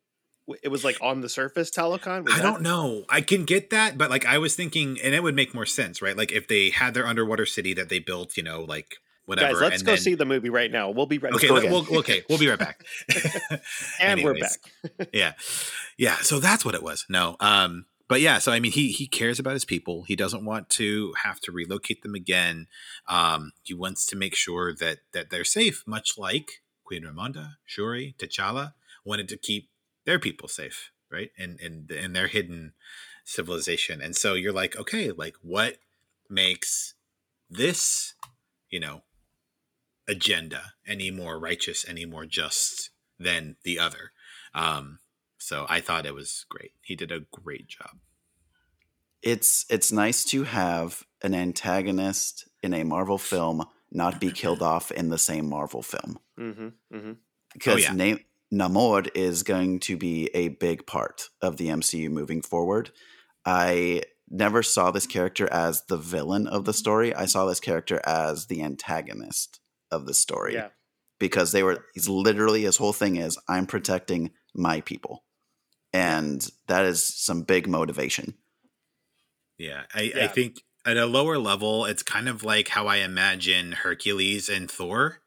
It 0.62 0.68
was 0.68 0.84
like 0.84 0.96
on 1.00 1.20
the 1.22 1.28
surface 1.28 1.70
Talokan. 1.70 2.24
Was 2.24 2.34
I 2.34 2.36
that- 2.38 2.42
don't 2.42 2.62
know. 2.62 3.04
I 3.08 3.20
can 3.20 3.44
get 3.44 3.70
that, 3.70 3.98
but 3.98 4.10
like 4.10 4.24
I 4.26 4.38
was 4.38 4.54
thinking, 4.54 4.98
and 5.02 5.14
it 5.14 5.22
would 5.22 5.34
make 5.34 5.54
more 5.54 5.66
sense, 5.66 6.00
right? 6.00 6.16
Like 6.16 6.30
if 6.32 6.46
they 6.48 6.70
had 6.70 6.94
their 6.94 7.06
underwater 7.06 7.46
city 7.46 7.74
that 7.74 7.88
they 7.88 7.98
built, 7.98 8.36
you 8.36 8.42
know, 8.42 8.62
like 8.62 8.94
whatever. 9.24 9.54
Guys, 9.60 9.70
let's 9.70 9.82
go 9.82 9.92
then- 9.92 10.00
see 10.00 10.14
the 10.14 10.24
movie 10.24 10.50
right 10.50 10.70
now. 10.70 10.90
We'll 10.90 11.06
be 11.06 11.18
right 11.18 11.32
Okay, 11.32 11.48
again. 11.48 11.70
we'll, 11.72 11.98
okay, 11.98 12.22
we'll 12.28 12.38
be 12.38 12.48
right 12.48 12.58
back. 12.58 12.84
and 14.00 14.22
we're 14.22 14.34
back. 14.38 15.08
yeah, 15.12 15.32
yeah. 15.96 16.16
So 16.18 16.38
that's 16.38 16.64
what 16.64 16.74
it 16.74 16.82
was. 16.82 17.04
No, 17.08 17.36
um, 17.40 17.86
but 18.08 18.20
yeah. 18.20 18.38
So 18.38 18.52
I 18.52 18.60
mean, 18.60 18.72
he 18.72 18.92
he 18.92 19.06
cares 19.08 19.38
about 19.40 19.54
his 19.54 19.64
people. 19.64 20.04
He 20.04 20.14
doesn't 20.14 20.44
want 20.44 20.68
to 20.70 21.12
have 21.24 21.40
to 21.40 21.52
relocate 21.52 22.02
them 22.02 22.14
again. 22.14 22.68
Um, 23.08 23.50
he 23.64 23.74
wants 23.74 24.06
to 24.06 24.16
make 24.16 24.36
sure 24.36 24.72
that 24.74 24.98
that 25.12 25.30
they're 25.30 25.44
safe, 25.44 25.82
much 25.86 26.16
like 26.16 26.62
Queen 26.84 27.02
Ramonda, 27.02 27.54
Shuri, 27.64 28.14
T'Challa 28.18 28.74
wanted 29.04 29.28
to 29.30 29.36
keep 29.36 29.70
their 30.06 30.18
people 30.18 30.48
safe, 30.48 30.90
right? 31.10 31.30
And 31.36 31.60
and 31.60 31.90
in 31.90 32.14
their 32.14 32.28
hidden 32.28 32.72
civilization. 33.24 34.00
And 34.00 34.16
so 34.16 34.34
you're 34.34 34.52
like, 34.52 34.76
okay, 34.76 35.10
like 35.10 35.34
what 35.42 35.76
makes 36.30 36.94
this, 37.50 38.14
you 38.70 38.80
know, 38.80 39.02
agenda 40.08 40.72
any 40.86 41.10
more 41.10 41.38
righteous, 41.38 41.84
any 41.86 42.06
more 42.06 42.24
just 42.24 42.90
than 43.18 43.56
the 43.64 43.78
other? 43.78 44.12
Um, 44.54 45.00
so 45.38 45.66
I 45.68 45.80
thought 45.80 46.06
it 46.06 46.14
was 46.14 46.46
great. 46.48 46.72
He 46.80 46.96
did 46.96 47.12
a 47.12 47.20
great 47.20 47.68
job. 47.68 47.98
It's 49.22 49.66
it's 49.68 49.90
nice 49.90 50.24
to 50.26 50.44
have 50.44 51.02
an 51.22 51.34
antagonist 51.34 52.48
in 52.62 52.72
a 52.72 52.84
Marvel 52.84 53.18
film 53.18 53.66
not 53.90 54.20
be 54.20 54.30
killed 54.30 54.62
off 54.72 54.90
in 54.90 55.08
the 55.08 55.18
same 55.18 55.48
Marvel 55.48 55.82
film 55.82 56.18
hmm 56.36 56.68
hmm 56.92 57.12
because 57.52 57.82
yeah. 57.84 57.92
Na- 57.92 58.18
Namor 58.52 59.08
is 59.14 59.42
going 59.42 59.80
to 59.80 59.96
be 59.96 60.30
a 60.34 60.48
big 60.48 60.86
part 60.86 61.30
of 61.42 61.56
the 61.56 61.68
MCU 61.68 62.10
moving 62.10 62.42
forward. 62.42 62.90
I 63.44 64.02
never 64.28 64.62
saw 64.62 64.90
this 64.90 65.06
character 65.06 65.48
as 65.52 65.84
the 65.86 65.96
villain 65.96 66.46
of 66.46 66.64
the 66.64 66.72
mm-hmm. 66.72 66.78
story. 66.78 67.14
I 67.14 67.26
saw 67.26 67.46
this 67.46 67.60
character 67.60 68.00
as 68.04 68.46
the 68.46 68.62
antagonist 68.62 69.60
of 69.90 70.06
the 70.06 70.14
story 70.14 70.54
Yeah. 70.54 70.68
because 71.18 71.52
they 71.52 71.62
were 71.62 71.84
he's 71.94 72.08
literally 72.08 72.62
his 72.62 72.76
whole 72.76 72.92
thing 72.92 73.16
is 73.16 73.38
I'm 73.48 73.66
protecting 73.66 74.32
my 74.54 74.80
people. 74.80 75.24
And 75.92 76.46
that 76.66 76.84
is 76.84 77.02
some 77.02 77.42
big 77.42 77.68
motivation. 77.68 78.34
Yeah, 79.58 79.84
I, 79.94 80.12
I 80.14 80.26
think 80.26 80.60
at 80.84 80.98
a 80.98 81.06
lower 81.06 81.38
level, 81.38 81.86
it's 81.86 82.02
kind 82.02 82.28
of 82.28 82.44
like 82.44 82.68
how 82.68 82.86
I 82.86 82.96
imagine 82.96 83.72
Hercules 83.72 84.48
and 84.48 84.70
Thor, 84.70 85.20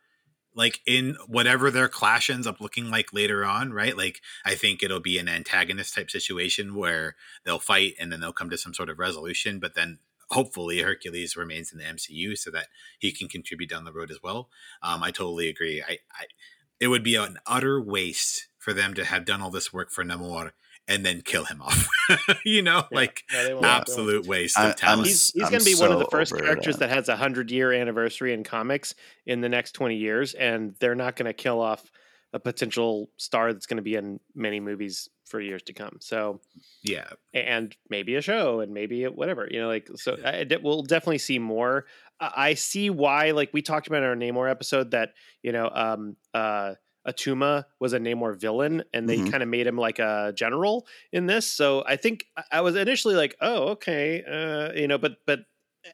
like 0.60 0.82
in 0.86 1.16
whatever 1.26 1.72
their 1.72 1.88
clash 1.88 2.30
ends 2.30 2.45
up 2.45 2.60
looking 2.60 2.91
like 2.91 3.14
later 3.14 3.45
on, 3.45 3.72
right? 3.72 3.95
Like 3.95 4.20
I 4.43 4.55
think 4.55 4.84
it'll 4.84 4.99
be 4.99 5.18
an 5.18 5.30
antagonist 5.30 5.95
type 5.95 6.12
situation 6.12 6.76
where 6.76 7.16
they'll 7.45 7.60
fight 7.60 7.93
and 7.97 8.12
then 8.12 8.20
they'll 8.20 8.34
come 8.34 8.49
to 8.49 8.57
some 8.57 8.74
sort 8.74 8.89
of 8.89 8.99
resolution, 8.99 9.60
but 9.60 9.74
then 9.74 9.99
hopefully 10.32 10.82
Hercules 10.82 11.38
remains 11.38 11.72
in 11.72 11.78
the 11.78 11.86
MCU 11.86 12.38
so 12.38 12.51
that 12.51 12.68
he 12.99 13.14
can 13.14 13.30
contribute 13.30 13.70
down 13.70 13.86
the 13.86 13.93
road 13.93 14.12
as 14.12 14.22
well. 14.22 14.49
Um, 14.84 15.01
I 15.01 15.12
totally 15.12 15.47
agree. 15.47 15.82
I, 15.82 15.99
I 16.12 16.26
it 16.78 16.89
would 16.89 17.03
be 17.03 17.16
an 17.16 17.38
utter 17.45 17.82
waste 17.82 18.49
for 18.57 18.74
them 18.74 18.93
to 18.95 19.05
have 19.05 19.24
done 19.24 19.41
all 19.41 19.51
this 19.51 19.72
work 19.72 19.91
for 19.91 20.03
Namor 20.03 20.51
and 20.89 21.05
then 21.05 21.21
kill 21.21 21.45
him 21.45 21.61
off. 21.61 21.87
you 22.45 22.61
know, 22.61 22.83
Yeah. 22.91 22.97
like 22.97 23.23
No, 23.31 23.43
they 23.45 23.53
won't. 23.53 23.61
They 23.63 23.67
won't. 23.69 23.79
absolute 23.81 24.25
waste 24.27 24.59
I- 24.59 24.65
of 24.65 24.71
I'm 24.71 24.75
talent. 24.77 25.07
He's, 25.07 25.31
he's 25.31 25.49
going 25.49 25.59
to 25.59 25.65
be 25.65 25.75
one 25.75 25.91
of 25.93 25.99
the 25.99 26.07
first 26.11 26.35
characters 26.35 26.77
that. 26.79 26.89
that 26.89 26.95
has 26.95 27.07
a 27.07 27.15
hundred 27.15 27.51
year 27.51 27.71
anniversary 27.71 28.33
in 28.33 28.43
comics 28.43 28.95
in 29.25 29.39
the 29.39 29.47
next 29.49 29.71
20 29.73 29.95
years. 29.95 30.33
And 30.33 30.75
they're 30.79 30.95
not 30.95 31.15
going 31.15 31.27
to 31.27 31.33
kill 31.33 31.61
off 31.61 31.89
a 32.33 32.39
potential 32.39 33.09
star 33.17 33.53
that's 33.53 33.65
going 33.65 33.77
to 33.77 33.83
be 33.83 33.95
in 33.95 34.19
many 34.35 34.59
movies 34.59 35.07
for 35.25 35.39
years 35.39 35.61
to 35.63 35.73
come. 35.73 35.97
So, 35.99 36.41
yeah, 36.83 37.07
and 37.33 37.75
maybe 37.89 38.15
a 38.15 38.21
show 38.21 38.59
and 38.59 38.71
maybe 38.73 39.03
whatever, 39.05 39.47
you 39.49 39.59
know, 39.59 39.67
like, 39.67 39.87
so 39.95 40.15
I, 40.23 40.45
we'll 40.61 40.83
definitely 40.83 41.17
see 41.19 41.39
more. 41.39 41.85
I 42.19 42.31
I 42.49 42.53
see 42.55 42.89
why, 42.91 43.31
like 43.31 43.49
we 43.53 43.61
talked 43.63 43.87
about 43.87 44.03
in 44.03 44.09
our 44.09 44.15
Namor 44.15 44.49
episode 44.49 44.91
that, 44.91 45.13
you 45.43 45.51
know, 45.51 45.69
um, 45.73 46.15
uh, 46.33 46.73
Attuma 47.07 47.65
was 47.79 47.93
a 47.93 47.99
Namor 47.99 48.39
villain 48.39 48.83
and 48.93 49.07
they 49.07 49.17
Mhm. 49.17 49.31
kind 49.31 49.41
of 49.43 49.49
made 49.49 49.65
him 49.67 49.77
like 49.77 49.99
a 49.99 50.33
general 50.35 50.85
in 51.11 51.25
this. 51.25 51.47
So 51.47 51.83
I 51.87 51.95
think 51.95 52.25
I- 52.37 52.43
I 52.53 52.61
was 52.61 52.75
initially 52.75 53.15
like, 53.15 53.35
oh, 53.41 53.69
okay. 53.69 54.23
Uh, 54.23 54.73
you 54.73 54.87
know, 54.87 54.97
but, 54.97 55.17
but, 55.25 55.39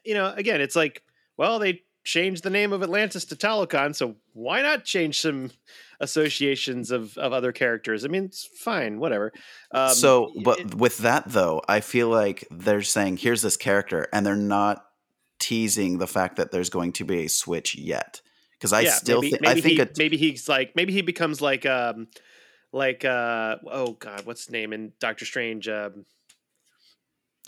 you 0.04 0.14
know, 0.14 0.32
again, 0.36 0.60
it's 0.60 0.76
like, 0.76 1.02
well, 1.36 1.58
they 1.58 1.82
changed 2.04 2.42
the 2.44 2.50
name 2.50 2.72
of 2.72 2.82
Atlantis 2.82 3.24
to 3.26 3.36
Talokan. 3.36 3.94
So 3.94 4.16
why 4.32 4.62
not 4.62 4.84
change 4.84 5.20
some 5.20 5.50
associations 6.00 6.90
of, 6.90 7.16
of 7.18 7.32
other 7.32 7.52
characters? 7.52 8.04
I 8.04 8.08
mean, 8.08 8.24
it's 8.24 8.48
fine, 8.58 8.98
whatever. 8.98 9.32
Um, 9.72 9.90
so, 9.94 10.32
it- 10.34 10.44
but 10.44 10.74
with 10.74 10.98
that 10.98 11.24
though, 11.28 11.62
I 11.68 11.80
feel 11.80 12.08
like 12.08 12.46
they're 12.50 12.82
saying, 12.82 13.18
"Here's 13.18 13.42
this 13.42 13.56
character," 13.56 14.08
and 14.12 14.24
they're 14.24 14.36
not 14.36 14.84
teasing 15.38 15.98
the 15.98 16.06
fact 16.06 16.36
that 16.36 16.50
there's 16.50 16.70
going 16.70 16.92
to 16.92 17.04
be 17.04 17.24
a 17.24 17.28
switch 17.28 17.74
yet. 17.74 18.20
Because 18.58 18.72
I 18.72 18.84
still, 18.84 19.20
maybe, 19.20 19.32
thi- 19.36 19.38
maybe 19.42 19.50
I 19.58 19.60
think 19.60 19.74
he, 19.74 19.80
it, 19.80 19.98
maybe 19.98 20.16
he's 20.16 20.48
like 20.48 20.74
maybe 20.74 20.92
he 20.92 21.02
becomes 21.02 21.40
like 21.40 21.66
um 21.66 22.08
like 22.72 23.04
uh 23.04 23.56
oh 23.70 23.92
god 23.92 24.22
what's 24.24 24.44
his 24.46 24.50
name 24.50 24.72
in 24.72 24.92
Doctor 25.00 25.24
Strange 25.26 25.68
um 25.68 26.04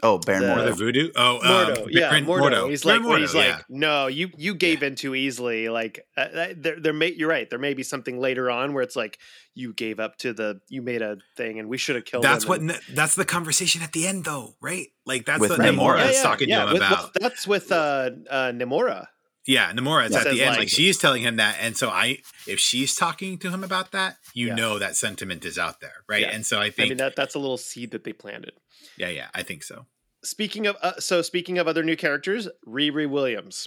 oh, 0.02 0.18
Baron 0.18 0.42
the- 0.42 0.52
or 0.52 0.62
the 0.64 0.70
Mordo. 0.72 0.78
voodoo. 0.78 1.10
Oh, 1.16 1.40
Mordo 1.42 1.82
um, 1.84 1.88
yeah 1.90 2.10
Baron 2.10 2.24
Mordo. 2.26 2.68
he's 2.70 2.84
like 2.84 2.98
Baron 3.00 3.08
when 3.10 3.20
he's 3.22 3.30
Mordo, 3.32 3.34
like 3.34 3.46
yeah. 3.48 3.60
no 3.68 4.06
you 4.06 4.30
you 4.36 4.54
gave 4.54 4.82
in 4.82 4.94
too 4.94 5.14
easily 5.14 5.68
like 5.68 6.06
uh, 6.16 6.28
that- 6.32 6.62
there 6.62 6.78
there 6.80 6.92
may 6.92 7.12
you're 7.12 7.28
right 7.28 7.48
there 7.50 7.58
may 7.58 7.74
be 7.74 7.82
something 7.82 8.20
later 8.20 8.50
on 8.50 8.74
where 8.74 8.82
it's 8.82 8.94
like 8.96 9.18
you 9.54 9.72
gave 9.72 9.98
up 9.98 10.16
to 10.18 10.32
the 10.32 10.60
you 10.68 10.82
made 10.82 11.02
a 11.02 11.16
thing 11.36 11.58
and 11.58 11.68
we 11.68 11.78
should 11.78 11.96
have 11.96 12.04
killed 12.04 12.22
That's 12.22 12.44
him 12.44 12.48
what. 12.48 12.60
and- 12.60 12.68
Ne- 12.68 12.94
that's 12.94 13.14
the 13.16 13.24
conversation 13.24 13.82
at 13.82 13.92
the 13.92 14.06
end, 14.06 14.24
though, 14.24 14.54
right? 14.60 14.86
Like 15.04 15.24
that's 15.26 15.40
With 15.40 15.50
what 15.50 15.60
Namor. 15.60 15.94
Namora 15.94 15.98
Yeah, 15.98 16.06
is 16.10 16.16
yeah, 16.16 16.22
talking 16.22 16.48
yeah, 16.48 16.58
to 16.58 16.66
him 16.66 16.72
with- 16.74 16.82
about. 16.82 17.04
with- 17.14 17.22
that's 17.22 17.46
with 17.46 17.72
uh 17.72 18.10
uh 18.30 18.52
Namora 18.52 19.06
Yeah, 19.48 19.72
Namora. 19.72 20.06
is 20.06 20.12
Yeah. 20.12 20.18
at 20.18 20.24
the 20.24 20.30
end. 20.42 20.50
like- 20.50 20.58
Like 20.58 20.68
she's 20.68 20.98
telling 20.98 21.22
him 21.22 21.36
that, 21.36 21.56
and 21.60 21.76
so 21.76 21.88
I, 21.88 22.18
if 22.46 22.60
she's 22.60 22.94
talking 22.94 23.38
to 23.38 23.50
him 23.50 23.64
about 23.64 23.90
that, 23.92 24.18
you 24.34 24.48
Yeah. 24.48 24.54
know 24.54 24.78
that 24.78 24.94
sentiment 24.94 25.44
is 25.44 25.58
out 25.58 25.80
there, 25.80 26.04
right? 26.08 26.20
Yeah. 26.22 26.34
And 26.34 26.46
so 26.46 26.58
I 26.60 26.66
I 26.66 26.70
think, 26.70 26.88
mean 26.90 26.98
that 26.98 27.16
that's 27.16 27.34
a 27.34 27.38
little 27.38 27.56
seed 27.56 27.90
that 27.92 28.04
they 28.04 28.12
planted 28.12 28.52
yeah, 28.96 29.08
yeah, 29.08 29.28
I 29.34 29.42
think 29.42 29.62
so. 29.64 29.86
speaking 30.22 30.66
of 30.66 30.76
uh, 30.82 31.00
so 31.00 31.22
speaking 31.22 31.58
of 31.58 31.66
other 31.66 31.82
new 31.82 31.96
characters 31.96 32.46
Riri 32.66 33.08
Williams 33.08 33.66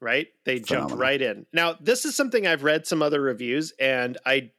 right 0.00 0.28
they 0.46 0.58
jumped 0.60 0.94
right 0.94 1.20
in 1.20 1.44
now 1.52 1.76
this 1.80 2.04
is 2.06 2.14
something 2.16 2.46
I've 2.46 2.62
read 2.62 2.86
some 2.86 3.02
other 3.02 3.20
reviews 3.20 3.72
and 3.78 4.16
I 4.24 4.50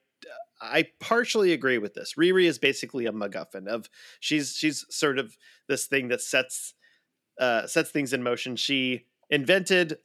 I 0.62 0.90
partially 1.00 1.54
agree 1.54 1.80
with 1.80 1.94
this 1.96 2.14
Riri 2.20 2.46
is 2.46 2.60
basically 2.60 3.06
a 3.08 3.12
MacGuffin 3.12 3.68
of 3.68 3.90
she's 4.20 4.56
she's 4.56 4.86
sort 4.90 5.18
of 5.18 5.36
this 5.68 5.88
thing 5.88 6.10
that 6.10 6.22
sets 6.22 6.74
uh 7.40 7.66
sets 7.66 7.90
things 7.92 8.14
in 8.14 8.22
motion 8.22 8.56
she 8.56 9.06
invented 9.30 9.98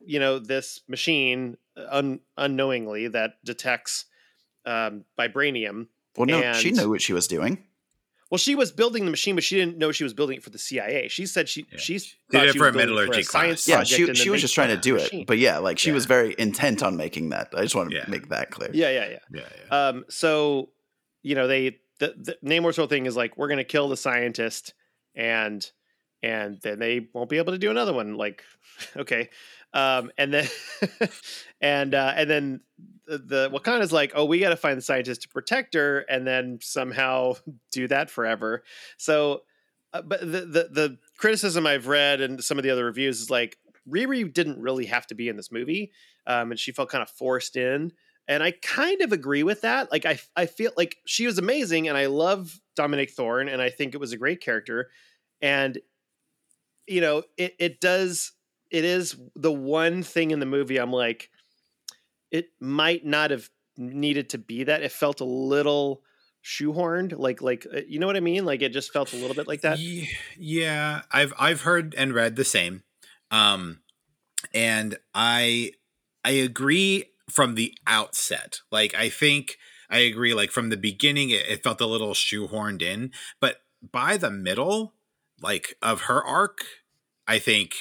you 0.00 0.18
know 0.18 0.38
this 0.38 0.80
machine 0.88 1.56
un- 1.90 2.20
unknowingly 2.36 3.08
that 3.08 3.34
detects 3.44 4.06
um 4.66 5.04
vibranium 5.18 5.86
Well, 6.16 6.26
no, 6.26 6.52
she 6.54 6.70
knew 6.72 6.90
what 6.90 7.02
she 7.02 7.12
was 7.12 7.26
doing. 7.28 7.64
well, 8.30 8.38
she 8.38 8.54
was 8.54 8.70
building 8.72 9.04
the 9.04 9.10
machine, 9.10 9.34
but 9.34 9.42
she 9.44 9.56
didn't 9.56 9.78
know 9.78 9.90
she 9.92 10.04
was 10.04 10.14
building 10.14 10.36
it 10.36 10.42
for 10.44 10.50
the 10.50 10.58
CIA. 10.58 11.08
She 11.08 11.26
said 11.26 11.48
she 11.48 11.66
Yeah. 11.72 11.78
she 11.78 11.94
Did 11.94 12.02
it 12.02 12.04
she 12.04 12.18
for 12.30 12.40
was 12.40 12.48
a 12.48 12.58
building 12.58 12.72
it 12.72 12.76
metallurgy 12.76 13.22
science 13.22 13.64
class. 13.64 13.90
Yeah, 13.90 13.96
she 14.06 14.14
she 14.14 14.30
was 14.30 14.40
just 14.40 14.54
trying 14.54 14.68
to 14.68 14.76
do 14.76 14.96
it. 14.96 15.02
machine. 15.04 15.24
But 15.26 15.38
yeah, 15.38 15.58
like 15.58 15.78
she 15.78 15.90
Yeah. 15.90 15.94
was 15.94 16.06
very 16.06 16.34
intent 16.38 16.82
on 16.82 16.96
making 16.96 17.30
that. 17.30 17.48
I 17.56 17.62
just 17.62 17.74
want 17.74 17.90
to 17.90 17.96
Yeah. 17.96 18.04
make 18.08 18.28
that 18.28 18.50
clear. 18.50 18.70
yeah, 18.72 18.90
yeah, 18.90 19.08
yeah. 19.08 19.18
Yeah, 19.32 19.40
yeah. 19.70 19.88
Um, 19.88 20.04
so 20.08 20.70
you 21.22 21.34
know 21.34 21.46
they 21.48 21.78
the, 21.98 22.14
the 22.16 22.38
Namor's 22.44 22.76
whole 22.76 22.86
thing 22.86 23.06
is 23.06 23.16
like 23.16 23.36
we're 23.36 23.48
gonna 23.48 23.64
kill 23.64 23.88
the 23.88 23.96
scientist 23.96 24.74
and 25.14 25.68
and 26.22 26.60
then 26.62 26.78
they 26.78 27.08
won't 27.12 27.30
be 27.30 27.38
able 27.38 27.52
to 27.52 27.58
do 27.58 27.70
another 27.70 27.92
one. 27.92 28.16
Like 28.16 28.42
okay, 28.96 29.30
um, 29.72 30.10
and 30.18 30.32
then 30.32 30.48
and 31.60 31.94
uh, 31.94 32.12
and 32.16 32.30
then 32.30 32.60
the, 33.06 33.18
the 33.18 33.50
Wakanda's 33.50 33.92
like 33.92 34.12
oh 34.14 34.24
we 34.24 34.38
got 34.38 34.50
to 34.50 34.56
find 34.56 34.78
the 34.78 34.82
scientist 34.82 35.22
to 35.22 35.28
protect 35.28 35.74
her 35.74 36.00
and 36.00 36.26
then 36.26 36.58
somehow 36.62 37.34
do 37.72 37.88
that 37.88 38.10
forever. 38.10 38.62
So. 38.96 39.42
Uh, 39.92 40.02
but 40.02 40.20
the, 40.20 40.42
the 40.42 40.68
the 40.70 40.98
criticism 41.18 41.66
I've 41.66 41.88
read 41.88 42.20
and 42.20 42.44
some 42.44 42.58
of 42.58 42.62
the 42.62 42.70
other 42.70 42.84
reviews 42.84 43.20
is 43.20 43.28
like 43.28 43.58
Riri 43.90 44.32
didn't 44.32 44.60
really 44.60 44.86
have 44.86 45.06
to 45.08 45.16
be 45.16 45.28
in 45.28 45.36
this 45.36 45.50
movie, 45.50 45.90
um, 46.28 46.50
and 46.50 46.60
she 46.60 46.72
felt 46.72 46.90
kind 46.90 47.02
of 47.02 47.10
forced 47.10 47.56
in. 47.56 47.92
And 48.28 48.42
I 48.42 48.52
kind 48.52 49.00
of 49.02 49.12
agree 49.12 49.42
with 49.42 49.62
that. 49.62 49.90
Like 49.90 50.06
I 50.06 50.20
I 50.36 50.46
feel 50.46 50.70
like 50.76 50.98
she 51.06 51.26
was 51.26 51.38
amazing, 51.38 51.88
and 51.88 51.98
I 51.98 52.06
love 52.06 52.60
Dominique 52.76 53.10
Thorne, 53.10 53.48
and 53.48 53.60
I 53.60 53.70
think 53.70 53.94
it 53.94 53.98
was 53.98 54.12
a 54.12 54.16
great 54.16 54.40
character. 54.40 54.90
And 55.42 55.78
you 56.90 57.00
know, 57.00 57.22
it 57.36 57.54
it 57.58 57.80
does 57.80 58.32
it 58.70 58.84
is 58.84 59.16
the 59.34 59.52
one 59.52 60.02
thing 60.02 60.30
in 60.30 60.40
the 60.40 60.46
movie 60.46 60.78
I'm 60.78 60.92
like, 60.92 61.30
it 62.30 62.48
might 62.60 63.04
not 63.04 63.30
have 63.30 63.48
needed 63.76 64.30
to 64.30 64.38
be 64.38 64.64
that. 64.64 64.82
It 64.82 64.92
felt 64.92 65.20
a 65.20 65.24
little 65.24 66.02
shoehorned, 66.44 67.16
like 67.16 67.40
like 67.40 67.66
uh, 67.72 67.80
you 67.86 67.98
know 67.98 68.06
what 68.06 68.16
I 68.16 68.20
mean? 68.20 68.44
Like 68.44 68.62
it 68.62 68.72
just 68.72 68.92
felt 68.92 69.12
a 69.12 69.16
little 69.16 69.36
bit 69.36 69.46
like 69.46 69.62
that. 69.62 69.78
Yeah, 70.36 71.02
I've 71.12 71.32
I've 71.38 71.62
heard 71.62 71.94
and 71.96 72.12
read 72.12 72.36
the 72.36 72.44
same, 72.44 72.82
um, 73.30 73.80
and 74.52 74.98
I 75.14 75.72
I 76.24 76.32
agree 76.32 77.04
from 77.30 77.54
the 77.54 77.72
outset. 77.86 78.60
Like 78.72 78.94
I 78.94 79.08
think 79.08 79.58
I 79.88 79.98
agree. 79.98 80.34
Like 80.34 80.50
from 80.50 80.70
the 80.70 80.76
beginning, 80.76 81.30
it, 81.30 81.46
it 81.48 81.62
felt 81.62 81.80
a 81.80 81.86
little 81.86 82.14
shoehorned 82.14 82.82
in, 82.82 83.12
but 83.40 83.58
by 83.92 84.16
the 84.16 84.30
middle, 84.30 84.94
like 85.40 85.76
of 85.82 86.02
her 86.02 86.22
arc, 86.24 86.64
I 87.30 87.38
think 87.38 87.76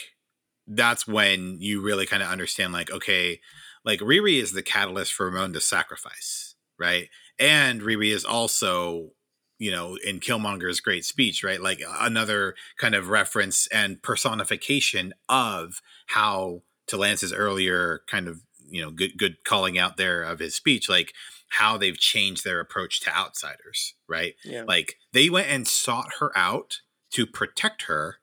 that's 0.67 1.07
when 1.07 1.57
you 1.59 1.81
really 1.81 2.05
kind 2.05 2.21
of 2.21 2.29
understand 2.29 2.71
like 2.71 2.91
okay 2.91 3.39
like 3.83 3.99
riri 3.99 4.39
is 4.39 4.51
the 4.51 4.61
catalyst 4.61 5.11
for 5.11 5.29
ramonda's 5.31 5.65
sacrifice 5.65 6.53
right? 6.77 7.09
And 7.39 7.81
riri 7.81 8.13
is 8.13 8.25
also 8.25 9.09
you 9.57 9.71
know 9.71 9.97
in 10.05 10.19
killmonger's 10.19 10.81
great 10.81 11.03
speech 11.03 11.43
right? 11.43 11.59
Like 11.59 11.81
another 11.99 12.53
kind 12.77 12.93
of 12.93 13.09
reference 13.09 13.65
and 13.67 14.03
personification 14.03 15.15
of 15.27 15.81
how 16.05 16.61
to 16.85 16.97
lance's 16.97 17.33
earlier 17.33 18.01
kind 18.07 18.27
of 18.27 18.41
you 18.69 18.83
know 18.83 18.91
good 18.91 19.17
good 19.17 19.43
calling 19.43 19.79
out 19.79 19.97
there 19.97 20.21
of 20.21 20.37
his 20.37 20.55
speech 20.55 20.87
like 20.87 21.11
how 21.49 21.75
they've 21.75 21.97
changed 21.97 22.43
their 22.43 22.59
approach 22.59 22.99
to 23.01 23.17
outsiders 23.17 23.95
right? 24.07 24.35
Yeah. 24.45 24.65
like 24.67 24.97
they 25.11 25.27
went 25.27 25.47
and 25.47 25.67
sought 25.67 26.09
her 26.19 26.31
out 26.37 26.81
to 27.13 27.25
protect 27.25 27.83
her 27.83 28.17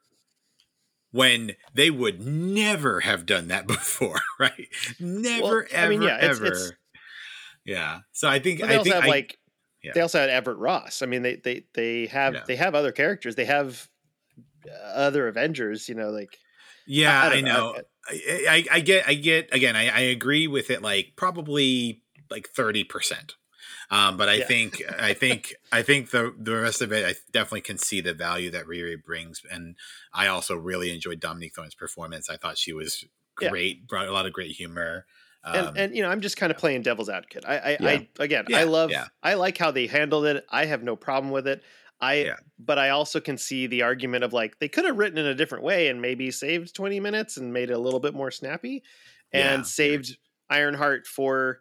when 1.16 1.52
they 1.74 1.90
would 1.90 2.20
never 2.20 3.00
have 3.00 3.26
done 3.26 3.48
that 3.48 3.66
before 3.76 4.20
right 4.38 4.68
never 5.00 5.42
Well, 5.42 5.64
ever 5.72 5.84
I 5.84 5.88
mean, 5.88 6.02
yeah, 6.02 6.18
ever 6.20 6.46
it's- 6.46 6.72
yeah 7.64 8.00
so 8.12 8.28
i 8.28 8.38
think 8.38 8.60
they 8.60 8.66
i 8.68 8.76
also 8.76 8.84
think 8.84 8.94
have 8.94 9.04
I, 9.04 9.08
like 9.08 9.38
yeah. 9.82 9.92
they 9.94 10.00
also 10.00 10.18
had 10.18 10.30
Everett 10.30 10.58
Ross. 10.58 11.00
I 11.02 11.06
mean, 11.06 11.22
they 11.22 11.36
they 11.36 11.64
they 11.74 12.06
have 12.06 12.34
Yeah. 12.34 12.44
they 12.46 12.56
have 12.56 12.74
other 12.74 12.90
characters. 12.90 13.36
They 13.36 13.44
have 13.44 13.88
uh, 14.68 14.74
other 14.74 15.28
Avengers. 15.28 15.88
You 15.88 15.94
know, 15.94 16.10
like 16.10 16.36
yeah 16.88 17.22
i, 17.22 17.28
don't 17.34 17.44
know 17.44 17.76
I, 18.08 18.46
I, 18.48 18.76
I 18.76 18.80
get 18.80 19.08
i 19.08 19.14
get 19.14 19.52
again 19.52 19.74
I, 19.76 19.88
I 19.88 20.00
agree 20.00 20.46
with 20.46 20.70
it 20.70 20.82
like 20.82 21.14
probably 21.16 22.02
like 22.30 22.48
30% 22.52 23.34
um, 23.90 24.16
but 24.16 24.28
I 24.28 24.38
Yeah. 24.38 24.46
think 24.46 24.82
I 24.98 25.14
think 25.14 25.54
I 25.72 25.82
think 25.82 26.10
the 26.10 26.34
the 26.38 26.56
rest 26.56 26.82
of 26.82 26.92
it 26.92 27.06
I 27.06 27.14
definitely 27.32 27.62
can 27.62 27.78
see 27.78 28.00
the 28.00 28.14
value 28.14 28.50
that 28.50 28.66
Riri 28.66 29.02
brings, 29.02 29.42
and 29.50 29.76
I 30.12 30.26
also 30.28 30.56
really 30.56 30.92
enjoyed 30.92 31.20
Dominique 31.20 31.54
Thorne's 31.54 31.74
performance. 31.74 32.28
I 32.30 32.36
thought 32.36 32.58
she 32.58 32.72
was 32.72 33.04
Yeah. 33.38 33.48
great, 33.50 33.86
brought 33.86 34.08
a 34.08 34.12
lot 34.12 34.26
of 34.26 34.32
great 34.32 34.52
humor. 34.52 35.06
Um, 35.44 35.54
and, 35.54 35.76
and 35.76 35.96
you 35.96 36.02
know, 36.02 36.08
I'm 36.10 36.20
just 36.20 36.36
kind 36.36 36.50
of 36.50 36.58
playing 36.58 36.82
devil's 36.82 37.08
advocate. 37.08 37.44
I 37.46 37.56
I, 37.58 37.78
Yeah. 37.78 37.90
I 37.92 38.08
again, 38.18 38.46
Yeah, 38.48 38.58
I 38.58 38.64
love 38.64 38.90
yeah. 38.90 39.08
I 39.22 39.34
like 39.34 39.58
how 39.58 39.70
they 39.70 39.86
handled 39.86 40.26
it. 40.26 40.44
I 40.50 40.66
have 40.66 40.82
no 40.82 40.96
problem 40.96 41.32
with 41.32 41.46
it. 41.46 41.62
I 42.00 42.14
Yeah. 42.26 42.36
but 42.58 42.78
I 42.78 42.90
also 42.90 43.20
can 43.20 43.38
see 43.38 43.66
the 43.66 43.82
argument 43.82 44.24
of 44.24 44.32
like 44.32 44.58
they 44.58 44.68
could 44.68 44.84
have 44.84 44.96
written 44.98 45.18
in 45.18 45.26
a 45.26 45.34
different 45.34 45.64
way 45.64 45.88
and 45.88 46.02
maybe 46.02 46.30
saved 46.30 46.74
20 46.74 47.00
minutes 47.00 47.36
and 47.36 47.52
made 47.52 47.70
it 47.70 47.74
a 47.74 47.78
little 47.78 48.00
bit 48.00 48.14
more 48.14 48.30
snappy 48.30 48.82
and 49.32 49.64
Yeah. 49.64 49.66
saved 49.66 50.18
Ironheart 50.50 51.06
for 51.06 51.60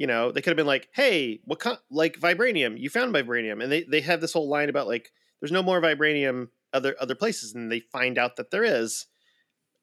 you 0.00 0.06
know, 0.06 0.32
they 0.32 0.40
could 0.40 0.52
have 0.52 0.56
been 0.56 0.66
like, 0.66 0.88
"Hey, 0.94 1.40
what 1.44 1.58
kind 1.58 1.76
like 1.90 2.18
vibranium? 2.18 2.80
You 2.80 2.88
found 2.88 3.14
vibranium." 3.14 3.62
And 3.62 3.70
they 3.70 3.82
they 3.82 4.00
have 4.00 4.22
this 4.22 4.32
whole 4.32 4.48
line 4.48 4.70
about 4.70 4.88
like 4.88 5.12
there's 5.40 5.52
no 5.52 5.62
more 5.62 5.78
vibranium 5.78 6.48
other 6.72 6.96
other 6.98 7.14
places 7.14 7.54
and 7.54 7.70
they 7.70 7.80
find 7.80 8.16
out 8.16 8.36
that 8.36 8.50
there 8.50 8.64
is 8.64 9.04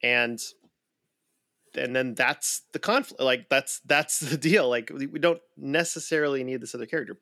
and 0.02 0.40
and 1.76 1.96
then 1.96 2.16
that's 2.16 2.64
the 2.74 2.80
conflict 2.80 3.22
like 3.22 3.48
that's 3.48 3.80
that's 3.82 4.20
the 4.32 4.38
deal 4.38 4.68
like 4.68 4.92
we, 4.92 5.06
we 5.06 5.20
don't 5.20 5.42
necessarily 5.56 6.44
need 6.44 6.62
this 6.62 6.74
other 6.74 6.86
character 6.88 7.20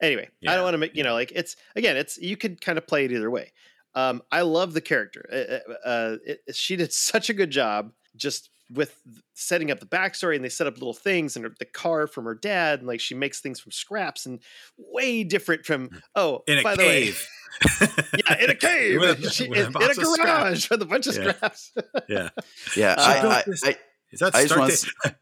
anyway 0.00 0.28
i 0.46 0.54
don't 0.54 0.62
want 0.62 0.74
to 0.74 0.78
make 0.78 0.94
you 0.94 1.02
know 1.02 1.14
like 1.14 1.32
it's 1.34 1.56
again 1.74 1.96
it's 1.96 2.16
you 2.16 2.36
could 2.36 2.60
kind 2.60 2.78
of 2.78 2.86
play 2.86 3.04
it 3.04 3.12
either 3.12 3.30
way 3.30 3.52
um 3.94 4.22
i 4.30 4.42
love 4.42 4.72
the 4.72 4.80
character 4.80 5.28
uh, 5.32 5.88
uh 5.88 6.16
it, 6.24 6.54
she 6.54 6.76
did 6.76 6.92
such 7.10 7.28
a 7.28 7.34
good 7.34 7.50
job 7.50 7.90
just 8.16 8.50
with 8.70 9.00
setting 9.34 9.70
up 9.70 9.80
the 9.80 9.86
backstory 9.86 10.36
and 10.36 10.44
they 10.44 10.48
set 10.48 10.66
up 10.66 10.74
little 10.74 10.92
things 10.92 11.36
and 11.36 11.44
her- 11.46 11.54
the 11.58 11.64
car 11.64 12.06
from 12.06 12.24
her 12.24 12.34
dad 12.34 12.80
and 12.80 12.88
like 12.88 13.00
she 13.00 13.14
makes 13.14 13.40
things 13.40 13.58
from 13.60 13.72
scraps 13.72 14.26
and 14.26 14.40
way 14.76 15.24
different 15.24 15.64
from 15.64 15.88
oh 16.14 16.42
in 16.46 16.58
a 16.58 16.62
by 16.62 16.76
cave. 16.76 17.26
the 17.60 17.86
way 17.86 18.22
yeah 18.28 18.44
in 18.44 18.50
a 18.50 18.54
cave 18.68 19.00
With 19.00 19.32
She- 19.32 19.48
with 19.48 19.58
a 19.58 19.60
in, 19.60 19.66
in 19.68 19.70
a 19.70 19.72
box 19.72 19.96
of 19.98 20.04
garage 20.18 20.70
with 20.70 20.82
a 20.82 20.86
bunch 20.86 21.06
of 21.06 21.16
Yeah. 21.16 21.32
scraps 21.32 21.72
yeah, 22.08 22.28
Yeah, 22.76 22.92
Uh, 22.98 23.02
I, 23.02 23.20
built 23.22 23.32
I, 23.64 23.68
I, 23.70 23.76
is 24.12 24.20
that 24.20 24.34
I 24.34 24.42
just 24.44 24.56
want 24.58 24.72
to, 24.72 25.16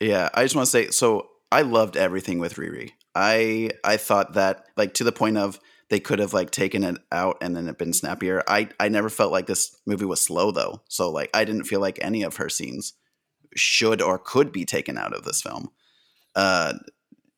yeah, 0.00 0.28
I 0.34 0.44
just 0.44 0.54
want 0.54 0.66
to 0.66 0.70
say, 0.70 0.88
so 0.90 1.28
I 1.50 1.62
loved 1.62 1.96
everything 1.96 2.38
with 2.38 2.54
Riri. 2.54 2.90
I 3.14 3.70
I 3.84 3.96
thought 3.96 4.34
that 4.34 4.64
like 4.76 4.94
to 4.94 5.04
the 5.04 5.12
point 5.12 5.38
of 5.38 5.58
they 5.90 6.00
could 6.00 6.18
have 6.18 6.34
like 6.34 6.50
taken 6.50 6.84
it 6.84 6.98
out 7.10 7.38
and 7.40 7.56
then 7.56 7.68
it 7.68 7.78
been 7.78 7.92
snappier. 7.92 8.42
I 8.46 8.68
I 8.78 8.88
never 8.88 9.08
felt 9.08 9.32
like 9.32 9.46
this 9.46 9.76
movie 9.86 10.04
was 10.04 10.20
slow 10.20 10.50
though, 10.50 10.82
so 10.88 11.10
like 11.10 11.30
I 11.34 11.44
didn't 11.44 11.64
feel 11.64 11.80
like 11.80 11.98
any 12.00 12.22
of 12.22 12.36
her 12.36 12.48
scenes 12.48 12.94
should 13.56 14.02
or 14.02 14.18
could 14.18 14.52
be 14.52 14.64
taken 14.64 14.98
out 14.98 15.14
of 15.14 15.24
this 15.24 15.40
film. 15.40 15.70
Uh, 16.34 16.74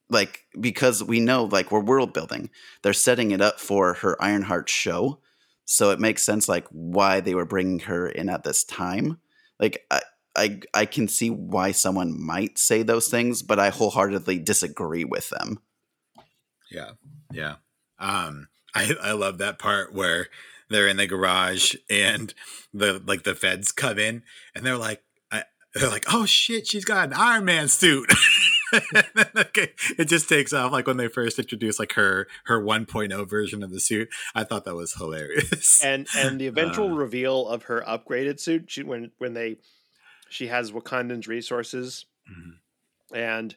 like 0.08 0.44
because 0.58 1.02
we 1.04 1.20
know 1.20 1.44
like 1.44 1.70
we're 1.70 1.80
world 1.80 2.12
building, 2.12 2.50
they're 2.82 2.92
setting 2.92 3.30
it 3.30 3.40
up 3.40 3.60
for 3.60 3.94
her 3.94 4.20
Ironheart 4.22 4.68
show, 4.68 5.20
so 5.64 5.90
it 5.90 6.00
makes 6.00 6.24
sense 6.24 6.48
like 6.48 6.66
why 6.70 7.20
they 7.20 7.34
were 7.34 7.46
bringing 7.46 7.80
her 7.80 8.08
in 8.08 8.28
at 8.28 8.42
this 8.42 8.64
time. 8.64 9.20
Like 9.60 9.86
I, 9.90 10.00
I 10.34 10.60
I 10.74 10.86
can 10.86 11.06
see 11.06 11.30
why 11.30 11.70
someone 11.70 12.20
might 12.20 12.58
say 12.58 12.82
those 12.82 13.06
things, 13.06 13.42
but 13.42 13.60
I 13.60 13.70
wholeheartedly 13.70 14.40
disagree 14.40 15.04
with 15.04 15.30
them. 15.30 15.60
Yeah, 16.70 16.92
yeah. 17.32 17.56
Um, 18.00 18.48
I 18.74 18.94
I 19.02 19.12
love 19.12 19.38
that 19.38 19.58
part 19.58 19.92
where 19.94 20.28
they're 20.68 20.88
in 20.88 20.96
the 20.96 21.06
garage 21.06 21.74
and 21.88 22.32
the 22.72 23.02
like 23.04 23.22
the 23.24 23.34
feds 23.34 23.72
come 23.72 23.98
in 23.98 24.22
and 24.54 24.64
they're 24.64 24.76
like, 24.76 25.02
I, 25.30 25.44
they're 25.74 25.88
like, 25.90 26.06
oh 26.12 26.24
shit, 26.26 26.66
she's 26.66 26.84
got 26.84 27.08
an 27.08 27.14
Iron 27.14 27.44
Man 27.44 27.68
suit. 27.68 28.10
Then, 28.92 29.26
okay, 29.36 29.72
it 29.98 30.04
just 30.04 30.28
takes 30.28 30.52
off 30.52 30.70
like 30.70 30.86
when 30.86 30.96
they 30.96 31.08
first 31.08 31.40
introduced 31.40 31.80
like 31.80 31.94
her 31.94 32.28
her 32.44 32.62
1.0 32.62 33.28
version 33.28 33.64
of 33.64 33.72
the 33.72 33.80
suit. 33.80 34.08
I 34.32 34.44
thought 34.44 34.64
that 34.64 34.76
was 34.76 34.94
hilarious. 34.94 35.82
and 35.82 36.06
and 36.16 36.40
the 36.40 36.46
eventual 36.46 36.92
Uh. 36.92 36.94
reveal 36.96 37.48
of 37.48 37.64
her 37.64 37.82
upgraded 37.82 38.38
suit 38.38 38.70
she, 38.70 38.84
when 38.84 39.10
when 39.18 39.34
they 39.34 39.56
she 40.28 40.46
has 40.46 40.70
wakandan's 40.70 41.26
resources 41.26 42.06
Mhm. 42.30 42.58
and 43.12 43.56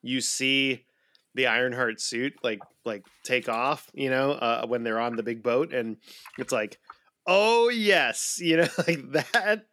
you 0.00 0.22
see 0.22 0.86
the 1.34 1.46
ironheart 1.46 2.00
suit 2.00 2.34
like 2.42 2.60
like 2.84 3.04
take 3.24 3.48
off 3.48 3.90
you 3.94 4.10
know 4.10 4.32
uh, 4.32 4.66
when 4.66 4.82
they're 4.84 5.00
on 5.00 5.16
the 5.16 5.22
big 5.22 5.42
boat 5.42 5.72
and 5.72 5.96
it's 6.38 6.52
like 6.52 6.78
oh 7.26 7.68
yes 7.68 8.38
you 8.40 8.56
know 8.56 8.68
like 8.86 9.10
that 9.12 9.66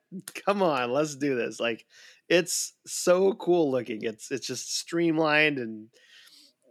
come 0.45 0.61
on 0.61 0.91
let's 0.91 1.15
do 1.15 1.35
this 1.35 1.59
like 1.59 1.85
it's 2.27 2.73
so 2.85 3.33
cool 3.33 3.71
looking 3.71 4.03
it's 4.03 4.31
it's 4.31 4.47
just 4.47 4.75
streamlined 4.77 5.57
and 5.57 5.87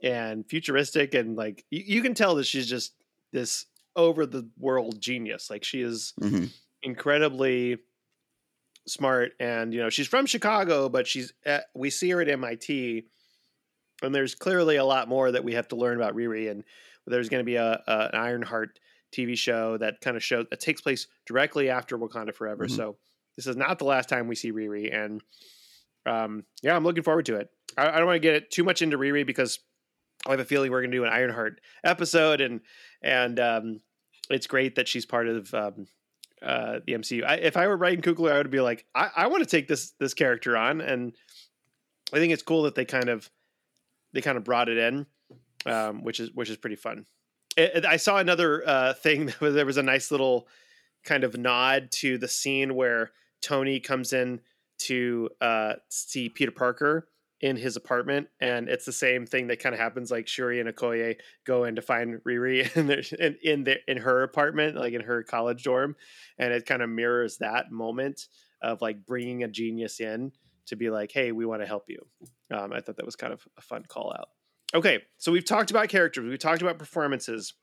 and 0.02 0.48
futuristic 0.48 1.14
and 1.14 1.36
like 1.36 1.64
you, 1.70 1.82
you 1.86 2.02
can 2.02 2.14
tell 2.14 2.34
that 2.34 2.46
she's 2.46 2.66
just 2.66 2.94
this 3.32 3.66
over 3.96 4.24
the 4.26 4.48
world 4.58 5.00
genius 5.00 5.50
like 5.50 5.64
she 5.64 5.80
is 5.80 6.12
hmm 6.20 6.46
incredibly 6.82 7.76
smart 8.86 9.32
and 9.38 9.74
you 9.74 9.80
know 9.80 9.90
she's 9.90 10.06
from 10.08 10.24
chicago 10.24 10.88
but 10.88 11.06
she's 11.06 11.34
at, 11.44 11.64
we 11.74 11.90
see 11.90 12.08
her 12.08 12.22
at 12.22 12.38
mit 12.40 13.04
and 14.02 14.14
there's 14.14 14.34
clearly 14.34 14.76
a 14.76 14.84
lot 14.84 15.08
more 15.08 15.30
that 15.32 15.44
we 15.44 15.54
have 15.54 15.68
to 15.68 15.76
learn 15.76 15.96
about 15.96 16.14
riri 16.14 16.50
and 16.50 16.64
there's 17.06 17.28
going 17.28 17.40
to 17.40 17.44
be 17.44 17.56
a, 17.56 17.82
a 17.86 18.08
an 18.12 18.14
ironheart 18.14 18.78
tv 19.14 19.36
show 19.36 19.76
that 19.76 20.00
kind 20.00 20.16
of 20.16 20.22
shows 20.22 20.46
that 20.50 20.60
takes 20.60 20.80
place 20.80 21.06
directly 21.26 21.68
after 21.70 21.98
wakanda 21.98 22.34
forever 22.34 22.66
Mhm. 22.66 22.76
so 22.76 22.96
this 23.36 23.46
is 23.46 23.56
not 23.56 23.78
the 23.78 23.84
last 23.84 24.08
time 24.08 24.28
we 24.28 24.34
see 24.36 24.52
riri 24.52 24.94
and 24.94 25.20
um 26.06 26.44
yeah 26.62 26.74
i'm 26.76 26.84
looking 26.84 27.02
forward 27.02 27.26
to 27.26 27.36
it 27.36 27.48
i, 27.76 27.88
I 27.88 27.96
don't 27.98 28.06
want 28.06 28.16
to 28.16 28.20
get 28.20 28.34
it 28.36 28.50
too 28.50 28.64
much 28.64 28.82
into 28.82 28.98
riri 28.98 29.26
because 29.26 29.58
i 30.26 30.30
have 30.30 30.40
a 30.40 30.44
feeling 30.44 30.70
we're 30.70 30.80
going 30.82 30.90
to 30.92 30.96
do 30.96 31.04
an 31.04 31.12
ironheart 31.12 31.60
episode 31.84 32.40
and 32.40 32.60
and 33.02 33.38
um 33.40 33.80
it's 34.30 34.46
great 34.46 34.76
that 34.76 34.86
she's 34.86 35.06
part 35.06 35.26
of 35.26 35.52
um, 35.54 35.88
uh, 36.40 36.78
the 36.86 36.92
MCU. 36.92 37.24
I, 37.26 37.34
if 37.34 37.56
I 37.56 37.66
were 37.66 37.76
writing 37.76 38.00
Coogler, 38.00 38.30
I 38.30 38.36
would 38.38 38.48
be 38.48 38.60
like, 38.60 38.86
I, 38.94 39.08
I 39.16 39.26
want 39.26 39.42
to 39.42 39.50
take 39.50 39.66
this 39.66 39.90
this 39.98 40.14
character 40.14 40.56
on, 40.56 40.80
and 40.80 41.16
I 42.12 42.18
think 42.18 42.32
it's 42.32 42.44
cool 42.44 42.62
that 42.62 42.76
they 42.76 42.84
kind 42.84 43.08
of 43.08 43.28
they 44.12 44.20
kind 44.20 44.36
of 44.38 44.44
brought 44.44 44.68
it 44.68 44.78
in, 44.78 45.06
um, 45.66 46.02
which 46.04 46.20
is 46.20 46.30
which 46.34 46.50
is 46.50 46.56
pretty 46.56 46.76
fun. 46.76 47.06
It- 47.56 47.76
it- 47.76 47.84
I 47.86 47.96
saw 47.96 48.18
another 48.18 48.62
uh, 48.66 48.92
thing 48.94 49.32
there 49.40 49.66
was 49.66 49.76
a 49.76 49.82
nice 49.82 50.10
little 50.10 50.48
kind 51.04 51.24
of 51.24 51.36
nod 51.36 51.90
to 51.92 52.18
the 52.18 52.28
scene 52.28 52.74
where 52.74 53.10
Tony 53.42 53.80
comes 53.80 54.12
in 54.12 54.40
to 54.78 55.28
uh, 55.40 55.74
see 55.88 56.28
Peter 56.28 56.50
Parker 56.50 57.08
in 57.42 57.56
his 57.56 57.74
apartment, 57.76 58.28
and 58.40 58.68
it's 58.68 58.84
the 58.84 58.92
same 58.92 59.24
thing 59.24 59.46
that 59.46 59.58
kind 59.60 59.74
of 59.74 59.78
happens. 59.80 60.10
Like 60.10 60.28
Shuri 60.28 60.60
and 60.60 60.68
Okoye 60.68 61.16
go 61.46 61.64
in 61.64 61.76
to 61.76 61.82
find 61.82 62.20
Riri 62.24 62.70
in 62.76 62.86
their, 62.86 63.02
in 63.18 63.36
in, 63.42 63.64
their, 63.64 63.78
in 63.88 63.96
her 63.98 64.22
apartment, 64.22 64.76
like 64.76 64.92
in 64.92 65.00
her 65.02 65.22
college 65.22 65.62
dorm, 65.64 65.96
and 66.38 66.52
it 66.52 66.66
kind 66.66 66.82
of 66.82 66.90
mirrors 66.90 67.38
that 67.38 67.70
moment 67.72 68.26
of 68.62 68.82
like 68.82 69.06
bringing 69.06 69.42
a 69.42 69.48
genius 69.48 70.00
in 70.00 70.32
to 70.66 70.76
be 70.76 70.90
like, 70.90 71.12
"Hey, 71.12 71.32
we 71.32 71.46
want 71.46 71.62
to 71.62 71.66
help 71.66 71.84
you." 71.88 72.06
Um, 72.50 72.72
I 72.72 72.80
thought 72.80 72.96
that 72.96 73.06
was 73.06 73.16
kind 73.16 73.32
of 73.32 73.46
a 73.56 73.60
fun 73.60 73.84
call 73.86 74.12
out. 74.18 74.28
Okay, 74.74 75.02
so 75.18 75.32
we've 75.32 75.44
talked 75.44 75.70
about 75.70 75.88
characters, 75.88 76.28
we 76.28 76.36
talked 76.38 76.62
about 76.62 76.78
performances, 76.78 77.54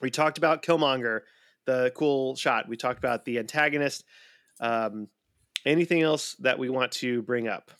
we 0.00 0.10
talked 0.10 0.38
about 0.38 0.62
Killmonger, 0.62 1.20
the 1.66 1.92
cool 1.94 2.36
shot. 2.36 2.68
We 2.68 2.76
talked 2.76 2.98
about 2.98 3.24
the 3.24 3.38
antagonist. 3.38 4.04
Um, 4.60 5.08
anything 5.66 6.02
else 6.02 6.34
that 6.40 6.58
we 6.58 6.70
want 6.70 6.92
to 6.92 7.22
bring 7.22 7.48
up? 7.48 7.70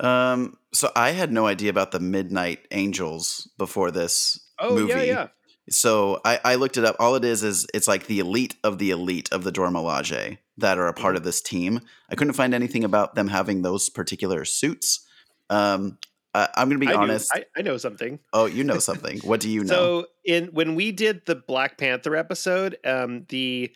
Um, 0.00 0.56
so 0.72 0.90
I 0.94 1.10
had 1.10 1.32
no 1.32 1.46
idea 1.46 1.70
about 1.70 1.90
the 1.90 2.00
Midnight 2.00 2.60
Angels 2.70 3.50
before 3.58 3.90
this 3.90 4.38
Oh 4.58 4.74
movie. 4.74 4.92
yeah, 4.92 5.02
yeah. 5.02 5.26
So 5.70 6.20
I, 6.24 6.40
I 6.44 6.54
looked 6.56 6.76
it 6.76 6.84
up. 6.84 6.96
All 6.98 7.14
it 7.14 7.24
is 7.24 7.42
is 7.42 7.66
it's 7.74 7.88
like 7.88 8.06
the 8.06 8.18
elite 8.20 8.56
of 8.64 8.78
the 8.78 8.90
elite 8.90 9.28
of 9.32 9.44
the 9.44 9.52
Dora 9.52 9.70
Milaje. 9.70 10.38
that 10.60 10.76
are 10.76 10.88
a 10.88 10.92
part 10.92 11.14
Mhm. 11.14 11.18
of 11.18 11.24
this 11.24 11.40
team. 11.40 11.80
I 12.10 12.16
couldn't 12.16 12.32
find 12.34 12.52
anything 12.52 12.82
about 12.82 13.14
them 13.14 13.28
having 13.28 13.62
those 13.62 13.88
particular 13.88 14.44
suits. 14.44 15.06
Um, 15.50 15.98
I, 16.34 16.48
I'm 16.56 16.68
going 16.68 16.80
to 16.80 16.84
be 16.86 16.92
I 16.92 16.96
honest. 16.96 17.30
I, 17.32 17.44
I 17.56 17.62
know 17.62 17.76
something. 17.76 18.18
oh, 18.32 18.46
you 18.46 18.64
know 18.64 18.78
something. 18.90 19.20
what 19.20 19.38
do 19.40 19.48
you 19.48 19.62
know? 19.62 19.68
So 19.68 20.06
in 20.24 20.46
when 20.46 20.74
we 20.74 20.90
did 20.90 21.22
the 21.26 21.36
Black 21.36 21.78
Panther 21.78 22.16
episode, 22.16 22.76
um, 22.84 23.24
the 23.28 23.72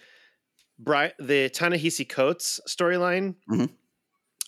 Bri- 0.79 1.13
the 1.21 1.49
Ta-Nehisi 1.51 2.09
Coates 2.09 2.59
storyline, 2.69 3.37
Mhm. 3.49 3.71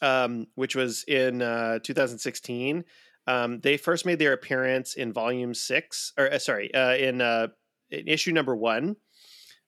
um, 0.03 0.47
which 0.57 0.74
was 0.74 1.05
in 1.05 1.40
uh, 1.40 1.78
2016, 1.84 2.84
um, 3.27 3.61
they 3.61 3.77
first 3.77 4.05
made 4.07 4.18
their 4.18 4.33
appearance 4.33 4.95
in 4.95 5.12
Volume 5.12 5.55
Six, 5.55 6.12
or 6.18 6.33
uh, 6.33 6.39
sorry, 6.39 6.72
uh, 6.75 6.95
in, 6.97 7.20
uh, 7.20 7.49
in 7.91 8.09
issue 8.09 8.33
number 8.33 8.55
one 8.57 8.97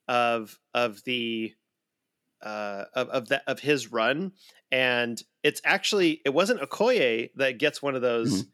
of 0.08 0.58
of 0.74 1.02
the 1.04 1.54
uh, 2.42 2.84
of 2.94 3.08
of 3.08 3.28
that 3.28 3.42
of 3.46 3.60
his 3.60 3.90
run, 3.92 4.32
and 4.70 5.22
it's 5.42 5.60
actually 5.64 6.20
it 6.24 6.30
wasn't 6.34 6.60
Okoye 6.60 7.30
that 7.36 7.58
gets 7.58 7.82
one 7.82 7.94
of 7.94 8.02
those 8.02 8.42
Mhm. 8.44 8.48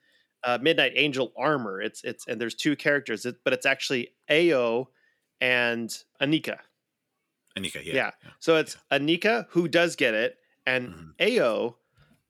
uh, 0.44 0.58
Midnight 0.62 0.92
Angel 0.96 1.32
armor. 1.36 1.80
It's 1.80 2.02
it's 2.04 2.26
and 2.28 2.40
there's 2.40 2.54
two 2.54 2.76
characters, 2.76 3.26
but 3.44 3.52
it's 3.52 3.66
actually 3.66 4.14
Ao 4.30 4.88
and 5.40 5.90
Anika. 6.20 6.58
Anika, 7.58 7.84
yeah. 7.84 7.94
Yeah. 7.94 8.10
So 8.38 8.56
it's 8.56 8.76
Anika 8.90 9.46
who 9.50 9.68
does 9.68 9.96
get 9.96 10.14
it, 10.14 10.38
and 10.64 10.88
Mhm. 11.18 11.38
Ao 11.40 11.76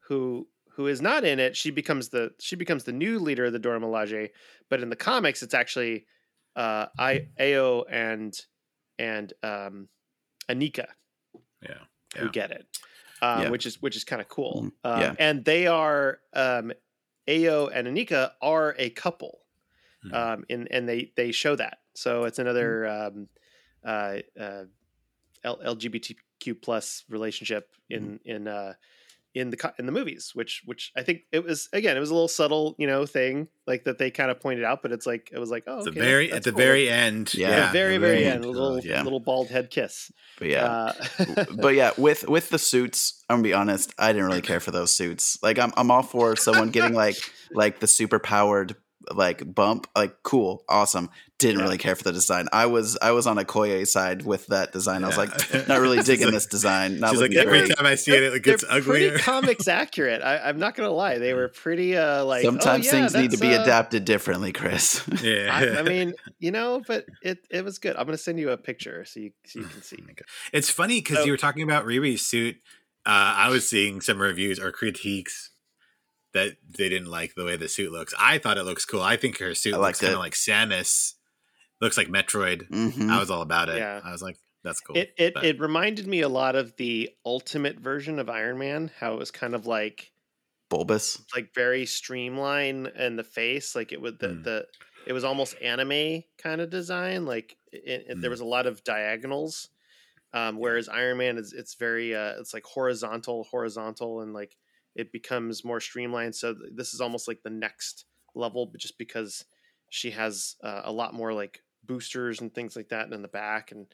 who 0.09 0.49
who 0.77 0.87
is 0.87 1.01
not 1.03 1.25
in 1.25 1.39
it. 1.39 1.57
She 1.57 1.71
becomes 1.71 2.09
the 2.09 2.33
she 2.41 2.57
becomes 2.57 2.85
the 2.85 2.93
new 2.93 3.19
leader 3.19 3.45
of 3.47 3.53
the 3.53 3.59
Dora 3.59 3.81
Milaje. 3.81 4.31
But 4.69 4.81
in 4.81 4.89
the 4.91 4.97
comics, 4.97 5.43
it's 5.43 5.55
actually 5.55 6.07
uh, 6.57 6.87
I 6.99 7.29
Ao 7.41 7.83
and 7.91 8.35
and 8.99 9.33
um, 9.43 9.89
Anika 10.49 10.87
Yeah. 11.63 11.79
who 12.17 12.31
get 12.31 12.51
it, 12.51 12.67
um, 13.23 13.43
Yeah. 13.43 13.51
which 13.51 13.67
is 13.67 13.81
which 13.83 13.97
is 13.97 14.05
kind 14.05 14.21
of 14.23 14.29
cool. 14.29 14.71
Um, 14.85 15.01
Yeah. 15.01 15.15
and 15.19 15.45
they 15.45 15.67
are 15.67 16.21
um, 16.35 16.73
Ao 17.29 17.67
and 17.69 17.87
Anika 17.89 18.33
are 18.41 18.75
a 18.79 18.91
couple, 18.91 19.41
Mhm. 20.05 20.15
um, 20.15 20.45
and 20.51 20.69
and 20.71 20.89
they 20.89 21.13
they 21.17 21.33
show 21.33 21.55
that. 21.57 21.79
So 21.95 22.25
it's 22.25 22.39
another 22.39 22.87
um, 22.87 23.29
uh, 23.85 24.19
uh, 24.39 24.65
L- 25.45 25.61
LGBTQ 25.65 26.61
plus 26.63 27.05
relationship 27.09 27.71
in 27.91 28.21
in 28.25 28.49
uh, 28.49 28.75
in 29.35 29.51
the 29.51 29.75
in 29.79 29.87
the 29.87 29.93
movies, 29.93 30.33
which 30.35 30.63
which 30.65 30.93
I 30.97 31.03
think 31.03 31.23
it 31.33 31.45
was 31.45 31.69
again 31.73 31.97
it 31.97 32.01
was 32.01 32.11
a 32.11 32.15
little 32.15 32.29
subtle 32.29 32.75
you 32.79 32.87
know 32.87 33.07
thing 33.07 33.49
like 33.67 33.85
that 33.85 33.99
they 33.99 34.11
kind 34.11 34.31
of 34.31 34.41
pointed 34.41 34.65
out, 34.65 34.83
but 34.83 34.93
it's 34.93 35.07
like 35.07 35.31
it 35.33 35.39
was 35.39 35.51
like 35.51 35.65
oh 35.67 35.79
At 35.79 35.85
the 35.85 35.91
very 35.93 36.33
at 36.33 36.43
the 36.43 36.51
cool. 36.51 36.59
very 36.59 36.89
end. 36.91 37.33
Yeah. 37.35 37.51
Yeah. 37.51 37.67
the 37.67 37.73
very 37.73 37.95
the 37.95 38.07
very 38.07 38.25
end. 38.25 38.35
end, 38.37 38.45
a 38.45 38.51
little 38.51 38.81
yeah. 38.81 39.03
little 39.03 39.21
bald 39.21 39.49
head 39.49 39.71
kiss. 39.71 40.11
but 40.39 40.49
yeah. 40.49 40.65
Uh, 40.65 41.45
but 41.57 41.75
yeah, 41.75 41.93
with 41.97 42.29
with 42.29 42.51
the 42.51 42.59
suits, 42.59 43.25
I'm 43.29 43.37
gonna 43.37 43.45
be 43.45 43.55
honest. 43.55 43.95
I 43.99 44.13
didn't 44.13 44.27
really 44.27 44.43
care 44.43 44.61
for 44.61 44.71
those 44.71 44.93
suits. 44.95 45.39
Like, 45.43 45.59
I'm 45.59 45.73
I'm 45.77 45.91
all 45.91 46.03
for 46.03 46.37
someone 46.37 46.71
getting 46.71 46.95
like 46.95 47.17
like 47.53 47.81
the 47.81 47.87
super 47.87 48.19
powered 48.19 48.77
like 49.15 49.55
bump. 49.55 49.87
Like, 49.97 50.23
cool, 50.23 50.65
awesome. 50.69 51.11
Didn't 51.39 51.59
Yeah. 51.59 51.65
really 51.65 51.79
care 51.79 51.97
for 51.97 52.05
the 52.05 52.13
design. 52.13 52.47
I 52.53 52.67
was 52.67 52.97
I 53.03 53.11
was 53.13 53.27
on 53.27 53.37
Okoye 53.37 53.87
side 53.87 54.25
with 54.25 54.47
that 54.49 54.73
design. 54.73 55.03
I 55.03 55.09
was 55.09 55.17
Yeah. 55.17 55.25
like, 55.59 55.69
not 55.69 55.81
really 55.81 56.01
digging 56.05 56.27
like- 56.27 56.35
this 56.35 56.47
design. 56.47 57.01
Not 57.01 57.11
She's 57.11 57.21
like 57.21 57.35
every 57.35 57.61
great. 57.67 57.77
time 57.77 57.87
I 57.87 57.97
see 57.97 58.13
it, 58.13 58.23
it 58.23 58.43
gets 58.43 58.63
they're 58.63 58.73
uglier. 58.79 59.19
Comics 59.19 59.67
accurate. 59.67 60.23
I, 60.23 60.39
I'm 60.39 60.59
not 60.59 60.75
gonna 60.77 60.91
lie; 60.91 61.19
they 61.19 61.35
were 61.35 61.49
pretty 61.49 61.97
uh, 61.97 62.25
like. 62.25 62.45
oh, 62.45 62.49
Sometimes 62.49 62.85
yeah, 62.87 62.91
things 62.93 63.15
need 63.15 63.31
to 63.33 63.39
be 63.39 63.55
uh, 63.55 63.63
adapted 63.63 64.05
differently, 64.05 64.53
Chris. 64.53 65.03
yeah. 65.23 65.49
I, 65.53 65.79
I 65.81 65.83
mean, 65.83 66.15
you 66.39 66.51
know, 66.53 66.81
but 66.87 67.07
it 67.23 67.39
it 67.51 67.65
was 67.65 67.79
good. 67.79 67.97
I'm 67.97 68.07
gonna 68.07 68.19
send 68.19 68.39
you 68.39 68.51
a 68.51 68.57
picture 68.57 69.05
so 69.05 69.19
you 69.21 69.33
so 69.47 69.59
you 69.61 69.67
can 69.67 69.83
see. 69.83 69.97
It's 70.53 70.71
funny 70.71 71.01
because 71.01 71.19
So- 71.19 71.25
you 71.25 71.33
were 71.33 71.37
talking 71.39 71.63
about 71.65 71.87
Riri's 71.87 72.25
suit. 72.25 72.57
Uh, 73.05 73.35
I 73.37 73.49
was 73.49 73.69
seeing 73.69 74.01
some 74.01 74.21
reviews 74.23 74.61
or 74.61 74.71
critiques 74.71 75.51
that 76.35 76.57
they 76.79 76.89
didn't 76.89 77.11
like 77.11 77.35
the 77.35 77.45
way 77.45 77.57
the 77.57 77.69
suit 77.69 77.93
looks. 77.93 78.15
I 78.19 78.39
thought 78.39 78.59
it 78.59 78.65
looks 78.65 78.85
cool. 78.85 79.03
I 79.03 79.17
think 79.17 79.39
her 79.39 79.55
suit 79.55 79.79
looks 79.79 80.01
kind 80.01 80.13
of 80.15 80.19
like 80.19 80.33
Samus. 80.35 81.15
Looks 81.81 81.97
like 81.97 82.09
Metroid. 82.09 82.69
Mhm. 82.71 83.11
I 83.11 83.19
was 83.19 83.31
all 83.31 83.43
about 83.43 83.69
it. 83.69 83.77
Yeah. 83.79 84.01
I 84.05 84.13
was 84.13 84.23
like, 84.23 84.39
that's 84.65 84.81
cool. 84.81 84.97
It 84.97 85.13
it 85.19 85.35
But- 85.35 85.45
it 85.45 85.59
reminded 85.61 86.07
me 86.07 86.21
a 86.21 86.29
lot 86.29 86.55
of 86.57 86.77
the 86.77 87.11
ultimate 87.27 87.79
version 87.81 88.19
of 88.19 88.29
Iron 88.31 88.59
Man. 88.59 88.91
How 89.01 89.13
it 89.15 89.19
was 89.19 89.31
kind 89.33 89.55
of 89.55 89.67
like 89.67 90.13
Bulbous. 90.71 91.21
like 91.35 91.53
very 91.55 91.85
streamlined 91.85 92.87
in 92.97 93.17
the 93.17 93.25
face, 93.25 93.75
like 93.75 93.93
it 93.93 94.01
would 94.01 94.19
the 94.21 94.29
Mm. 94.29 94.45
the 94.45 94.67
it 95.05 95.13
was 95.13 95.25
almost 95.25 95.57
anime 95.61 96.23
kind 96.39 96.61
of 96.61 96.71
design. 96.71 97.25
Like 97.27 97.57
it, 97.73 98.07
it- 98.09 98.21
there 98.21 98.29
Mm. 98.31 98.31
was 98.31 98.41
a 98.41 98.45
lot 98.47 98.67
of 98.67 98.85
diagonals, 98.85 99.69
um, 100.33 100.57
whereas 100.59 100.89
Iron 100.89 101.19
Man 101.19 101.37
is 101.39 101.53
it's 101.53 101.75
very 101.75 102.15
uh, 102.15 102.39
it's 102.41 102.55
like 102.55 102.65
horizontal, 102.65 103.45
horizontal, 103.51 104.21
and 104.21 104.33
like 104.33 104.57
it 104.95 105.13
becomes 105.13 105.65
more 105.65 105.81
streamlined. 105.81 106.35
So 106.35 106.55
this 106.75 106.95
is 106.95 107.01
almost 107.01 107.29
like 107.29 107.43
the 107.43 107.51
next 107.51 108.05
level, 108.35 108.67
but 108.67 108.81
just 108.81 108.99
because 108.99 109.45
she 109.91 110.11
has 110.13 110.57
uh, 110.63 110.83
a 110.85 110.93
lot 110.93 111.15
more 111.15 111.33
like 111.33 111.61
boosters 111.85 112.41
and 112.41 112.55
things 112.55 112.77
like 112.77 112.89
that 112.89 113.13
in 113.13 113.23
the 113.23 113.29
back, 113.29 113.73
and 113.73 113.87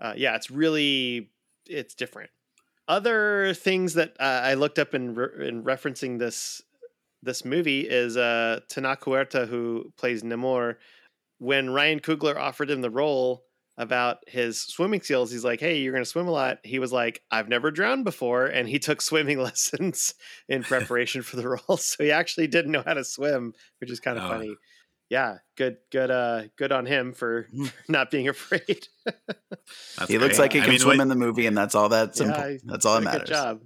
uh, 0.00 0.14
yeah, 0.16 0.36
it's 0.36 0.50
really 0.50 1.30
it's 1.66 1.94
different. 1.94 2.30
Other 2.88 3.54
things 3.54 3.94
that 3.94 4.12
uh, 4.20 4.40
I 4.44 4.54
looked 4.54 4.78
up 4.78 4.94
in 4.94 5.14
re- 5.14 5.48
in 5.48 5.64
referencing 5.64 6.18
this 6.18 6.62
this 7.22 7.44
movie 7.44 7.80
is 7.80 8.16
uh, 8.16 8.60
Tenoch 8.68 9.00
Huerta, 9.00 9.46
who 9.46 9.92
plays 9.96 10.22
Namor. 10.22 10.76
When 11.38 11.70
Ryan 11.70 12.00
Coogler 12.00 12.36
offered 12.36 12.70
him 12.70 12.80
the 12.82 12.90
role 12.90 13.45
about 13.78 14.18
his 14.26 14.62
swimming 14.62 15.00
skills, 15.02 15.30
he's 15.30 15.44
like, 15.44 15.60
"Hey, 15.60 15.78
you're 15.78 15.92
going 15.92 16.04
to 16.04 16.08
swim 16.10 16.28
a 16.28 16.32
lot." 16.32 16.58
He 16.64 16.78
was 16.78 16.92
like, 16.92 17.22
"I've 17.30 17.48
never 17.48 17.70
drowned 17.70 18.04
before," 18.04 18.46
and 18.46 18.68
he 18.68 18.78
took 18.78 19.00
swimming 19.02 19.38
lessons 19.42 20.14
in 20.48 20.62
preparation 20.62 21.22
for 21.22 21.36
the 21.36 21.48
role. 21.68 21.76
So 21.76 22.04
he 22.04 22.10
actually 22.12 22.46
didn't 22.46 22.72
know 22.72 22.82
how 22.84 22.94
to 22.94 23.04
swim, 23.04 23.52
which 23.80 23.90
is 23.90 24.00
kind 24.00 24.18
of 24.18 24.24
Oh. 24.24 24.28
funny. 24.28 24.54
Yeah, 25.08 25.36
good, 25.56 25.76
good, 25.92 26.10
uh, 26.10 26.42
good 26.58 26.72
on 26.72 26.84
him 26.84 27.12
for, 27.12 27.46
Hmm. 27.54 27.66
not 27.88 28.10
being 28.10 28.26
afraid. 28.28 28.88
That's 29.04 30.08
He 30.10 30.18
looks 30.18 30.36
like 30.38 30.52
he 30.52 30.58
I 30.58 30.62
can 30.62 30.70
mean, 30.70 30.78
swim 30.80 30.98
what- 30.98 31.02
in 31.02 31.08
the 31.08 31.14
movie, 31.14 31.46
and 31.46 31.56
that's 31.56 31.74
all 31.76 31.88
that's 31.88 32.18
Yeah, 32.20 32.26
impo- 32.26 32.50
he 32.52 32.58
that's 32.64 32.84
all 32.84 32.94
that 32.96 33.04
matters. 33.04 33.20
Good 33.20 33.28
job. 33.28 33.60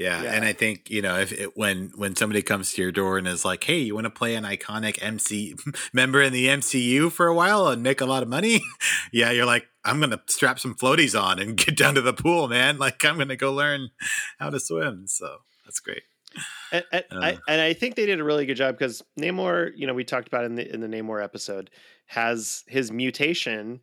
Yeah, 0.00 0.22
Yeah. 0.22 0.32
and 0.32 0.46
I 0.46 0.54
think 0.54 0.88
you 0.88 1.02
know 1.02 1.18
if 1.18 1.30
it, 1.30 1.56
when 1.58 1.92
when 1.94 2.16
somebody 2.16 2.40
comes 2.40 2.72
to 2.72 2.80
your 2.82 2.90
door 2.90 3.18
and 3.18 3.28
is 3.28 3.44
like, 3.44 3.62
"Hey, 3.64 3.78
you 3.80 3.94
want 3.94 4.06
to 4.06 4.10
play 4.10 4.34
an 4.34 4.44
iconic 4.44 4.98
MC 5.02 5.54
member 5.92 6.22
in 6.22 6.32
the 6.32 6.46
MCU 6.48 7.12
for 7.12 7.26
a 7.26 7.34
while 7.34 7.68
and 7.68 7.82
make 7.82 8.00
a 8.00 8.06
lot 8.06 8.22
of 8.22 8.28
money?" 8.28 8.62
yeah, 9.12 9.30
you're 9.30 9.44
like, 9.44 9.66
"I'm 9.84 10.00
gonna 10.00 10.22
strap 10.26 10.58
some 10.58 10.74
floaties 10.74 11.20
on 11.20 11.38
and 11.38 11.54
get 11.64 11.76
down 11.76 11.94
to 11.96 12.00
the 12.00 12.14
pool, 12.14 12.48
man. 12.48 12.78
Like 12.78 13.04
I'm 13.04 13.18
gonna 13.18 13.36
go 13.36 13.52
learn 13.52 13.90
how 14.38 14.48
to 14.48 14.58
swim." 14.58 15.06
So 15.06 15.38
that's 15.66 15.80
great. 15.80 16.02
And, 16.72 16.84
and, 16.92 17.04
I, 17.10 17.32
Uh. 17.32 17.36
and 17.48 17.60
I 17.60 17.72
think 17.74 17.96
they 17.96 18.06
did 18.06 18.20
a 18.20 18.24
really 18.24 18.46
good 18.46 18.54
job 18.56 18.78
because 18.78 19.02
Namor, 19.20 19.72
you 19.76 19.86
know, 19.86 19.92
we 19.94 20.04
talked 20.04 20.28
about 20.28 20.44
in 20.46 20.54
the 20.54 20.72
in 20.72 20.80
the 20.80 20.86
Namor 20.88 21.22
episode, 21.22 21.68
has 22.06 22.64
his 22.68 22.90
mutation 22.90 23.80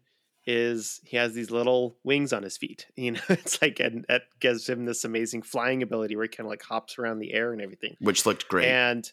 is 0.47 0.99
he 1.03 1.17
has 1.17 1.33
these 1.33 1.51
little 1.51 1.97
wings 2.03 2.33
on 2.33 2.41
his 2.41 2.57
feet. 2.57 2.87
You 2.95 3.11
know, 3.11 3.19
it's 3.29 3.61
like 3.61 3.79
and 3.79 4.05
that 4.09 4.23
gives 4.39 4.67
him 4.67 4.85
this 4.85 5.03
amazing 5.03 5.43
flying 5.43 5.83
ability 5.83 6.15
where 6.15 6.25
he 6.25 6.29
kind 6.29 6.47
of 6.47 6.49
like 6.49 6.63
hops 6.63 6.97
around 6.97 7.19
the 7.19 7.33
air 7.33 7.53
and 7.53 7.61
everything. 7.61 7.95
Which 7.99 8.25
looked 8.25 8.47
great. 8.47 8.67
And 8.69 9.09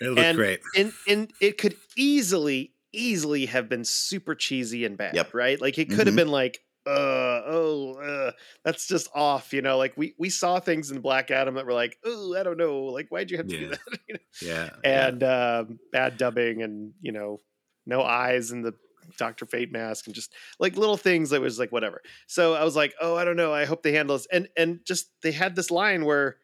It 0.00 0.08
looked 0.08 0.20
And- 0.20 0.36
great. 0.38 0.60
and 0.76 0.92
and 1.08 1.30
it 1.40 1.58
could 1.58 1.76
easily 1.96 2.72
easily 2.92 3.44
have 3.46 3.68
been 3.68 3.84
super 3.84 4.34
cheesy 4.34 4.86
and 4.86 4.96
bad, 4.96 5.14
Yep. 5.14 5.34
right? 5.34 5.60
Like 5.60 5.76
it 5.76 5.90
could 5.90 6.06
have 6.06 6.14
Mhm. 6.14 6.16
been 6.16 6.28
like 6.28 6.60
uh 6.86 7.42
oh 7.46 7.94
uh, 8.00 8.30
that's 8.64 8.86
just 8.86 9.08
off 9.12 9.52
you 9.52 9.60
know 9.60 9.76
like 9.76 9.92
we 9.96 10.14
we 10.18 10.30
saw 10.30 10.60
things 10.60 10.92
in 10.92 11.00
black 11.00 11.32
adam 11.32 11.56
that 11.56 11.66
were 11.66 11.72
like 11.72 11.98
oh 12.04 12.36
i 12.38 12.44
don't 12.44 12.56
know 12.56 12.84
like 12.84 13.08
why'd 13.08 13.28
you 13.28 13.36
have 13.36 13.48
to 13.48 13.58
do 13.58 13.68
that 13.70 13.80
you 14.08 14.14
know? 14.14 14.20
Yeah, 14.40 14.70
and 14.84 15.20
um, 15.24 15.80
bad 15.90 16.16
dubbing 16.16 16.62
and 16.62 16.92
you 17.02 17.10
know 17.10 17.38
no 17.86 18.02
eyes 18.02 18.52
and 18.52 18.64
the 18.64 18.72
Doctor 19.18 19.46
Fate 19.46 19.72
mask 19.72 20.06
and 20.06 20.14
just 20.14 20.34
like 20.58 20.76
little 20.76 20.96
things 20.96 21.30
that 21.30 21.40
was 21.40 21.58
like 21.58 21.72
whatever. 21.72 22.02
So 22.26 22.54
I 22.54 22.64
was 22.64 22.76
like, 22.76 22.94
oh, 23.00 23.16
I 23.16 23.24
don't 23.24 23.36
know. 23.36 23.52
I 23.52 23.64
hope 23.64 23.82
they 23.82 23.92
handle 23.92 24.16
this. 24.16 24.26
And 24.32 24.48
and 24.56 24.80
just 24.86 25.10
they 25.22 25.32
had 25.32 25.56
this 25.56 25.70
line 25.70 26.04
where, 26.04 26.38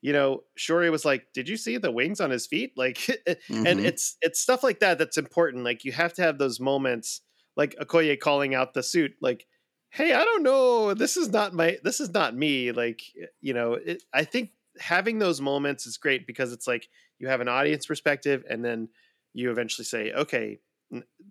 you 0.00 0.12
know, 0.12 0.44
Shuri 0.56 0.90
was 0.90 1.04
like, 1.04 1.32
"Did 1.34 1.48
you 1.48 1.56
see 1.56 1.76
the 1.76 1.90
wings 1.90 2.20
on 2.20 2.30
his 2.30 2.46
feet?" 2.46 2.72
Like, 2.76 3.08
and 3.28 3.38
Mhm. 3.48 3.80
it's 3.80 4.16
it's 4.22 4.40
stuff 4.40 4.62
like 4.62 4.80
that 4.80 4.98
that's 4.98 5.18
important. 5.18 5.64
Like 5.64 5.84
you 5.84 5.92
have 5.92 6.12
to 6.14 6.22
have 6.22 6.38
those 6.38 6.60
moments, 6.60 7.22
like 7.56 7.74
Okoye 7.76 8.18
calling 8.18 8.54
out 8.54 8.74
the 8.74 8.82
suit, 8.82 9.12
like. 9.20 9.46
Hey, 9.90 10.12
I 10.12 10.22
don't 10.22 10.42
know. 10.42 10.92
This 10.92 11.16
is 11.16 11.30
not 11.30 11.54
my. 11.54 11.78
This 11.82 11.98
is 11.98 12.10
not 12.10 12.36
me. 12.36 12.72
Like, 12.72 13.00
you 13.40 13.54
know, 13.54 13.72
it, 13.72 14.02
I 14.12 14.22
think 14.24 14.50
having 14.78 15.18
those 15.18 15.40
moments 15.40 15.86
is 15.86 15.96
great 15.96 16.26
because 16.26 16.52
it's 16.52 16.66
like 16.66 16.88
you 17.18 17.26
have 17.28 17.40
an 17.40 17.48
audience 17.48 17.86
perspective 17.86 18.44
and 18.50 18.62
then 18.62 18.90
you 19.32 19.50
eventually 19.50 19.86
say 19.86 20.12
okay 20.12 20.60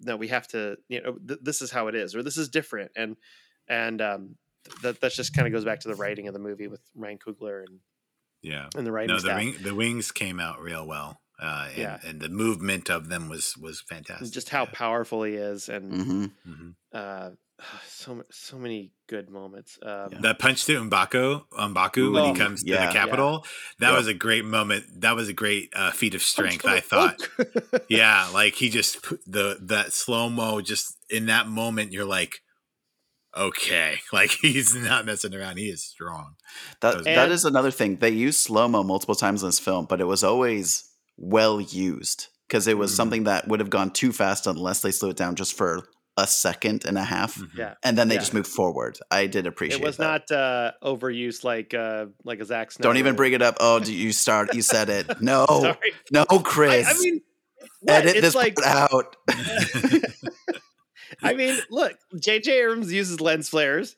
no 0.02 0.16
we 0.18 0.28
have 0.28 0.48
to 0.48 0.78
you 0.90 1.02
know 1.02 1.14
th- 1.28 1.40
this 1.42 1.62
is 1.62 1.72
how 1.72 1.88
it 1.88 1.96
is 1.96 2.16
or 2.16 2.22
this 2.24 2.38
is 2.38 2.50
different 2.50 2.92
and 2.96 3.16
and 3.68 4.02
um 4.02 4.36
that 4.84 5.00
that 5.02 5.12
just 5.14 5.34
kind 5.34 5.48
of 5.48 5.54
goes 5.54 5.66
back 5.66 5.80
to 5.80 5.88
the 5.88 5.96
writing 5.96 6.28
of 6.28 6.34
the 6.34 6.40
movie 6.40 6.68
with 6.68 6.82
Ryan 6.96 7.18
Coogler 7.18 7.64
and, 7.68 7.80
yeah. 8.42 8.68
and 8.76 8.86
the 8.86 8.92
writing 8.92 9.16
No, 9.16 9.22
the 9.22 9.34
wing, 9.36 9.56
the 9.64 9.74
wings 9.76 10.12
came 10.12 10.40
out 10.40 10.62
real 10.62 10.86
well. 10.86 11.20
Uh, 11.40 11.68
and, 11.70 11.78
Yeah. 11.78 12.00
and 12.04 12.20
the 12.20 12.30
movement 12.30 12.90
of 12.90 13.10
them 13.10 13.30
was 13.30 13.56
was 13.58 13.80
fantastic. 13.82 14.32
just 14.32 14.50
how 14.50 14.64
yeah. 14.64 14.70
powerful 14.74 15.24
he 15.24 15.34
is 15.36 15.70
and 15.70 15.92
Mhm. 15.94 16.32
Mhm. 16.48 16.76
uh 16.92 17.30
so 17.88 18.24
so 18.30 18.58
many 18.58 18.92
good 19.08 19.30
moments. 19.30 19.78
Um, 19.82 20.10
Yeah. 20.12 20.20
That 20.22 20.40
punch 20.40 20.66
to 20.66 20.80
Mbaku, 20.82 21.44
Mbaku 21.52 22.14
when 22.14 22.24
Oh, 22.24 22.34
he 22.34 22.40
comes 22.40 22.64
to 22.64 22.72
the 22.72 22.78
capital. 22.92 23.46
That 23.80 23.92
Yeah. 23.92 23.98
was 23.98 24.08
a 24.08 24.14
great 24.14 24.46
moment. 24.46 25.02
That 25.02 25.16
was 25.16 25.28
a 25.30 25.34
great 25.34 25.70
uh, 25.76 25.92
feat 25.92 26.14
of 26.16 26.22
strength. 26.22 26.66
I 26.66 26.78
Oh, 26.78 26.80
thought. 26.82 27.30
oh. 27.40 27.80
yeah, 27.90 28.28
like 28.34 28.56
he 28.56 28.70
just 28.70 29.02
the 29.26 29.58
that 29.62 29.94
slow 29.94 30.30
mo. 30.30 30.62
Just 30.62 30.98
in 31.10 31.26
that 31.28 31.48
moment, 31.48 31.92
you're 31.94 32.06
like, 32.06 32.42
okay, 33.36 34.00
like 34.14 34.32
he's 34.42 34.76
not 34.76 35.06
messing 35.06 35.34
around. 35.34 35.58
He 35.58 35.70
is 35.70 35.84
strong. 35.84 36.36
That 36.82 36.96
And- 36.98 37.06
that 37.06 37.32
is 37.32 37.46
another 37.46 37.72
thing. 37.72 37.98
They 37.98 38.10
used 38.12 38.40
slow 38.40 38.68
mo 38.68 38.84
multiple 38.84 39.16
times 39.16 39.42
in 39.44 39.48
this 39.50 39.60
film, 39.60 39.86
but 39.86 40.02
it 40.02 40.06
was 40.06 40.24
always 40.24 40.90
well 41.18 41.60
used 41.60 42.28
because 42.48 42.68
it 42.68 42.78
was 42.78 42.92
Mhm. 42.92 42.96
something 42.96 43.24
that 43.26 43.48
would 43.48 43.60
have 43.60 43.70
gone 43.72 43.92
too 43.92 44.12
fast 44.14 44.46
unless 44.48 44.82
they 44.82 44.92
slowed 44.92 45.12
it 45.12 45.18
down 45.18 45.36
just 45.36 45.54
for 45.58 45.88
a 46.18 46.26
second 46.28 46.84
and 46.86 46.98
a 46.98 47.04
half, 47.04 47.36
Mhm. 47.38 47.56
yeah, 47.56 47.74
and 47.84 47.98
then 47.98 48.08
they 48.08 48.16
Yeah. 48.16 48.22
just 48.22 48.34
moved 48.34 48.48
forward. 48.48 48.98
I 49.12 49.28
did 49.28 49.46
appreciate 49.46 49.80
it 49.82 49.86
was 49.86 49.98
that. 49.98 50.30
not 50.30 50.32
uh, 50.38 50.72
overused 50.84 51.44
like 51.44 51.74
uh, 51.74 52.08
like 52.26 52.40
a 52.40 52.46
Zack 52.46 52.72
Snyder. 52.72 52.90
Don't 52.90 52.98
even 52.98 53.16
bring 53.16 53.34
it 53.34 53.42
up. 53.42 53.58
Oh, 53.60 53.80
do 53.88 53.94
you 53.94 54.12
start? 54.12 54.54
You 54.56 54.62
said 54.64 54.90
it. 54.90 55.06
No, 55.22 55.46
Sorry. 55.48 55.94
no, 56.12 56.26
Chris. 56.26 56.88
I 56.90 56.94
mean, 57.04 57.22
what? 57.82 57.94
edit 57.96 58.16
it's 58.16 58.22
this 58.22 58.36
like 58.36 58.56
out. 58.66 59.16
I 61.24 61.34
mean, 61.34 61.58
look, 61.70 61.94
J.J. 62.20 62.52
Abrams 62.64 62.92
uses 62.92 63.22
lens 63.22 63.50
flares. 63.50 63.96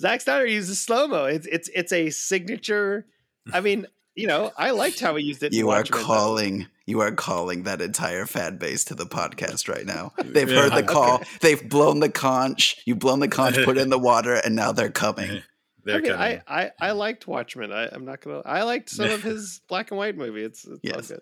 Zack 0.00 0.20
Snyder 0.20 0.46
uses 0.46 0.80
slow 0.80 1.06
mo. 1.08 1.24
It's 1.24 1.46
it's 1.46 1.68
it's 1.74 1.92
a 1.92 2.10
signature. 2.10 3.06
I 3.52 3.60
mean, 3.60 3.86
you 4.14 4.26
know, 4.26 4.52
I 4.56 4.70
liked 4.70 5.00
how 5.00 5.16
he 5.16 5.24
used 5.24 5.42
it. 5.42 5.52
You 5.52 5.70
are 5.70 5.78
Watchmen, 5.78 6.00
though. 6.00 6.06
calling. 6.06 6.66
You 6.86 7.00
are 7.00 7.10
calling 7.12 7.64
that 7.64 7.80
entire 7.82 8.26
fan 8.26 8.58
base 8.58 8.84
to 8.84 8.94
the 8.94 9.06
podcast 9.06 9.68
right 9.68 9.84
now. 9.84 10.12
They've 10.24 10.48
Yeah. 10.48 10.62
heard 10.62 10.72
the 10.72 10.76
Okay. 10.84 10.86
call. 10.92 11.22
They've 11.40 11.68
blown 11.68 11.98
the 12.00 12.08
conch. 12.08 12.80
You've 12.86 13.00
blown 13.00 13.18
the 13.20 13.28
conch. 13.28 13.56
Put 13.64 13.76
it 13.76 13.80
in 13.80 13.90
the 13.90 13.98
water, 14.10 14.34
and 14.34 14.54
now 14.54 14.72
they're 14.72 14.90
coming. 14.90 15.42
They're 15.84 15.96
I 15.96 16.00
mean, 16.00 16.12
coming. 16.12 16.40
I, 16.48 16.62
I 16.64 16.70
I 16.80 16.90
liked 16.92 17.28
Watchmen. 17.28 17.72
I, 17.72 17.88
I'm 17.92 18.04
not 18.04 18.20
gonna. 18.20 18.42
I 18.44 18.64
liked 18.64 18.90
some 18.90 19.08
of 19.08 19.22
his 19.22 19.60
black 19.68 19.92
and 19.92 19.98
white 19.98 20.16
movie. 20.16 20.42
It's, 20.42 20.64
it's 20.64 20.80
Yes. 20.82 20.94
all 20.94 21.00
good. 21.02 21.20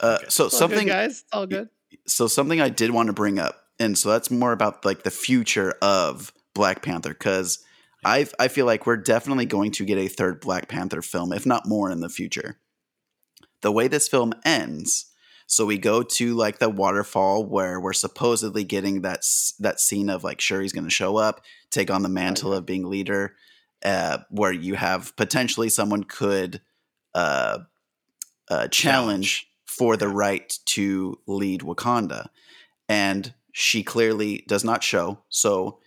Uh, 0.00 0.18
Okay. 0.20 0.26
so 0.28 0.44
It's 0.46 0.54
all 0.54 0.68
good, 0.68 0.74
something. 0.74 0.86
guys. 0.86 1.10
It's 1.22 1.24
all 1.32 1.46
good. 1.46 1.68
so 2.06 2.28
something 2.28 2.60
I 2.60 2.68
did 2.68 2.90
want 2.92 3.08
to 3.08 3.12
bring 3.12 3.40
up, 3.40 3.56
and 3.80 3.98
so 3.98 4.10
that's 4.10 4.30
more 4.30 4.52
about 4.52 4.84
like 4.84 5.02
the 5.02 5.10
future 5.10 5.74
of 5.82 6.32
Black 6.54 6.82
Panther, 6.82 7.08
because 7.10 7.58
I 8.04 8.28
I 8.38 8.46
feel 8.46 8.66
like 8.66 8.86
we're 8.86 8.98
definitely 8.98 9.46
going 9.46 9.72
to 9.72 9.84
get 9.84 9.98
a 9.98 10.06
third 10.06 10.40
Black 10.40 10.68
Panther 10.68 11.02
film, 11.02 11.32
if 11.32 11.44
not 11.44 11.66
more, 11.66 11.90
in 11.90 11.98
the 11.98 12.08
future. 12.08 12.58
The 13.64 13.72
way 13.72 13.88
this 13.88 14.08
film 14.08 14.34
ends, 14.44 15.06
so 15.46 15.64
we 15.64 15.78
go 15.78 16.02
to 16.02 16.34
like 16.34 16.58
the 16.58 16.68
waterfall 16.68 17.46
where 17.46 17.80
we're 17.80 17.94
supposedly 17.94 18.62
getting 18.62 19.00
that 19.00 19.24
that 19.58 19.80
scene 19.80 20.10
of 20.10 20.22
like 20.22 20.38
Shuri's 20.38 20.74
going 20.74 20.84
to 20.84 20.90
show 20.90 21.16
up, 21.16 21.40
take 21.70 21.90
on 21.90 22.02
the 22.02 22.10
mantle 22.10 22.50
yeah. 22.50 22.58
of 22.58 22.66
being 22.66 22.90
leader, 22.90 23.36
uh, 23.82 24.18
where 24.28 24.52
you 24.52 24.74
have 24.74 25.16
potentially 25.16 25.70
someone 25.70 26.04
could 26.04 26.60
uh, 27.14 27.60
uh, 28.50 28.68
challenge 28.68 29.48
for 29.64 29.96
the 29.96 30.08
right 30.08 30.58
to 30.66 31.18
lead 31.26 31.62
Wakanda. 31.62 32.26
And 32.86 33.32
she 33.52 33.82
clearly 33.82 34.44
does 34.46 34.62
not 34.62 34.82
show. 34.82 35.20
So, 35.30 35.78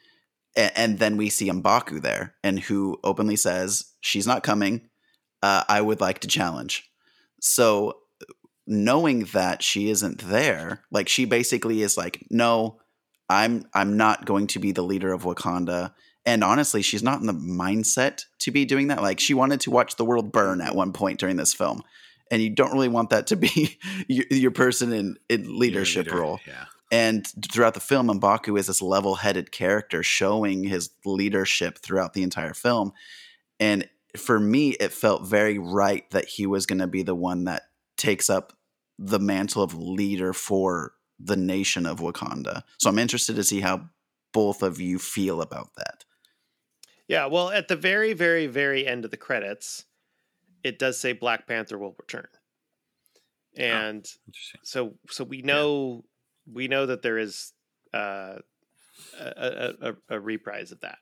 and, 0.56 0.72
and 0.76 1.00
then 1.00 1.16
we 1.16 1.30
see 1.30 1.52
Mbaku 1.52 2.02
there, 2.02 2.34
and 2.44 2.60
who 2.60 3.00
openly 3.04 3.36
says 3.36 3.94
she's 4.02 4.26
not 4.26 4.42
coming. 4.42 4.90
Uh, 5.44 5.64
I 5.70 5.82
would 5.82 6.02
like 6.02 6.18
to 6.22 6.28
challenge. 6.28 6.90
So, 7.40 8.00
knowing 8.66 9.26
that 9.34 9.64
she 9.64 9.90
isn't 9.90 10.20
there, 10.28 10.84
like 10.92 11.08
she 11.08 11.26
basically 11.26 11.82
is 11.82 11.98
like, 11.98 12.26
no, 12.30 12.80
I'm 13.30 13.66
I'm 13.74 13.98
not 13.98 14.26
going 14.26 14.48
to 14.48 14.60
be 14.60 14.72
the 14.72 14.84
leader 14.84 15.14
of 15.14 15.24
Wakanda. 15.24 15.94
And 16.26 16.44
honestly, 16.44 16.82
she's 16.82 17.04
not 17.04 17.22
in 17.22 17.28
the 17.28 17.34
mindset 17.34 18.26
to 18.40 18.52
be 18.52 18.66
doing 18.66 18.88
that. 18.88 19.02
Like 19.02 19.20
she 19.20 19.34
wanted 19.34 19.62
to 19.62 19.72
watch 19.72 19.96
the 19.96 20.06
world 20.06 20.32
burn 20.32 20.60
at 20.62 20.76
one 20.76 20.92
point 20.92 21.20
during 21.20 21.38
this 21.38 21.54
film, 21.54 21.84
and 22.30 22.42
you 22.42 22.50
don't 22.50 22.74
really 22.74 22.90
want 22.90 23.12
that 23.12 23.28
to 23.28 23.36
be 23.36 23.78
your, 24.08 24.26
your 24.30 24.52
person 24.52 24.92
in, 24.92 25.18
in 25.30 25.58
leadership 25.58 26.08
leader. 26.08 26.20
role. 26.20 26.40
Yeah. 26.46 26.66
And 26.90 27.28
throughout 27.52 27.74
the 27.74 27.82
film, 27.82 28.08
Mbaku 28.08 28.58
is 28.58 28.68
this 28.68 28.82
level-headed 28.82 29.52
character 29.52 30.04
showing 30.04 30.64
his 30.64 30.92
leadership 31.04 31.80
throughout 31.80 32.14
the 32.14 32.24
entire 32.24 32.54
film. 32.54 32.94
And 33.60 33.90
for 34.20 34.40
me, 34.40 34.72
it 34.72 34.92
felt 34.94 35.26
very 35.26 35.58
right 35.58 36.10
that 36.12 36.26
he 36.26 36.46
was 36.46 36.66
going 36.66 36.80
to 36.80 36.88
be 36.88 37.04
the 37.04 37.16
one 37.16 37.46
that 37.46 37.64
takes 37.98 38.30
up 38.30 38.54
the 39.00 39.20
mantle 39.20 39.64
of 39.64 39.74
leader 39.74 40.34
for 40.34 40.94
the 41.20 41.38
nation 41.38 41.86
of 41.86 42.00
Wakanda. 42.00 42.64
So 42.80 42.90
I'm 42.90 43.00
interested 43.00 43.36
to 43.36 43.44
see 43.44 43.62
how 43.62 43.90
both 44.34 44.62
of 44.62 44.80
you 44.80 45.00
feel 45.00 45.42
about 45.42 45.70
that. 45.78 46.06
Yeah. 47.08 47.26
Well, 47.28 47.50
at 47.50 47.68
the 47.68 47.76
very, 47.76 48.14
very, 48.14 48.48
very 48.48 48.86
end 48.86 49.06
of 49.06 49.12
the 49.12 49.18
credits, 49.18 49.86
it 50.64 50.80
does 50.80 51.00
say 51.00 51.14
Black 51.14 51.48
Panther 51.48 51.78
will 51.78 51.96
return, 51.98 52.28
and 53.56 54.06
Interesting. 54.28 54.62
so 54.64 54.96
so 55.10 55.24
we 55.24 55.42
know 55.42 56.04
we 56.52 56.68
know 56.68 56.86
that 56.88 57.04
there 57.04 57.18
is 57.18 57.54
uh, 57.94 58.38
a, 59.20 59.26
a, 59.26 59.74
a, 59.82 59.96
a 60.10 60.20
reprise 60.20 60.72
of 60.72 60.82
that. 60.82 60.98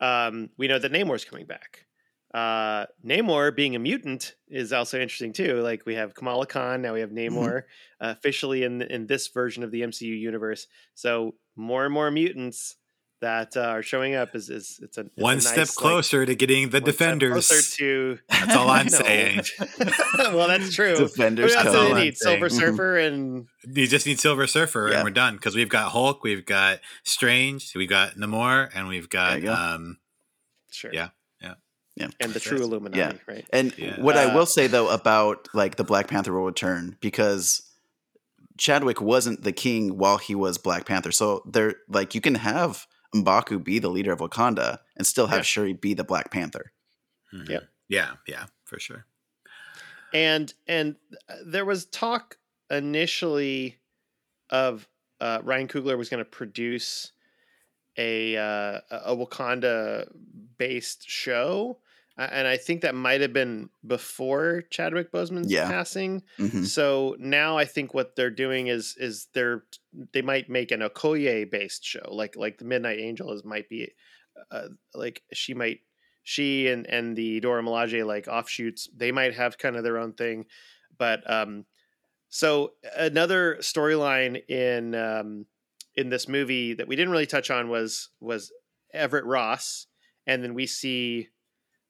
Um, 0.00 0.50
we 0.56 0.68
know 0.68 0.78
that 0.78 0.92
Namor's 0.92 1.24
coming 1.24 1.46
back. 1.46 1.86
Uh, 2.32 2.86
Namor 3.04 3.54
being 3.54 3.74
a 3.74 3.78
mutant 3.80 4.34
is 4.48 4.72
also 4.72 5.00
interesting 5.00 5.32
too. 5.32 5.60
Like 5.62 5.84
we 5.84 5.96
have 5.96 6.14
Kamala 6.14 6.46
Khan, 6.46 6.80
now 6.82 6.94
we 6.94 7.00
have 7.00 7.10
Namor 7.10 7.62
uh, 8.00 8.14
officially 8.16 8.62
in 8.62 8.82
in 8.82 9.06
this 9.06 9.28
version 9.28 9.62
of 9.64 9.70
the 9.72 9.80
MCU 9.82 10.16
universe. 10.18 10.66
So 10.94 11.34
more 11.56 11.84
and 11.84 11.92
more 11.92 12.10
mutants 12.10 12.76
that 13.20 13.54
uh, 13.56 13.60
are 13.62 13.82
showing 13.82 14.14
up 14.14 14.34
is 14.36 14.48
is 14.48 14.78
it's 14.80 14.96
a 14.96 15.00
it's 15.02 15.18
a 15.18 15.22
One 15.22 15.34
nice, 15.38 15.46
step 15.48 15.66
like, 15.68 15.74
closer 15.74 16.24
to 16.24 16.34
getting 16.36 16.70
the 16.70 16.80
defenders. 16.80 17.48
closer 17.48 17.76
to 17.78 18.18
That's 18.30 18.54
all 18.56 18.70
I'm 18.70 18.88
saying. 19.02 19.42
well, 20.18 20.46
that's 20.46 20.72
true. 20.72 20.96
Defenders 20.96 21.52
that's 21.52 21.66
all 21.68 21.74
what 21.74 21.90
I'm 21.90 21.94
they 21.96 22.04
need. 22.04 22.16
Silver 22.16 22.48
saying. 22.48 22.60
Surfer 22.60 22.96
and 22.98 23.46
You 23.66 23.88
just 23.88 24.06
need 24.06 24.20
Silver 24.20 24.46
Surfer, 24.46 24.88
Yeah. 24.90 24.98
and 24.98 25.04
we're 25.04 25.10
done 25.10 25.34
because 25.34 25.56
we've 25.56 25.68
got 25.68 25.90
Hulk, 25.90 26.22
we've 26.22 26.46
got 26.46 26.78
Strange, 27.02 27.72
we've 27.74 27.88
got 27.90 28.14
Namor, 28.14 28.70
and 28.72 28.86
we've 28.88 29.10
got 29.10 29.32
There 29.32 29.40
go. 29.40 29.52
um. 29.54 29.98
sure, 30.72 30.90
Yeah, 30.94 31.08
yeah. 32.00 32.06
Yeah. 32.06 32.12
and 32.20 32.32
the 32.34 32.40
true 32.40 32.58
Yes. 32.58 32.66
Illuminati, 32.66 33.20
right? 33.26 33.46
And 33.52 33.76
Yeah. 33.78 34.00
what 34.00 34.16
I 34.16 34.24
Uh, 34.24 34.34
will 34.34 34.46
say 34.46 34.66
though 34.66 34.88
about 34.88 35.48
like 35.54 35.76
the 35.76 35.84
Black 35.84 36.08
Panther 36.08 36.32
will 36.32 36.44
return 36.46 36.96
because 37.00 37.62
Chadwick 38.58 39.00
wasn't 39.00 39.42
the 39.42 39.52
king 39.52 39.96
while 39.96 40.18
he 40.18 40.34
was 40.34 40.58
Black 40.58 40.84
Panther. 40.86 41.12
So 41.12 41.42
there 41.46 41.76
like 41.88 42.14
you 42.14 42.20
can 42.20 42.34
have 42.36 42.86
Mbaku 43.14 43.62
be 43.64 43.78
the 43.78 43.88
leader 43.90 44.12
of 44.12 44.20
Wakanda 44.20 44.78
and 44.96 45.06
still 45.06 45.26
have 45.28 45.38
Yeah. 45.40 45.42
Shuri 45.42 45.72
be 45.72 45.94
the 45.94 46.04
Black 46.04 46.30
Panther. 46.30 46.72
mhm. 47.32 47.48
Yeah. 47.48 47.60
yeah, 47.88 48.10
yeah, 48.26 48.46
for 48.64 48.78
sure. 48.80 49.06
and 50.12 50.52
and 50.66 50.96
uh, 51.28 51.34
there 51.44 51.64
was 51.64 51.84
talk 51.86 52.36
initially 52.70 53.78
of 54.50 54.88
uh, 55.20 55.40
Ryan 55.44 55.68
Coogler 55.68 55.96
was 55.98 56.08
going 56.08 56.18
to 56.24 56.28
produce 56.30 57.12
a 57.96 58.36
uh, 58.36 58.80
a 58.90 59.14
Wakanda 59.16 60.10
based 60.58 61.08
show, 61.08 61.78
uh, 61.78 61.89
and 62.30 62.46
I 62.48 62.56
think 62.56 62.82
that 62.82 62.94
might 62.94 63.20
have 63.20 63.32
been 63.32 63.70
before 63.86 64.62
Chadwick 64.70 65.12
Boseman's 65.12 65.50
Yeah. 65.52 65.68
passing. 65.68 66.22
Mhm. 66.38 66.66
So 66.66 67.16
now 67.18 67.56
I 67.58 67.64
think 67.64 67.94
what 67.94 68.16
they're 68.16 68.30
doing 68.30 68.66
is 68.68 68.96
is 68.98 69.28
they're 69.34 69.64
they 70.12 70.22
might 70.22 70.48
make 70.48 70.70
an 70.70 70.80
Okoye 70.80 71.50
based 71.50 71.84
show, 71.84 72.06
like 72.10 72.36
like 72.36 72.58
the 72.58 72.64
Midnight 72.64 72.98
Angel 73.00 73.32
is 73.32 73.44
might 73.44 73.68
be, 73.68 73.92
uh, 74.50 74.68
like 74.94 75.22
she 75.32 75.54
might 75.54 75.80
she 76.22 76.68
and 76.68 76.86
and 76.86 77.16
the 77.16 77.40
Dora 77.40 77.62
Milaje 77.62 78.04
like 78.06 78.28
offshoots 78.28 78.88
they 78.94 79.12
might 79.12 79.34
have 79.34 79.58
kind 79.58 79.76
of 79.76 79.82
their 79.84 79.98
own 79.98 80.12
thing, 80.12 80.46
but 80.98 81.28
um, 81.30 81.64
so 82.28 82.74
another 82.96 83.56
storyline 83.60 84.40
in 84.48 84.94
um 84.94 85.46
in 85.96 86.08
this 86.08 86.28
movie 86.28 86.74
that 86.74 86.86
we 86.86 86.94
didn't 86.96 87.10
really 87.10 87.26
touch 87.26 87.50
on 87.50 87.68
was 87.68 88.10
was 88.20 88.52
Everett 88.92 89.24
Ross, 89.24 89.86
and 90.26 90.42
then 90.44 90.54
we 90.54 90.66
see 90.66 91.28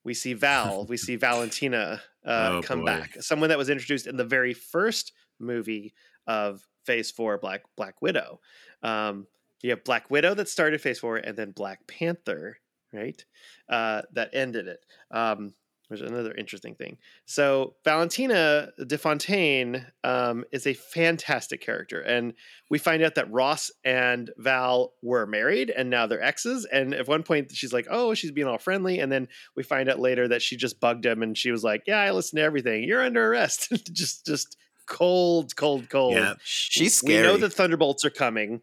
we 0.05 0.14
see 0.14 0.32
Val, 0.34 0.86
we 0.86 0.96
see 0.96 1.16
Valentina 1.16 2.01
uh, 2.24 2.48
Oh, 2.53 2.62
come 2.62 2.80
boy. 2.80 2.86
back, 2.86 3.22
someone 3.22 3.48
that 3.51 3.59
was 3.59 3.70
introduced 3.70 4.07
in 4.07 4.16
the 4.16 4.24
very 4.24 4.55
first 4.55 5.12
movie 5.38 5.94
of 6.26 6.66
Phase 6.86 7.11
Four, 7.11 7.38
Black 7.38 7.62
Black 7.76 8.01
Widow. 8.03 8.40
Um, 8.82 9.26
you 9.62 9.70
have 9.70 9.84
Black 9.84 10.11
Widow 10.11 10.34
that 10.34 10.48
started 10.48 10.80
Phase 10.80 10.98
Four, 10.98 11.16
and 11.18 11.36
then 11.36 11.51
Black 11.53 11.86
Panther, 11.86 12.59
right? 12.92 13.22
Uh, 13.68 14.03
that 14.12 14.30
ended 14.32 14.68
it. 14.68 14.80
Um, 15.11 15.53
which 15.91 16.01
is 16.01 16.09
another 16.09 16.32
interesting 16.38 16.76
thing. 16.76 16.99
So 17.26 17.74
Valentina 17.84 18.68
de 18.86 18.97
Fontaine 18.97 19.86
um, 20.05 20.45
is 20.53 20.64
a 20.68 20.74
fantastic 20.74 21.61
character, 21.61 22.01
and 22.01 22.34
we 22.70 22.78
find 22.78 23.03
out 23.03 23.16
that 23.16 23.30
Ross 23.32 23.72
and 23.84 24.30
Val 24.38 24.93
were 25.03 25.26
married, 25.26 25.68
and 25.68 25.91
now 25.91 26.07
they're 26.07 26.22
exes. 26.22 26.64
And 26.64 26.95
at 26.95 27.09
one 27.09 27.24
point, 27.24 27.51
she's 27.53 27.72
like, 27.72 27.88
"Oh, 27.91 28.14
she's 28.14 28.30
being 28.30 28.47
all 28.47 28.59
friendly," 28.59 29.01
and 29.01 29.11
then 29.11 29.26
we 29.57 29.64
find 29.64 29.88
out 29.88 29.99
later 29.99 30.28
that 30.28 30.43
she 30.43 30.57
just 30.57 30.78
bugged 30.78 31.05
him, 31.05 31.24
and 31.24 31.36
she 31.36 31.51
was 31.51 31.64
like, 31.64 31.82
"Yeah, 31.88 31.99
I 31.99 32.12
listen 32.12 32.36
to 32.36 32.43
everything. 32.43 32.84
You're 32.84 33.03
under 33.03 33.26
arrest." 33.26 33.68
just, 33.93 34.24
just 34.24 34.57
cold, 34.86 35.57
cold, 35.57 35.91
cold. 35.91 36.14
Yeah, 36.14 36.34
She's 36.45 37.03
We 37.03 37.16
know 37.16 37.36
the 37.36 37.51
thunderbolts 37.51 38.05
are 38.05 38.11
coming. 38.11 38.61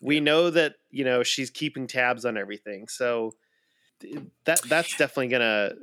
we 0.00 0.20
know 0.20 0.48
that 0.50 0.74
you 0.90 1.02
know 1.04 1.24
she's 1.24 1.50
keeping 1.50 1.88
tabs 1.88 2.24
on 2.24 2.38
everything. 2.38 2.86
So 2.86 3.32
that 4.44 4.68
that's 4.68 4.94
definitely 4.94 5.28
gonna 5.28 5.74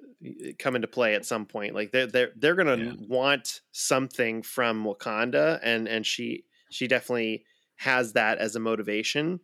come 0.59 0.75
into 0.75 0.87
play 0.87 1.15
at 1.15 1.25
some 1.25 1.45
point. 1.45 1.75
Like 1.75 1.91
they're 1.91 2.07
they're 2.07 2.31
they're 2.35 2.55
gonna 2.55 2.83
Yeah. 2.83 2.93
want 2.97 3.61
something 3.71 4.41
from 4.43 4.83
Wakanda, 4.83 5.59
and 5.63 5.87
and 5.87 6.05
she 6.05 6.45
she 6.69 6.87
definitely 6.87 7.45
has 7.77 8.13
that 8.13 8.37
as 8.37 8.55
a 8.55 8.59
motivation. 8.59 9.39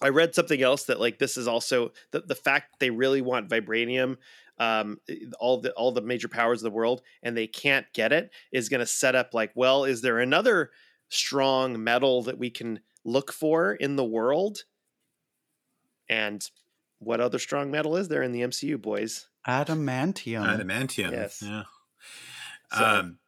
I 0.00 0.10
read 0.10 0.34
something 0.34 0.62
else 0.62 0.84
that 0.84 1.00
like 1.00 1.18
this 1.18 1.36
is 1.36 1.48
also 1.48 1.92
the 2.12 2.20
the 2.20 2.34
fact 2.36 2.78
they 2.78 2.90
really 2.90 3.20
want 3.20 3.50
vibranium, 3.50 4.18
um, 4.58 5.00
all 5.40 5.60
the 5.60 5.72
all 5.74 5.92
the 5.92 6.02
major 6.02 6.28
powers 6.28 6.60
of 6.60 6.64
the 6.64 6.76
world, 6.76 7.02
and 7.22 7.36
they 7.36 7.48
can't 7.48 7.86
get 7.94 8.12
it 8.12 8.30
is 8.52 8.68
going 8.68 8.80
to 8.80 8.86
set 8.86 9.16
up 9.16 9.34
like, 9.34 9.52
well, 9.56 9.84
is 9.84 10.02
there 10.02 10.20
another 10.20 10.70
strong 11.08 11.82
metal 11.82 12.22
that 12.22 12.38
we 12.38 12.50
can 12.50 12.80
look 13.04 13.32
for 13.32 13.74
in 13.74 13.96
the 13.96 14.04
world? 14.04 14.64
And 16.08 16.48
what 16.98 17.20
other 17.20 17.38
strong 17.38 17.70
metal 17.70 17.96
is 17.96 18.08
there 18.08 18.22
in 18.22 18.32
the 18.32 18.40
MCU, 18.42 18.80
boys? 18.80 19.28
Adamantium. 19.46 20.44
Adamantium. 20.44 21.12
Yes. 21.12 21.42
Yeah. 21.42 21.62
So- 22.72 22.84
um, 22.84 23.18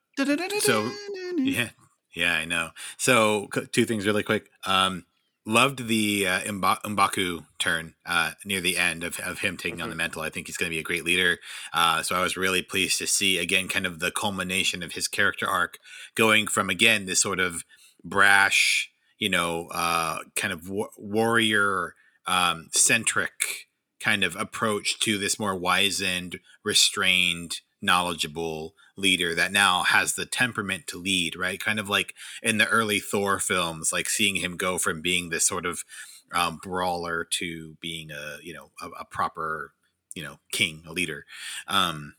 so- 0.60 0.90
yeah. 1.38 1.70
Yeah, 2.14 2.34
I 2.34 2.44
know. 2.44 2.70
So 2.98 3.48
two 3.72 3.84
things 3.84 4.04
really 4.06 4.24
quick. 4.24 4.50
Um, 4.66 5.06
loved 5.46 5.86
the 5.86 6.26
uh, 6.26 6.40
Mbaku 6.40 7.46
turn 7.58 7.94
uh, 8.04 8.32
near 8.44 8.60
the 8.60 8.76
end 8.76 9.04
of, 9.04 9.18
of 9.20 9.38
him 9.38 9.56
taking 9.56 9.80
on 9.80 9.86
Mhm. 9.88 9.92
the 9.92 9.96
mental. 9.96 10.22
I 10.22 10.28
think 10.28 10.46
he's 10.48 10.56
going 10.56 10.68
to 10.70 10.74
be 10.74 10.80
a 10.80 10.82
great 10.84 11.04
leader. 11.04 11.38
Uh, 11.72 12.02
so 12.02 12.16
I 12.16 12.20
was 12.20 12.36
really 12.36 12.62
pleased 12.62 12.98
to 12.98 13.06
see 13.06 13.38
again, 13.38 13.68
kind 13.68 13.86
of 13.86 14.00
the 14.00 14.10
culmination 14.10 14.82
of 14.82 14.92
his 14.92 15.06
character 15.08 15.46
arc, 15.48 15.78
going 16.16 16.46
from 16.48 16.68
again 16.68 17.06
this 17.06 17.20
sort 17.22 17.38
of 17.40 17.64
brash, 18.04 18.90
you 19.18 19.28
know, 19.30 19.68
uh, 19.68 20.18
kind 20.34 20.52
of 20.52 20.68
wa- 20.68 20.88
warrior 20.98 21.94
um, 22.30 22.68
centric 22.72 23.68
kind 23.98 24.22
of 24.22 24.36
approach 24.36 25.00
to 25.00 25.18
this 25.18 25.38
more 25.38 25.54
wizened, 25.56 26.38
restrained, 26.64 27.60
knowledgeable 27.82 28.74
leader 28.96 29.34
that 29.34 29.52
now 29.52 29.82
has 29.82 30.14
the 30.14 30.26
temperament 30.26 30.86
to 30.86 30.98
lead, 30.98 31.34
right? 31.34 31.58
Kind 31.58 31.80
of 31.80 31.88
like 31.88 32.14
in 32.42 32.58
the 32.58 32.68
early 32.68 33.00
Thor 33.00 33.38
films, 33.40 33.92
like 33.92 34.08
seeing 34.08 34.36
him 34.36 34.56
go 34.56 34.78
from 34.78 35.00
being 35.00 35.30
this 35.30 35.46
sort 35.46 35.66
of 35.66 35.84
um, 36.32 36.60
brawler 36.62 37.24
to 37.24 37.76
being 37.80 38.10
a 38.12 38.36
you 38.42 38.54
know 38.54 38.70
a, 38.80 38.88
a 39.00 39.04
proper 39.04 39.72
you 40.14 40.22
know 40.22 40.38
king, 40.52 40.84
a 40.86 40.92
leader. 40.92 41.26
Um, 41.66 42.14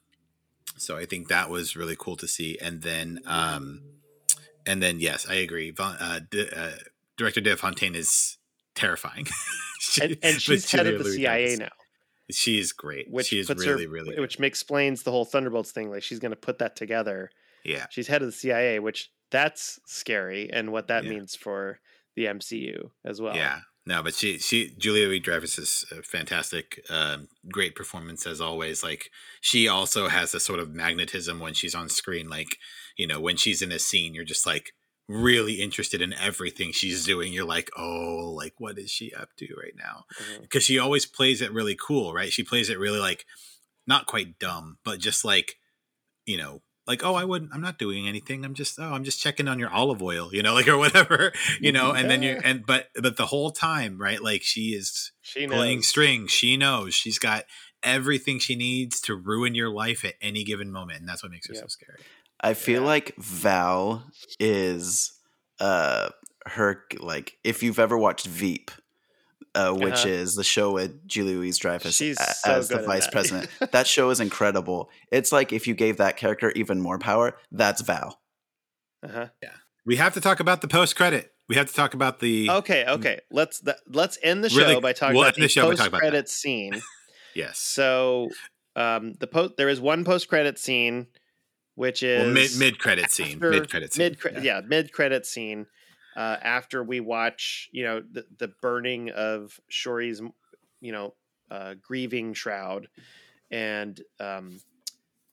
so 0.77 0.97
I 0.97 1.05
think 1.05 1.29
that 1.29 1.49
was 1.49 1.77
really 1.77 1.95
cool 1.97 2.17
to 2.17 2.27
see. 2.27 2.57
And 2.59 2.81
then 2.81 3.21
um, 3.25 3.81
and 4.65 4.83
then 4.83 4.99
yes, 4.99 5.25
I 5.29 5.35
agree. 5.35 5.71
Von, 5.71 5.95
uh, 5.99 6.19
D- 6.29 6.49
uh, 6.53 6.71
Director 7.17 7.39
De 7.39 7.55
Fontaine 7.55 7.95
is 7.95 8.37
terrifying, 8.75 9.27
She- 9.79 10.01
And, 10.03 10.17
and 10.23 10.41
she's 10.41 10.69
head 10.71 10.87
of 10.87 10.97
the 10.99 11.03
Louis 11.05 11.15
CIA 11.17 11.55
now, 11.57 11.69
She 12.31 12.59
is 12.59 12.71
great. 12.71 13.09
which 13.09 13.27
she 13.27 13.39
is 13.39 13.49
really, 13.49 13.85
her, 13.85 13.89
really, 13.91 14.19
which 14.19 14.39
explains 14.39 15.03
the 15.03 15.11
whole 15.11 15.25
Thunderbolts 15.25 15.71
thing. 15.71 15.89
Like 15.89 16.03
she's 16.03 16.19
going 16.19 16.31
to 16.31 16.35
put 16.37 16.59
that 16.59 16.75
together. 16.75 17.29
yeah. 17.65 17.85
She's 17.89 18.07
head 18.07 18.21
of 18.21 18.27
the 18.27 18.31
CIA, 18.31 18.79
which 18.79 19.09
that's 19.31 19.79
scary, 19.85 20.51
and 20.51 20.71
what 20.71 20.87
that 20.87 21.03
Yeah. 21.03 21.11
means 21.11 21.35
for 21.35 21.79
the 22.15 22.25
MCU 22.25 22.91
as 23.05 23.21
well. 23.21 23.35
Yeah. 23.35 23.61
No, 23.85 24.03
but 24.03 24.13
she 24.13 24.37
she 24.37 24.75
Julia 24.77 25.07
Louis 25.07 25.19
Dreyfus 25.19 25.57
is 25.57 25.85
fantastic. 26.03 26.83
Um, 26.89 27.27
great 27.51 27.73
performance 27.75 28.27
as 28.27 28.39
always. 28.39 28.83
Like 28.83 29.09
she 29.41 29.67
also 29.67 30.07
has 30.07 30.31
this 30.33 30.45
sort 30.45 30.59
of 30.59 30.69
magnetism 30.69 31.39
when 31.39 31.53
she's 31.55 31.73
on 31.73 31.89
screen. 31.89 32.29
Like 32.29 32.57
you 32.95 33.07
know 33.07 33.19
when 33.19 33.37
she's 33.37 33.61
in 33.63 33.71
a 33.71 33.79
scene, 33.79 34.13
you're 34.13 34.23
just 34.23 34.45
like 34.45 34.73
really 35.07 35.55
interested 35.61 36.01
in 36.01 36.13
everything 36.13 36.71
she's 36.71 37.05
doing. 37.05 37.33
You're 37.33 37.45
like, 37.45 37.69
oh, 37.77 38.33
like 38.35 38.53
what 38.57 38.77
is 38.77 38.89
she 38.91 39.13
up 39.13 39.29
to 39.37 39.47
right 39.61 39.73
now? 39.77 40.05
Mm-hmm. 40.21 40.41
Because 40.43 40.63
she 40.63 40.79
always 40.79 41.05
plays 41.05 41.41
it 41.41 41.51
really 41.51 41.75
cool, 41.75 42.13
right? 42.13 42.31
She 42.31 42.43
plays 42.43 42.69
it 42.69 42.79
really 42.79 42.99
like 42.99 43.25
not 43.87 44.05
quite 44.05 44.39
dumb, 44.39 44.77
but 44.85 44.99
just 44.99 45.25
like 45.25 45.57
you 46.25 46.37
know 46.37 46.61
like 46.87 47.03
oh 47.03 47.15
i 47.15 47.23
wouldn't 47.23 47.51
i'm 47.53 47.61
not 47.61 47.77
doing 47.79 48.07
anything 48.07 48.45
i'm 48.45 48.53
just 48.53 48.79
oh 48.79 48.93
i'm 48.93 49.03
just 49.03 49.19
checking 49.19 49.47
on 49.47 49.57
your 49.59 49.69
olive 49.71 50.01
oil 50.01 50.29
you 50.33 50.43
know 50.43 50.53
like 50.53 50.67
or 50.67 50.77
whatever 50.77 51.31
you 51.59 51.71
know 51.71 51.85
mm-hmm. 51.89 51.97
and 51.97 52.09
then 52.09 52.21
you 52.23 52.31
Yeah. 52.31 52.41
and 52.43 52.65
but 52.65 52.89
but 52.95 53.17
the 53.17 53.25
whole 53.25 53.51
time 53.51 53.99
right 53.99 54.21
like 54.21 54.43
she 54.43 54.69
is 54.69 55.11
She 55.21 55.47
pulling 55.47 55.77
knows. 55.77 55.87
strings 55.87 56.31
she 56.31 56.57
knows 56.57 56.93
she's 56.93 57.17
got 57.19 57.45
everything 57.83 58.37
she 58.39 58.55
needs 58.55 58.99
to 59.01 59.15
ruin 59.15 59.55
your 59.55 59.69
life 59.69 60.05
at 60.05 60.13
any 60.21 60.43
given 60.43 60.71
moment 60.71 60.99
and 60.99 61.09
that's 61.09 61.23
what 61.23 61.31
makes 61.31 61.47
her 61.47 61.55
so 61.55 61.67
scary 61.67 61.99
I 62.41 62.53
feel 62.53 62.81
Yeah. 62.81 62.87
like 62.87 63.15
Val 63.17 64.03
is 64.39 65.11
uh 65.59 66.09
her 66.47 66.83
like 66.99 67.37
if 67.43 67.61
you've 67.61 67.77
ever 67.79 67.97
watched 67.97 68.25
Veep, 68.27 68.71
uh, 69.53 69.73
which 69.73 69.93
Uh-huh. 69.93 70.07
is 70.09 70.35
the 70.35 70.43
show 70.43 70.71
with 70.71 71.07
Julia 71.07 71.35
Louis 71.37 71.57
Dreyfus 71.57 71.95
She's 71.95 72.19
a- 72.19 72.33
so 72.33 72.51
as 72.51 72.67
the 72.69 72.79
vice 72.79 73.05
that. 73.05 73.11
president. 73.13 73.49
that 73.71 73.85
show 73.87 74.09
is 74.09 74.19
incredible. 74.19 74.89
It's 75.11 75.31
like 75.31 75.53
if 75.53 75.67
you 75.67 75.75
gave 75.75 75.97
that 75.97 76.17
character 76.17 76.51
even 76.55 76.81
more 76.81 76.97
power, 76.97 77.37
that's 77.51 77.81
Val. 77.81 78.19
Uh-huh. 79.03 79.27
Yeah. 79.41 79.53
We 79.85 79.95
have 79.97 80.13
to 80.15 80.21
talk 80.21 80.39
about 80.39 80.61
the 80.61 80.67
post 80.67 80.95
credit 80.95 81.31
we 81.49 81.57
have 81.57 81.67
to 81.67 81.73
talk 81.73 81.93
about 81.93 82.19
the 82.21 82.49
Okay, 82.49 82.85
okay. 82.87 83.19
Let's 83.29 83.59
th- 83.59 83.75
let's 83.87 84.17
end 84.23 84.41
the 84.43 84.49
show 84.49 84.57
Really- 84.59 84.79
by 84.79 84.93
talking 84.93 85.15
we'll 85.17 85.25
about 85.25 85.35
the, 85.35 85.41
the 85.41 85.49
show 85.49 85.69
post 85.75 85.91
credit 85.91 86.29
scene. 86.29 86.81
yes 87.35 87.57
So, 87.59 88.29
um, 88.75 89.13
the 89.19 89.27
post 89.27 89.57
there 89.57 89.67
is 89.69 89.81
one 89.81 90.05
post 90.05 90.27
credit 90.29 90.57
scene, 90.57 91.07
which 91.75 92.03
is 92.03 92.23
well 92.23 92.33
mid 92.33 92.55
mid 92.57 92.79
credit 92.79 93.11
scene 93.11 93.39
mid 93.39 93.69
credit 93.69 93.93
scene 93.93 94.03
mid 94.03 94.19
cre- 94.19 94.39
yeah, 94.41 94.61
mid 94.65 94.91
credit 94.91 95.25
scene. 95.25 95.67
Uh, 96.15 96.35
after 96.41 96.83
we 96.83 96.99
watch, 96.99 97.69
you 97.71 97.83
know, 97.83 98.01
the, 98.11 98.25
the 98.37 98.49
burning 98.61 99.09
of 99.11 99.57
Shuri's, 99.69 100.21
you 100.81 100.91
know, 100.91 101.13
uh, 101.49 101.75
grieving 101.81 102.33
shroud, 102.33 102.89
and 103.49 104.01
um, 104.19 104.59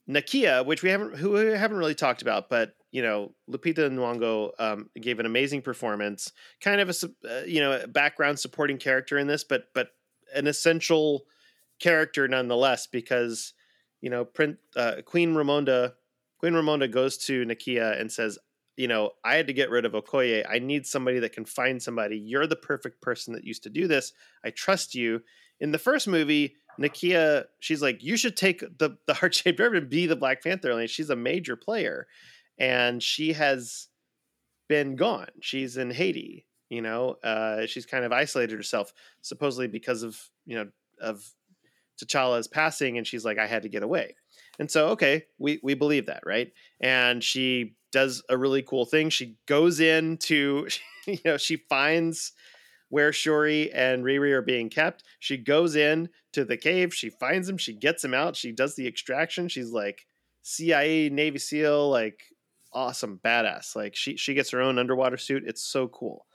Nakia, 0.08 0.64
which 0.64 0.82
we 0.82 0.90
haven't 0.90 1.16
who 1.16 1.32
we 1.32 1.46
haven't 1.46 1.78
really 1.78 1.94
talked 1.94 2.22
about, 2.22 2.48
but 2.48 2.74
you 2.90 3.02
know, 3.02 3.34
Lupita 3.50 3.90
Nyong'o 3.90 4.52
um, 4.58 4.88
gave 4.98 5.20
an 5.20 5.26
amazing 5.26 5.60
performance. 5.62 6.32
Kind 6.60 6.80
of 6.80 6.88
a 6.88 6.94
uh, 7.28 7.42
you 7.44 7.60
know 7.60 7.84
background 7.88 8.38
supporting 8.38 8.78
character 8.78 9.18
in 9.18 9.26
this, 9.26 9.44
but 9.44 9.64
but 9.74 9.88
an 10.34 10.46
essential 10.46 11.24
character 11.78 12.26
nonetheless 12.26 12.86
because 12.86 13.52
you 14.00 14.10
know 14.10 14.26
uh, 14.76 14.96
Queen 15.04 15.34
Ramonda 15.34 15.94
Queen 16.38 16.52
Ramonda 16.52 16.90
goes 16.90 17.16
to 17.18 17.44
Nakia 17.44 18.00
and 18.00 18.10
says, 18.10 18.38
you 18.76 18.86
know, 18.86 19.10
I 19.24 19.34
had 19.34 19.48
to 19.48 19.52
get 19.52 19.70
rid 19.70 19.84
of 19.84 19.92
Okoye. 19.92 20.46
I 20.48 20.60
need 20.60 20.86
somebody 20.86 21.18
that 21.18 21.32
can 21.32 21.44
find 21.44 21.82
somebody. 21.82 22.16
You're 22.16 22.46
the 22.46 22.54
perfect 22.56 23.02
person 23.02 23.34
that 23.34 23.44
used 23.44 23.64
to 23.64 23.70
do 23.70 23.88
this. 23.88 24.12
I 24.44 24.50
trust 24.50 24.94
you. 24.94 25.22
In 25.58 25.72
the 25.72 25.78
first 25.78 26.06
movie, 26.06 26.54
Nakia, 26.80 27.46
she's 27.58 27.82
like, 27.82 28.04
you 28.04 28.16
should 28.16 28.36
take 28.36 28.60
the 28.60 28.96
the 29.06 29.14
heart 29.14 29.34
shaped 29.34 29.58
ribbon 29.58 29.78
and 29.78 29.90
be 29.90 30.06
the 30.06 30.14
Black 30.14 30.44
Panther. 30.44 30.70
And 30.70 30.88
she's 30.88 31.10
a 31.10 31.16
major 31.16 31.56
player, 31.56 32.06
and 32.56 33.02
she 33.02 33.32
has 33.32 33.88
been 34.68 34.94
gone. 34.94 35.26
She's 35.40 35.76
in 35.76 35.90
Haiti. 35.90 36.46
You 36.70 36.82
know, 36.82 37.16
uh, 37.24 37.66
she's 37.66 37.86
kind 37.86 38.04
of 38.04 38.12
isolated 38.12 38.54
herself, 38.54 38.92
supposedly 39.22 39.66
because 39.66 40.04
of 40.04 40.30
you 40.46 40.54
know 40.54 40.68
of 41.00 41.28
T'Challa's 42.00 42.46
passing, 42.46 42.96
and 42.96 43.06
she's 43.06 43.24
like, 43.24 43.38
I 43.38 43.48
had 43.48 43.62
to 43.62 43.68
get 43.68 43.82
away. 43.82 44.14
And 44.58 44.70
so, 44.70 44.88
okay, 44.88 45.26
we 45.38 45.60
we 45.62 45.74
believe 45.74 46.06
that, 46.06 46.22
right? 46.26 46.52
And 46.80 47.22
she 47.22 47.76
does 47.92 48.22
a 48.28 48.36
really 48.36 48.62
cool 48.62 48.84
thing. 48.84 49.10
She 49.10 49.36
goes 49.46 49.80
in 49.80 50.18
to, 50.18 50.68
you 51.06 51.18
know, 51.24 51.36
she 51.36 51.56
finds 51.56 52.32
where 52.90 53.12
Shuri 53.12 53.70
and 53.72 54.04
Riri 54.04 54.32
are 54.32 54.42
being 54.42 54.70
kept. 54.70 55.04
She 55.20 55.36
goes 55.36 55.76
in 55.76 56.08
to 56.32 56.44
the 56.44 56.56
cave. 56.56 56.94
She 56.94 57.10
finds 57.10 57.46
them. 57.46 57.58
She 57.58 57.74
gets 57.74 58.02
them 58.02 58.14
out. 58.14 58.36
She 58.36 58.52
does 58.52 58.74
the 58.74 58.86
extraction. 58.86 59.48
She's 59.48 59.70
like 59.70 60.06
CIA, 60.42 61.10
Navy 61.10 61.38
SEAL, 61.38 61.90
like 61.90 62.22
awesome, 62.72 63.20
badass. 63.24 63.76
Like 63.76 63.94
she 63.94 64.16
she 64.16 64.34
gets 64.34 64.50
her 64.50 64.60
own 64.60 64.78
underwater 64.78 65.16
suit. 65.16 65.44
It's 65.46 65.62
so 65.62 65.88
cool. 65.88 66.26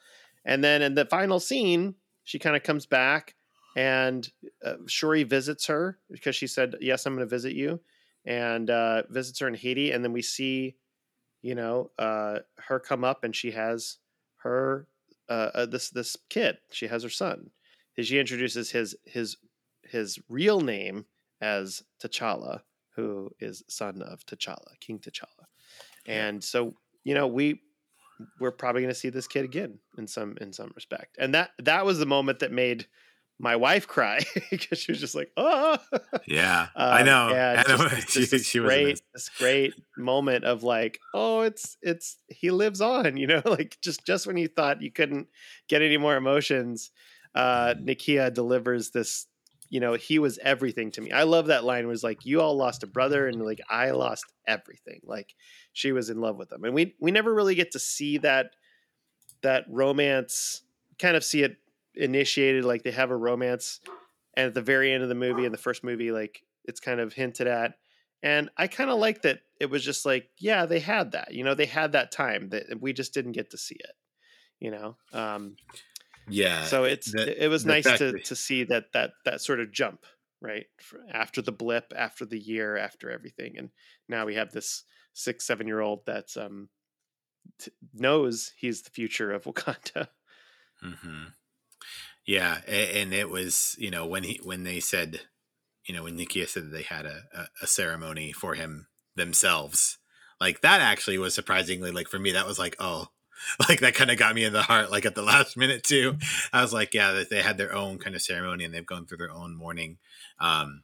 And 0.45 0.63
then 0.63 0.81
in 0.81 0.93
the 0.93 1.05
final 1.05 1.39
scene, 1.39 1.95
she 2.23 2.39
kind 2.39 2.55
of 2.55 2.63
comes 2.63 2.85
back 2.85 3.35
and 3.75 4.29
uh, 4.63 4.75
Shuri 4.87 5.23
visits 5.23 5.65
her 5.67 5.97
because 6.11 6.35
she 6.35 6.47
said, 6.47 6.75
"Yes, 6.79 7.05
I'm 7.05 7.15
going 7.15 7.27
to 7.27 7.29
visit 7.29 7.53
you," 7.53 7.79
and 8.25 8.69
uh, 8.69 9.03
visits 9.09 9.39
her 9.39 9.47
in 9.47 9.53
Haiti. 9.53 9.91
And 9.91 10.03
then 10.03 10.13
we 10.13 10.21
see, 10.21 10.75
you 11.41 11.55
know, 11.55 11.91
uh, 11.99 12.39
her 12.67 12.79
come 12.79 13.03
up, 13.03 13.23
and 13.23 13.35
she 13.35 13.51
has 13.51 13.97
her 14.43 14.87
uh, 15.29 15.49
uh, 15.53 15.65
this 15.65 15.89
this 15.89 16.17
kid. 16.29 16.57
She 16.71 16.87
has 16.87 17.03
her 17.03 17.09
son. 17.09 17.51
She 17.99 18.19
introduces 18.19 18.71
his 18.71 18.95
his 19.05 19.37
his 19.83 20.19
real 20.29 20.61
name 20.61 21.05
as 21.41 21.83
T'Challa, 22.01 22.61
who 22.95 23.31
is 23.39 23.63
son 23.67 24.01
of 24.01 24.25
T'Challa, 24.25 24.79
King 24.79 24.99
T'Challa. 24.99 25.45
And 26.05 26.43
so, 26.43 26.73
you 27.03 27.13
know, 27.13 27.27
we 27.27 27.61
we're 28.39 28.51
probably 28.51 28.81
going 28.81 28.93
to 28.93 28.99
see 28.99 29.09
this 29.09 29.27
kid 29.27 29.43
again 29.45 29.79
in 29.97 30.07
some 30.07 30.35
in 30.39 30.53
some 30.53 30.71
respect. 30.75 31.17
And 31.19 31.33
that 31.33 31.51
that 31.59 31.85
was 31.85 31.99
the 31.99 32.05
moment 32.05 32.39
that 32.39 32.51
made 32.51 32.87
my 33.43 33.57
wife 33.57 33.87
cry 33.87 34.21
because 34.49 34.79
she 34.79 34.91
was 34.93 35.01
just 35.01 35.15
like, 35.15 35.29
oh, 35.35 35.77
yeah, 36.25 36.69
I 36.75 37.01
Um, 37.01 37.05
know. 37.05 37.29
Yeah, 37.29 37.63
I 37.67 37.71
know. 37.77 37.87
she, 38.07 38.25
this 38.25 38.45
she 38.47 38.59
great, 38.59 38.85
this. 38.93 39.01
this 39.13 39.29
great 39.37 39.73
moment 39.97 40.45
of 40.45 40.63
like, 40.63 40.97
oh, 41.13 41.41
it's 41.41 41.77
it's 41.81 42.17
he 42.29 42.49
lives 42.51 42.79
on, 42.81 43.17
you 43.17 43.27
know, 43.27 43.41
like 43.45 43.77
just 43.81 44.05
just 44.05 44.25
when 44.25 44.37
you 44.37 44.47
thought 44.47 44.81
you 44.81 44.91
couldn't 44.91 45.27
get 45.67 45.81
any 45.81 45.97
more 45.97 46.15
emotions, 46.15 46.89
uh, 47.35 47.73
Mm-hmm. 47.75 47.85
Nakia 47.85 48.33
delivers 48.33 48.91
this. 48.91 49.27
You 49.69 49.79
know, 49.79 49.93
he 49.95 50.19
was 50.19 50.37
everything 50.43 50.91
to 50.91 51.01
me. 51.01 51.11
I 51.11 51.23
love 51.23 51.47
that 51.47 51.63
line. 51.63 51.87
Was 51.87 52.03
like, 52.03 52.25
you 52.27 52.41
all 52.41 52.55
lost 52.55 52.83
a 52.83 52.87
brother, 52.87 53.27
and 53.27 53.41
like 53.43 53.59
I 53.69 53.89
lost 53.91 54.23
everything. 54.47 55.01
Like 55.03 55.33
she 55.73 55.91
was 55.91 56.11
in 56.11 56.21
love 56.21 56.37
with 56.37 56.51
him, 56.51 56.63
and 56.63 56.75
we 56.75 56.95
we 57.01 57.09
never 57.11 57.33
really 57.33 57.55
get 57.55 57.71
to 57.71 57.79
see 57.79 58.19
that 58.19 58.51
that 59.41 59.65
romance. 59.67 60.61
Kind 60.99 61.17
of 61.17 61.23
see 61.23 61.41
it 61.41 61.57
initiated, 61.95 62.65
like 62.65 62.83
they 62.83 62.91
have 62.91 63.11
a 63.11 63.15
romance, 63.17 63.79
and 64.35 64.47
at 64.47 64.53
the 64.53 64.61
very 64.61 64.91
end 64.91 65.03
of 65.03 65.09
the 65.09 65.15
movie, 65.15 65.45
in 65.45 65.51
the 65.51 65.57
first 65.57 65.83
movie, 65.83 66.11
like 66.11 66.41
it's 66.65 66.79
kind 66.79 66.99
of 66.99 67.13
hinted 67.13 67.47
at. 67.47 67.75
And 68.21 68.49
I 68.57 68.67
kind 68.67 68.89
of 68.89 68.99
like 68.99 69.23
that 69.23 69.41
it 69.59 69.69
was 69.69 69.83
just 69.83 70.05
like, 70.05 70.29
yeah, 70.37 70.65
they 70.65 70.79
had 70.79 71.11
that. 71.11 71.33
You 71.33 71.43
know, 71.43 71.55
they 71.55 71.65
had 71.65 71.91
that 71.91 72.11
time 72.11 72.49
that 72.49 72.79
we 72.79 72.93
just 72.93 73.13
didn't 73.13 73.33
get 73.33 73.51
to 73.51 73.57
see 73.57 73.75
it. 73.75 73.95
You 74.59 74.71
know, 74.71 74.97
um, 75.11 75.57
Yeah. 76.29 76.63
so 76.63 76.85
it's 76.85 77.11
the- 77.11 77.43
it, 77.43 77.49
was 77.49 77.65
nice 77.65 77.83
to 77.97 78.11
that- 78.13 78.25
to 78.25 78.35
see 78.35 78.63
that 78.65 78.93
that 78.93 79.11
that 79.25 79.41
sort 79.41 79.59
of 79.59 79.71
jump 79.73 80.05
right 80.41 80.67
after 81.11 81.41
the 81.41 81.51
blip, 81.51 81.91
after 81.95 82.25
the 82.25 82.39
year, 82.39 82.77
after 82.77 83.09
everything, 83.11 83.57
and 83.57 83.71
now 84.07 84.25
we 84.25 84.35
have 84.35 84.51
this 84.51 84.83
six 85.13 85.45
seven 85.45 85.67
year 85.67 85.79
old 85.81 86.05
that's 86.05 86.37
um 86.37 86.69
t- 87.59 87.71
knows 87.93 88.53
he's 88.57 88.81
the 88.83 88.89
future 88.89 89.31
of 89.31 89.43
Wakanda. 89.45 90.07
hmm 90.81 91.25
Yeah, 92.25 92.61
and 92.67 93.13
it 93.13 93.29
was 93.29 93.75
you 93.77 93.91
know 93.91 94.05
when 94.05 94.23
he 94.23 94.39
when 94.43 94.63
they 94.63 94.79
said, 94.79 95.21
you 95.85 95.95
know 95.95 96.03
when 96.03 96.17
Nakia 96.17 96.47
said 96.47 96.65
that 96.65 96.71
they 96.71 96.83
had 96.83 97.05
a, 97.05 97.23
a, 97.61 97.67
ceremony 97.67 98.31
for 98.31 98.55
him 98.55 98.87
themselves, 99.15 99.97
like 100.39 100.61
that 100.61 100.81
actually 100.81 101.17
was 101.17 101.33
surprisingly 101.33 101.91
like 101.91 102.07
for 102.07 102.19
me 102.19 102.31
that 102.31 102.47
was 102.47 102.57
like 102.59 102.75
oh, 102.79 103.07
like 103.69 103.81
that 103.81 103.95
kind 103.95 104.09
of 104.11 104.17
got 104.17 104.35
me 104.35 104.45
in 104.45 104.53
the 104.53 104.63
heart 104.63 104.89
like 104.91 105.05
at 105.05 105.15
the 105.15 105.21
last 105.33 105.57
minute 105.57 105.83
too. 105.83 106.15
I 106.53 106.61
was 106.61 106.71
like 106.73 106.93
yeah 106.93 107.11
that 107.11 107.29
they 107.29 107.41
had 107.41 107.57
their 107.57 107.73
own 107.75 107.97
kind 107.97 108.15
of 108.15 108.21
ceremony 108.21 108.63
and 108.63 108.73
they've 108.73 108.85
gone 108.85 109.05
through 109.05 109.17
their 109.17 109.31
own 109.31 109.55
mourning, 109.55 109.97
um, 110.39 110.83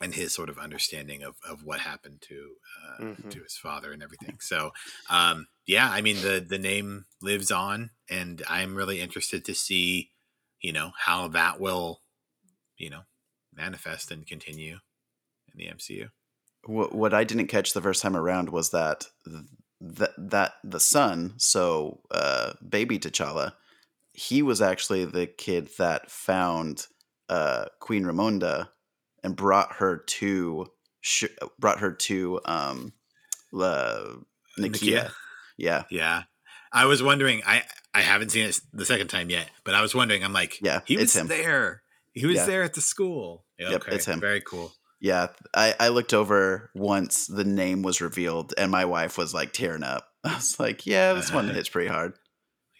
and 0.00 0.14
his 0.14 0.32
sort 0.32 0.48
of 0.50 0.58
understanding 0.58 1.22
of 1.22 1.36
of 1.48 1.64
what 1.64 1.80
happened 1.80 2.20
to 2.22 2.54
uh, 2.84 3.02
Mhm. 3.04 3.30
to 3.30 3.42
his 3.42 3.56
father 3.56 3.92
and 3.92 4.02
everything. 4.02 4.38
So 4.40 4.72
um, 5.08 5.46
yeah, 5.66 5.90
I 5.90 6.00
mean 6.00 6.16
the 6.22 6.44
the 6.46 6.58
name 6.58 7.06
lives 7.22 7.50
on, 7.50 7.90
and 8.08 8.42
I'm 8.48 8.74
really 8.74 9.00
interested 9.00 9.44
to 9.46 9.54
see, 9.54 10.10
you 10.60 10.72
know, 10.72 10.92
how 10.98 11.28
that 11.28 11.60
will, 11.60 12.00
you 12.76 12.90
know, 12.90 13.02
manifest 13.54 14.10
and 14.10 14.26
continue 14.26 14.78
in 15.52 15.58
the 15.58 15.66
MCU. 15.66 16.08
what, 16.64 16.94
what 16.94 17.14
I 17.14 17.24
didn't 17.24 17.48
catch 17.48 17.72
the 17.72 17.80
first 17.80 18.02
time 18.02 18.16
around 18.16 18.50
was 18.50 18.70
that 18.70 19.06
th- 19.24 19.44
that 19.80 20.10
that 20.18 20.52
the 20.62 20.80
son, 20.80 21.34
so 21.38 22.00
uh, 22.10 22.52
baby 22.66 22.98
T'Challa, 22.98 23.52
he 24.12 24.42
was 24.42 24.60
actually 24.60 25.04
the 25.06 25.26
kid 25.26 25.70
that 25.78 26.10
found 26.10 26.86
uh, 27.28 27.66
Queen 27.80 28.04
Ramonda 28.04 28.68
and 29.24 29.36
brought 29.36 29.74
her 29.74 29.98
to 29.98 30.66
sh- 31.00 31.24
brought 31.58 31.80
her 31.80 31.92
to 31.92 32.40
um, 32.44 32.92
uh, 33.54 34.04
Nakia. 34.58 34.68
Nakia. 34.68 35.10
Yeah, 35.56 35.84
Yeah, 35.90 36.22
I 36.72 36.84
was 36.86 37.02
wondering. 37.02 37.42
I 37.46 37.62
I 37.94 38.02
haven't 38.02 38.30
seen 38.30 38.46
it 38.48 38.60
the 38.72 38.86
second 38.86 39.08
time 39.08 39.30
yet, 39.30 39.50
but 39.64 39.74
I 39.74 39.82
was 39.82 39.94
wondering. 39.94 40.22
I'm 40.24 40.32
like, 40.32 40.58
Yeah, 40.62 40.80
he 40.84 40.96
was 40.96 41.14
him. 41.14 41.26
there. 41.26 41.82
He 42.12 42.26
was 42.26 42.36
Yeah. 42.36 42.46
there 42.46 42.62
at 42.62 42.74
the 42.74 42.80
school. 42.80 43.44
Yeah, 43.58 43.70
Yep, 43.70 43.84
it's 43.88 44.04
him. 44.06 44.20
Very 44.20 44.40
cool. 44.40 44.72
yeah. 45.00 45.28
I, 45.54 45.74
I 45.80 45.88
looked 45.88 46.14
over 46.14 46.70
once 46.74 47.26
the 47.26 47.44
name 47.44 47.82
was 47.82 48.00
revealed, 48.00 48.54
and 48.58 48.70
my 48.70 48.84
wife 48.84 49.16
was 49.18 49.32
like 49.34 49.52
tearing 49.52 49.82
up. 49.82 50.06
I 50.24 50.34
was 50.34 50.58
like, 50.60 50.86
"Yeah, 50.86 51.14
this 51.14 51.32
one 51.32 51.48
hits 51.54 51.68
pretty 51.68 51.88
hard." 51.88 52.14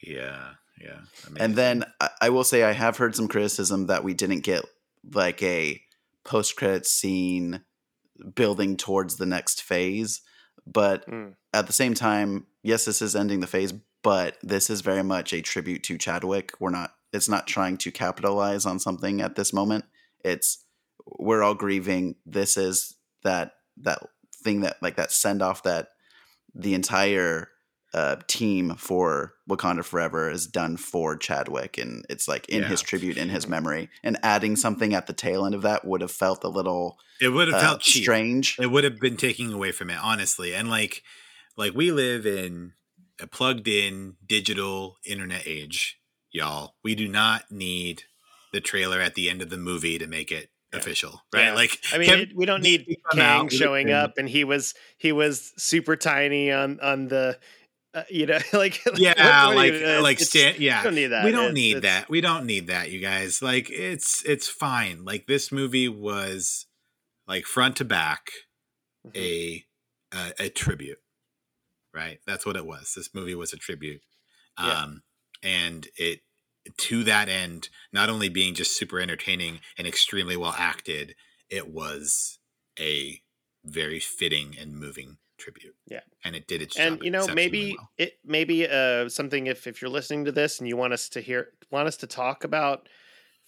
Yeah, 0.02 0.50
yeah. 0.80 1.00
And 1.38 1.54
then 1.56 1.84
I, 2.00 2.10
I 2.22 2.28
will 2.30 2.44
say 2.44 2.62
I 2.62 2.72
have 2.72 2.96
heard 2.98 3.14
some 3.16 3.28
criticism 3.28 3.86
that 3.86 4.04
we 4.04 4.14
didn't 4.14 4.40
get 4.40 4.64
like 5.12 5.42
a 5.42 5.80
post 6.24 6.56
credit 6.56 6.86
scene 6.86 7.62
building 8.34 8.76
towards 8.76 9.16
the 9.16 9.26
next 9.26 9.62
phase. 9.62 10.20
But 10.66 11.06
Mm. 11.08 11.34
at 11.54 11.66
the 11.66 11.72
same 11.72 11.94
time, 11.94 12.46
yes, 12.62 12.84
this 12.84 13.00
is 13.02 13.16
ending 13.16 13.40
the 13.40 13.46
phase, 13.46 13.72
but 14.02 14.36
this 14.42 14.70
is 14.70 14.80
very 14.80 15.02
much 15.02 15.32
a 15.32 15.42
tribute 15.42 15.82
to 15.84 15.98
Chadwick. 15.98 16.52
We're 16.60 16.70
not 16.70 16.94
it's 17.12 17.28
not 17.28 17.46
trying 17.46 17.76
to 17.78 17.90
capitalize 17.90 18.66
on 18.66 18.78
something 18.78 19.20
at 19.20 19.34
this 19.36 19.52
moment. 19.52 19.84
It's 20.24 20.64
we're 21.18 21.42
all 21.42 21.54
grieving. 21.54 22.16
This 22.24 22.56
is 22.56 22.96
that 23.24 23.52
that 23.78 23.98
thing 24.42 24.60
that 24.60 24.76
like 24.80 24.96
that 24.96 25.12
send 25.12 25.42
off 25.42 25.62
that 25.64 25.88
the 26.54 26.74
entire 26.74 27.48
uh, 27.92 28.16
team 28.28 28.76
for 28.76 29.34
Wakanda 29.48 29.84
Forever 29.84 30.30
is 30.30 30.46
done 30.46 30.76
for 30.76 31.16
Chadwick, 31.16 31.76
and 31.76 32.04
it's 32.08 32.28
like 32.28 32.48
in 32.48 32.62
his 32.62 32.82
tribute, 32.82 33.16
in 33.16 33.28
his 33.28 33.48
memory, 33.48 33.88
and 34.04 34.16
adding 34.22 34.54
something 34.54 34.94
at 34.94 35.08
the 35.08 35.12
tail 35.12 35.44
end 35.44 35.54
of 35.54 35.62
that 35.62 35.84
would 35.84 36.00
have 36.00 36.12
felt 36.12 36.44
a 36.44 36.48
little 36.48 36.98
it 37.20 37.30
would 37.30 37.48
have 37.48 37.56
uh, 37.56 37.60
felt 37.60 37.80
cheap. 37.80 38.04
strange. 38.04 38.56
it 38.60 38.68
would 38.68 38.84
have 38.84 39.00
been 39.00 39.16
taking 39.16 39.52
away 39.52 39.72
from 39.72 39.90
it 39.90 39.98
honestly 40.00 40.54
and 40.54 40.70
like 40.70 41.02
like 41.56 41.74
we 41.74 41.90
live 41.90 42.26
in 42.26 42.72
a 43.22 43.26
plugged 43.26 43.68
in 43.68 44.16
digital 44.26 44.96
internet 45.04 45.42
age 45.46 45.98
y'all 46.32 46.74
we 46.84 46.94
do 46.94 47.08
not 47.08 47.50
need 47.50 48.04
the 48.52 48.60
trailer 48.60 49.00
at 49.00 49.14
the 49.14 49.28
end 49.30 49.42
of 49.42 49.50
the 49.50 49.56
movie 49.56 49.98
to 49.98 50.06
make 50.06 50.30
it 50.32 50.50
Yeah. 50.72 50.78
official 50.78 51.22
right 51.32 51.46
Yeah. 51.46 51.54
like 51.54 51.78
I 51.92 51.98
mean, 51.98 52.08
Kevin 52.08 52.28
it, 52.30 52.36
we 52.36 52.46
don't 52.46 52.62
need 52.62 52.86
come 53.10 53.20
out 53.20 53.40
Kang 53.40 53.58
showing 53.58 53.90
up, 53.90 54.14
and 54.18 54.28
he 54.28 54.44
was 54.44 54.74
he 54.98 55.10
was 55.12 55.52
super 55.56 55.96
tiny 55.96 56.50
on 56.52 56.78
on 56.80 57.08
the, 57.08 57.38
uh, 57.94 58.04
you 58.08 58.26
know, 58.26 58.38
like 58.52 58.80
yeah 58.96 59.48
like 59.48 59.72
you- 59.72 59.84
uh, 59.86 60.00
like 60.02 60.20
stand, 60.20 60.58
yeah 60.58 60.78
we 60.80 60.84
don't 60.84 60.94
need 60.94 61.06
that. 61.08 61.24
we 61.24 61.30
don't 61.32 61.40
It's- 61.46 61.54
need 61.54 61.76
it's- 61.78 61.82
that 62.02 62.08
we 62.10 62.20
don't 62.20 62.46
need 62.46 62.66
that 62.68 62.90
you 62.92 63.00
guys 63.00 63.42
like 63.42 63.68
it's 63.70 64.24
it's 64.24 64.48
fine 64.48 65.04
like 65.04 65.26
this 65.26 65.50
movie 65.50 65.88
was 65.88 66.66
like 67.26 67.44
front 67.46 67.76
to 67.76 67.84
back 67.84 68.30
Mhm. 69.06 69.16
a 69.16 69.64
a, 70.16 70.44
a 70.46 70.48
tribute 70.50 70.98
right 71.94 72.18
that's 72.26 72.46
what 72.46 72.56
it 72.56 72.66
was 72.66 72.92
this 72.96 73.14
movie 73.14 73.34
was 73.34 73.52
a 73.52 73.56
tribute 73.56 74.02
Yeah. 74.58 74.82
um 74.82 75.02
and 75.42 75.88
it 75.96 76.20
to 76.76 77.02
that 77.04 77.28
end 77.28 77.68
not 77.92 78.08
only 78.10 78.28
being 78.28 78.54
just 78.54 78.76
super 78.76 79.00
entertaining 79.00 79.60
and 79.78 79.86
extremely 79.86 80.36
well 80.36 80.54
acted 80.56 81.14
it 81.48 81.72
was 81.72 82.38
a 82.78 83.20
very 83.64 83.98
fitting 84.00 84.56
and 84.60 84.74
moving 84.76 85.16
tribute 85.38 85.74
Yeah. 85.86 86.00
and 86.22 86.36
it 86.36 86.46
did 86.46 86.60
its 86.62 86.76
job. 86.76 86.86
and 86.94 87.02
you 87.02 87.10
know 87.10 87.26
maybe 87.28 87.74
well. 87.78 87.90
it 87.96 88.18
maybe 88.24 88.68
uh 88.68 89.08
something 89.08 89.46
if 89.46 89.66
if 89.66 89.80
you're 89.80 89.90
listening 89.90 90.26
to 90.26 90.32
this 90.32 90.58
and 90.58 90.68
you 90.68 90.76
want 90.76 90.92
us 90.92 91.08
to 91.10 91.20
hear 91.20 91.48
want 91.70 91.88
us 91.88 91.96
to 91.98 92.06
talk 92.06 92.44
about 92.44 92.88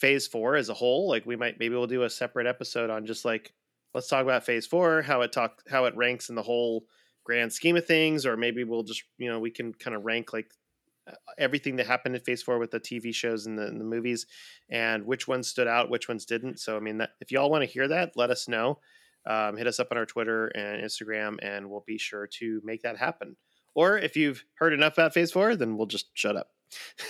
phase 0.01 0.27
four 0.27 0.57
as 0.57 0.69
a 0.71 0.75
whole 0.75 1.07
like 1.09 1.27
we 1.27 1.37
might 1.37 1.59
maybe 1.61 1.75
we'll 1.75 1.87
do 1.87 2.03
a 2.03 2.11
separate 2.11 2.47
episode 2.47 2.89
on 2.91 3.05
just 3.07 3.25
like 3.27 3.53
let's 3.95 4.09
talk 4.09 4.23
about 4.23 4.45
phase 4.45 4.67
four 4.67 5.03
how 5.03 5.21
it 5.21 5.33
talk 5.33 5.63
how 5.71 5.85
it 5.85 5.95
ranks 5.97 6.31
in 6.31 6.35
the 6.35 6.43
whole 6.43 6.85
grand 7.25 7.53
scheme 7.53 7.77
of 7.77 7.87
things 7.87 8.27
or 8.27 8.37
maybe 8.37 8.65
we'll 8.65 8.83
just 8.83 9.03
you 9.19 9.31
know 9.31 9.39
we 9.39 9.51
can 9.51 9.73
kind 9.75 9.97
of 9.97 10.05
rank 10.05 10.33
like 10.33 10.51
uh, 11.09 11.15
everything 11.39 11.77
that 11.77 11.87
happened 11.87 12.15
in 12.15 12.21
phase 12.21 12.43
four 12.43 12.59
with 12.59 12.71
the 12.71 12.81
tv 12.81 13.15
shows 13.15 13.47
and 13.47 13.59
the, 13.59 13.67
and 13.67 13.81
the 13.81 13.85
movies 13.85 14.27
and 14.71 15.05
which 15.05 15.27
ones 15.27 15.49
stood 15.49 15.67
out 15.67 15.91
which 15.91 16.09
ones 16.09 16.25
didn't. 16.25 16.59
So 16.59 16.77
i 16.77 16.81
mean 16.81 16.99
that 16.99 17.11
if 17.21 17.31
y'all 17.31 17.51
want 17.51 17.63
to 17.63 17.71
hear 17.71 17.89
that 17.89 18.13
let 18.17 18.31
us 18.31 18.49
know. 18.49 18.79
Um, 19.25 19.57
hit 19.57 19.69
us 19.69 19.79
up 19.79 19.87
on 19.93 19.99
our 19.99 20.07
twitter 20.07 20.49
and 20.49 20.83
instagram 20.83 21.37
and 21.43 21.71
we'll 21.71 21.85
be 21.87 21.97
sure 21.97 22.27
to 22.39 22.61
make 22.65 22.83
that 22.83 22.97
happen 22.97 23.37
or 23.75 23.99
if 23.99 24.17
you've 24.17 24.45
heard 24.55 24.73
enough 24.73 24.95
about 24.95 25.15
phase 25.15 25.31
four 25.33 25.57
then 25.57 25.77
we'll 25.77 25.87
just 25.87 26.07
shut 26.15 26.37
up 26.37 26.49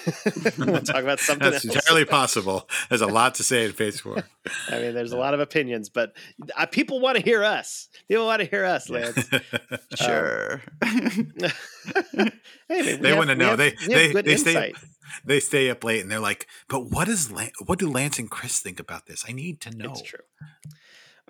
we'll 0.59 0.81
talk 0.81 1.03
about 1.05 1.21
something 1.29 1.51
that's 1.51 1.65
else 1.65 1.77
entirely 1.77 2.05
possible 2.05 2.69
there's 2.89 3.01
a 3.01 3.07
lot 3.07 3.35
to 3.37 3.45
say 3.45 3.65
in 3.65 3.71
phase 3.73 4.01
four 4.01 4.25
i 4.69 4.81
mean 4.81 4.93
there's 4.93 5.13
a 5.13 5.17
lot 5.17 5.35
of 5.35 5.41
opinions 5.41 5.89
but 5.89 6.13
uh, 6.57 6.67
people 6.67 6.99
want 6.99 7.17
to 7.17 7.23
hear 7.23 7.45
us 7.45 7.89
people 8.09 8.27
want 8.27 8.41
to 8.41 8.47
hear 8.49 8.65
us 8.65 8.91
lance 8.91 9.29
Sure. 9.95 10.63
hey, 10.83 11.21
man, 12.69 13.03
They 13.03 13.17
wanna 13.17 13.35
know. 13.35 13.49
have- 13.51 13.59
They- 13.59 13.77
we 13.87 13.95
they- 13.95 14.13
good 14.13 14.25
they 14.25 14.37
stay- 14.37 14.75
they 15.25 15.41
stay 15.41 15.69
up 15.71 15.85
late 15.85 16.01
and 16.01 16.11
they're 16.11 16.19
like, 16.21 16.47
"But 16.69 16.87
what 16.91 17.07
is 17.07 17.27
does 17.27 17.33
Lan- 17.33 17.51
what 17.67 17.79
do 17.79 17.89
Lance 17.91 18.19
and 18.19 18.31
Chris 18.31 18.61
think 18.61 18.81
about 18.81 19.07
this? 19.07 19.25
I 19.29 19.33
need 19.33 19.61
to 19.61 19.71
know." 19.71 19.91
It's 19.91 20.01
true. 20.03 20.21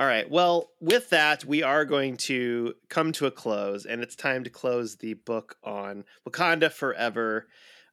All 0.02 0.08
right. 0.08 0.28
Well, 0.28 0.70
with 0.80 1.10
that, 1.10 1.44
we 1.44 1.62
are 1.62 1.84
going 1.84 2.16
to 2.16 2.74
come 2.88 3.12
to 3.12 3.26
a 3.26 3.30
close, 3.30 3.86
and 3.86 4.02
it's 4.02 4.16
time 4.16 4.42
to 4.42 4.50
close 4.50 4.96
the 4.96 5.14
book 5.14 5.54
on 5.62 6.02
Wakanda 6.28 6.72
Forever. 6.72 7.46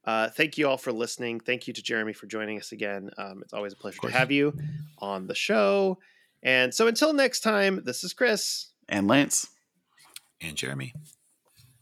Uh, 0.06 0.28
thank 0.30 0.58
you 0.58 0.68
all 0.68 0.78
for 0.78 0.92
listening. 0.92 1.40
Thank 1.40 1.68
you 1.68 1.74
to 1.76 1.84
Jeremy 1.84 2.14
for 2.14 2.26
joining 2.26 2.58
us 2.58 2.72
again. 2.72 3.12
Um, 3.20 3.44
it's 3.44 3.54
always 3.54 3.74
a 3.74 3.76
pleasure 3.76 4.00
to 4.02 4.10
have 4.10 4.32
you 4.32 4.58
on 4.98 5.28
the 5.28 5.36
show. 5.36 6.00
And 6.42 6.74
so 6.74 6.88
until 6.88 7.14
next 7.14 7.42
time, 7.42 7.84
this 7.86 8.04
is 8.04 8.12
Chris 8.14 8.72
and 8.88 9.08
Lance, 9.08 9.48
And 10.42 10.56
Jeremy. 10.56 10.96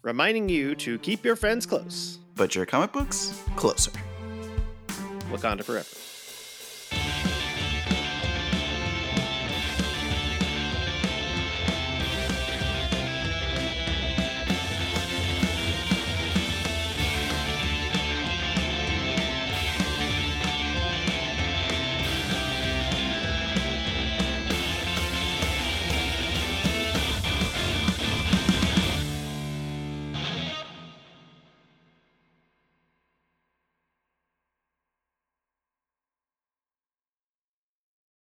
reminding 0.01 0.49
you 0.49 0.75
to 0.75 0.99
keep 0.99 1.23
your 1.23 1.37
friends 1.37 1.65
close. 1.65 2.19
but 2.35 2.53
your 2.53 2.65
comic 2.65 2.91
books 2.91 3.41
closer. 3.55 3.91
Wakanda 5.31 5.63
Forever. 5.63 5.87